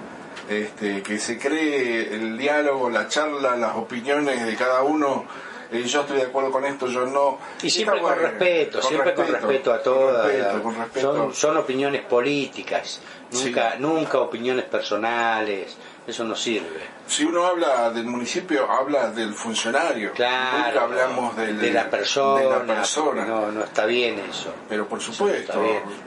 este, 0.49 1.03
que 1.03 1.19
se 1.19 1.37
cree 1.37 2.11
el 2.15 2.39
diálogo, 2.39 2.89
la 2.89 3.07
charla, 3.07 3.55
las 3.55 3.75
opiniones 3.75 4.43
de 4.43 4.55
cada 4.55 4.81
uno. 4.81 5.27
Eh, 5.71 5.83
yo 5.83 6.01
estoy 6.01 6.17
de 6.17 6.23
acuerdo 6.23 6.49
con 6.49 6.65
esto, 6.65 6.87
yo 6.87 7.05
no. 7.05 7.37
Y 7.61 7.69
siempre 7.69 8.01
con 8.01 8.09
bueno, 8.09 8.23
respeto, 8.23 8.81
siempre 8.81 9.13
con 9.13 9.27
respeto 9.27 9.71
a 9.71 9.83
todas. 9.83 10.23
Con 10.23 10.31
respeto, 10.31 10.63
con 10.63 10.75
respeto. 10.75 11.13
Son, 11.13 11.33
son 11.35 11.57
opiniones 11.57 12.01
políticas, 12.01 12.99
nunca, 13.31 13.75
nunca 13.77 14.17
opiniones 14.17 14.65
personales. 14.65 15.77
Eso 16.09 16.23
no 16.23 16.35
sirve. 16.35 16.81
Si 17.05 17.23
uno 17.23 17.45
habla 17.45 17.91
del 17.91 18.05
municipio, 18.05 18.69
habla 18.69 19.11
del 19.11 19.33
funcionario. 19.35 20.11
Claro, 20.13 20.57
Nunca 20.67 20.81
hablamos 20.81 21.35
del- 21.37 21.59
de 21.59 21.71
la 21.71 21.87
persona. 21.89 22.41
de 22.41 22.49
la 22.49 22.61
persona. 22.63 23.25
No, 23.25 23.51
no 23.51 23.63
está 23.63 23.85
bien 23.85 24.19
eso. 24.27 24.53
Pero 24.67 24.87
por 24.87 24.97
no 24.97 25.03
supuesto. 25.03 25.53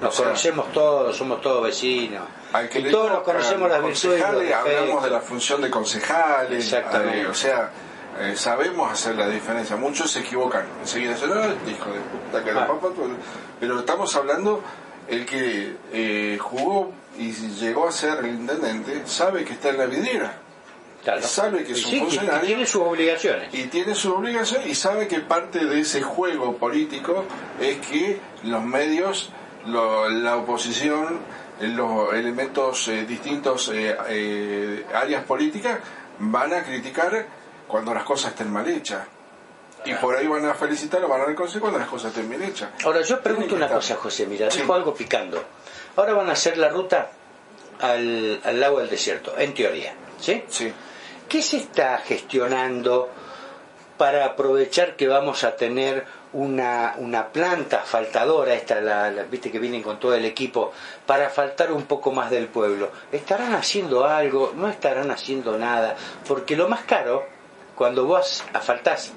Nos 0.00 0.14
sea, 0.14 0.24
conocemos 0.24 0.72
todos, 0.72 1.16
somos 1.16 1.40
todos 1.40 1.62
vecinos. 1.62 2.22
al 2.52 2.68
que 2.68 2.80
y 2.80 2.90
todos 2.90 3.10
nos 3.12 3.22
conocemos 3.22 3.70
las 3.70 3.82
virtudes 3.84 4.20
y 4.48 4.52
hablamos 4.52 5.04
de 5.04 5.10
la 5.10 5.20
función 5.20 5.60
de 5.62 5.70
concejales. 5.70 6.64
Exactamente. 6.64 7.26
o 7.28 7.34
sea, 7.34 7.70
eh, 8.20 8.34
sabemos 8.36 8.90
hacer 8.92 9.14
la 9.14 9.28
diferencia. 9.28 9.76
Muchos 9.76 10.10
se 10.10 10.18
equivocan. 10.20 10.66
Enseguida 10.80 11.14
dicen, 11.14 11.30
no, 11.30 11.36
hijo 11.70 11.90
de 11.92 12.00
puta, 12.00 12.44
que 12.44 12.50
Ah. 12.50 12.66
papa", 12.66 12.88
Pero 13.60 13.78
estamos 13.78 14.14
hablando, 14.16 14.62
el 15.08 15.26
que 15.26 15.76
eh, 15.92 16.38
jugó 16.40 16.92
y 17.18 17.30
llegó 17.32 17.88
a 17.88 17.92
ser 17.92 18.18
el 18.24 18.34
intendente, 18.34 19.02
sabe 19.06 19.44
que 19.44 19.52
está 19.54 19.68
en 19.70 19.78
la 19.78 19.86
vidriera. 19.86 20.38
Claro. 21.02 21.20
sabe 21.22 21.64
que 21.64 21.72
es 21.72 21.84
Y 21.92 21.96
un 21.98 22.02
funcionario. 22.06 22.46
tiene 22.46 22.64
sus 22.64 22.82
obligaciones. 22.82 23.52
y 23.52 23.64
tiene 23.64 23.92
su 23.92 24.14
obligación 24.14 24.62
y 24.68 24.74
sabe 24.76 25.08
que 25.08 25.18
parte 25.18 25.64
de 25.64 25.80
ese 25.80 26.00
juego 26.00 26.56
político 26.58 27.24
es 27.60 27.78
que 27.78 28.20
los 28.44 28.62
medios, 28.62 29.30
lo- 29.66 30.08
la 30.08 30.36
oposición, 30.36 31.18
eh, 31.60 31.66
los 31.66 32.14
elementos 32.14 32.86
eh, 32.86 33.04
distintos, 33.04 33.68
eh, 33.74 33.96
eh, 34.10 34.86
áreas 34.94 35.24
políticas, 35.24 35.80
van 36.20 36.52
a 36.54 36.62
criticar 36.62 37.26
cuando 37.66 37.92
las 37.92 38.04
cosas 38.04 38.30
estén 38.30 38.52
mal 38.52 38.68
hechas. 38.68 39.02
Y 39.84 39.94
por 39.94 40.16
ahí 40.16 40.26
van 40.26 40.44
a 40.46 40.54
felicitar 40.54 41.02
o 41.04 41.08
van 41.08 41.22
a 41.22 41.24
reconocer 41.24 41.60
cuando 41.60 41.78
las 41.78 41.88
cosas 41.88 42.10
estén 42.10 42.28
bien 42.28 42.42
hechas. 42.42 42.70
Ahora, 42.84 43.00
yo 43.02 43.20
pregunto 43.20 43.54
una 43.54 43.64
estar. 43.66 43.78
cosa, 43.78 43.96
José, 43.96 44.26
mira, 44.26 44.50
Sí. 44.50 44.60
dijo 44.60 44.74
algo 44.74 44.94
picando. 44.94 45.42
Ahora 45.96 46.12
van 46.14 46.28
a 46.28 46.32
hacer 46.32 46.56
la 46.58 46.68
ruta 46.68 47.10
al, 47.80 48.40
al 48.44 48.60
lago 48.60 48.78
del 48.78 48.88
desierto, 48.90 49.34
en 49.36 49.54
teoría, 49.54 49.94
¿sí? 50.20 50.44
Sí. 50.48 50.72
¿Qué 51.28 51.42
se 51.42 51.56
está 51.58 51.98
gestionando 51.98 53.08
para 53.98 54.24
aprovechar 54.26 54.96
que 54.96 55.08
vamos 55.08 55.44
a 55.44 55.56
tener 55.56 56.04
una, 56.32 56.94
una 56.98 57.28
planta 57.28 57.82
asfaltadora, 57.82 58.54
esta 58.54 58.80
la, 58.80 59.10
la- 59.10 59.22
viste 59.24 59.50
que 59.50 59.58
vienen 59.58 59.82
con 59.82 59.98
todo 60.00 60.14
el 60.14 60.24
equipo, 60.24 60.72
para 61.06 61.26
asfaltar 61.26 61.72
un 61.72 61.84
poco 61.84 62.10
más 62.12 62.30
del 62.30 62.46
pueblo? 62.48 62.90
¿Estarán 63.12 63.54
haciendo 63.54 64.04
algo? 64.06 64.52
¿No 64.56 64.68
estarán 64.68 65.10
haciendo 65.10 65.58
nada? 65.58 65.96
Porque 66.26 66.56
lo 66.56 66.68
más 66.68 66.82
caro, 66.84 67.24
cuando 67.74 68.04
vos 68.06 68.44
asfaltás, 68.54 69.12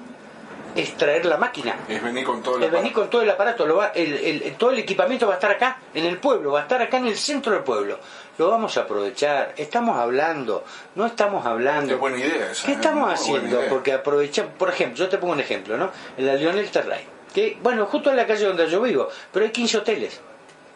es 0.76 0.96
traer 0.96 1.24
la 1.26 1.36
máquina. 1.36 1.76
Es 1.88 2.02
venir 2.02 2.24
con 2.24 2.42
todo 2.42 2.56
el 2.56 2.62
Es 2.64 2.70
venir 2.70 2.86
aparato. 2.92 3.00
con 3.00 3.10
todo 3.10 3.22
el 3.22 3.30
aparato, 3.30 3.66
lo 3.66 3.76
va- 3.76 3.92
el, 3.94 4.12
el- 4.14 4.54
todo 4.56 4.70
el 4.70 4.78
equipamiento 4.78 5.26
va 5.26 5.32
a 5.34 5.36
estar 5.36 5.50
acá, 5.50 5.78
en 5.94 6.04
el 6.06 6.18
pueblo, 6.18 6.52
va 6.52 6.60
a 6.60 6.62
estar 6.62 6.80
acá 6.82 6.98
en 6.98 7.06
el 7.06 7.16
centro 7.16 7.52
del 7.52 7.62
pueblo. 7.62 7.98
Lo 8.38 8.50
vamos 8.50 8.76
a 8.76 8.82
aprovechar. 8.82 9.54
Estamos 9.56 9.96
hablando, 9.98 10.64
no 10.94 11.06
estamos 11.06 11.46
hablando. 11.46 11.94
Es 11.94 11.98
buena 12.00 12.18
idea 12.18 12.50
esa, 12.52 12.66
¿Qué 12.66 12.72
es 12.72 12.78
estamos 12.78 13.10
haciendo? 13.12 13.60
Porque 13.70 13.92
aprovechamos, 13.94 14.52
por 14.58 14.68
ejemplo, 14.68 14.98
yo 14.98 15.08
te 15.08 15.16
pongo 15.18 15.32
un 15.32 15.40
ejemplo, 15.40 15.76
¿no? 15.78 15.90
En 16.18 16.26
la 16.26 16.34
Lionel 16.34 16.68
Terray, 16.70 17.04
que, 17.34 17.56
bueno, 17.62 17.86
justo 17.86 18.10
en 18.10 18.16
la 18.16 18.26
calle 18.26 18.44
donde 18.44 18.68
yo 18.68 18.80
vivo, 18.82 19.08
pero 19.32 19.46
hay 19.46 19.52
15 19.52 19.78
hoteles. 19.78 20.20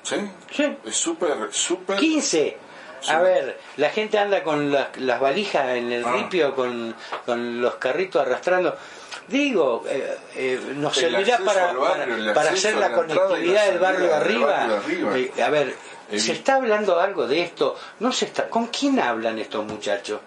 ¿Sí? 0.03 0.16
Sí. 0.51 0.76
Es 0.86 0.96
súper, 0.96 1.36
súper... 1.51 1.96
15. 1.98 2.57
Sí. 3.03 3.11
A 3.12 3.20
ver, 3.20 3.59
la 3.78 3.88
gente 3.90 4.18
anda 4.18 4.42
con 4.42 4.70
las, 4.72 4.96
las 4.98 5.20
valijas 5.20 5.68
en 5.76 5.90
el 5.92 6.05
Ah. 6.05 6.12
ripio, 6.12 6.55
con, 6.55 6.94
con 7.26 7.61
los 7.61 7.74
carritos 7.76 8.20
arrastrando. 8.22 8.76
Digo, 9.30 9.84
eh, 9.88 10.16
eh, 10.34 10.60
nos 10.76 10.96
El 10.98 11.12
servirá 11.12 11.38
para, 11.38 11.72
barrio, 11.72 12.34
para, 12.34 12.50
hacer 12.50 12.76
la 12.76 12.90
conectividad 12.92 13.66
del 13.66 13.78
barrio 13.78 14.06
de 14.08 14.14
arriba. 14.14 14.46
barrio 14.46 14.70
de 14.72 14.76
arriba. 14.76 15.16
Eh, 15.36 15.42
a 15.42 15.50
ver, 15.50 15.74
se 16.16 16.32
está 16.32 16.56
hablando 16.56 16.98
algo 16.98 17.26
de 17.28 17.42
esto. 17.42 17.76
No 18.00 18.10
se 18.12 18.24
está. 18.24 18.48
¿Con 18.48 18.66
quién 18.66 18.98
hablan 18.98 19.38
estos 19.38 19.64
muchachos? 19.64 20.20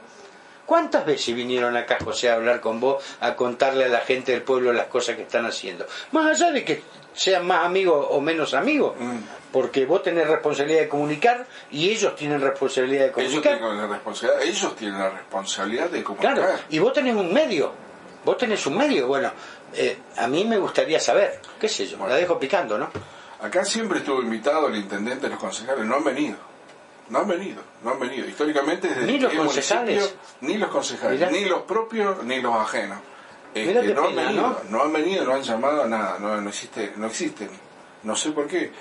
¿Cuántas 0.65 1.05
veces 1.05 1.35
vinieron 1.35 1.75
acá, 1.75 1.97
José, 2.01 2.29
a 2.29 2.35
hablar 2.35 2.61
con 2.61 2.79
vos, 2.79 3.03
a 3.19 3.35
contarle 3.35 3.83
a 3.83 3.89
la 3.89 3.99
gente 3.99 4.31
del 4.31 4.43
pueblo 4.43 4.71
las 4.71 4.87
cosas 4.87 5.17
que 5.17 5.23
están 5.23 5.45
haciendo? 5.45 5.85
Más 6.13 6.25
allá 6.41 6.51
de 6.53 6.63
que 6.63 6.81
sean 7.13 7.45
más 7.45 7.65
amigos 7.65 8.07
o 8.09 8.21
menos 8.21 8.53
amigos, 8.53 8.93
Mm. 8.97 9.17
porque 9.51 9.85
vos 9.85 10.01
tenés 10.01 10.25
responsabilidad 10.27 10.79
de 10.79 10.87
comunicar 10.87 11.45
y 11.69 11.89
ellos 11.89 12.15
tienen 12.15 12.39
responsabilidad 12.39 13.01
de 13.01 13.07
Ellos 13.09 13.15
comunicar. 13.41 13.57
tienen 13.59 13.77
la 13.77 13.87
responsabilidad, 13.87 14.41
ellos 14.43 14.75
tienen 14.77 14.99
la 14.99 15.09
responsabilidad 15.09 15.89
de 15.89 16.01
comunicar. 16.03 16.33
Claro, 16.35 16.53
y 16.69 16.79
vos 16.79 16.93
tenés 16.93 17.15
un 17.15 17.31
medio, 17.33 17.73
vos 18.25 18.37
tenés 18.37 18.65
un 18.65 18.77
medio. 18.77 19.07
Bueno, 19.07 19.31
eh, 19.73 19.97
a 20.17 20.27
mí 20.27 20.45
me 20.45 20.57
gustaría 20.57 20.99
saber, 20.99 21.39
qué 21.59 21.67
sé 21.69 21.85
yo, 21.87 21.97
Bueno. 21.97 22.13
la 22.13 22.19
dejo 22.19 22.39
picando, 22.39 22.77
¿no? 22.77 22.89
Acá 23.41 23.65
siempre 23.65 23.99
estuvo 23.99 24.21
invitado 24.21 24.67
el 24.67 24.75
intendente, 24.77 25.27
los 25.27 25.39
concejales, 25.39 25.85
no 25.85 25.95
han 25.95 26.03
venido. 26.03 26.37
No 27.09 27.19
han 27.19 27.27
venido, 27.27 27.61
no 27.83 27.91
han 27.91 27.99
venido. 27.99 28.25
Históricamente 28.25 28.87
desde 28.87 29.05
Ni 29.05 29.19
los 29.19 29.33
concejales. 29.33 30.15
ni 30.39 30.57
los 30.57 30.69
concejales, 30.69 31.19
Mirá. 31.19 31.31
ni 31.31 31.43
los 31.45 31.63
propios, 31.63 32.23
ni 32.23 32.41
los 32.41 32.55
ajenos. 32.55 32.99
Este, 33.53 33.73
no 33.93 34.07
pena, 34.07 34.07
han 34.07 34.15
venido, 34.15 34.41
¿no? 34.41 34.77
no 34.77 34.83
han 34.83 34.93
venido, 34.93 35.25
no 35.25 35.33
han 35.33 35.43
llamado 35.43 35.83
a 35.83 35.87
nada, 35.87 36.17
no, 36.19 36.39
no 36.39 36.49
existe, 36.49 36.93
no 36.95 37.07
existen. 37.07 37.49
No 38.03 38.15
sé 38.15 38.31
por 38.31 38.47
qué. 38.47 38.71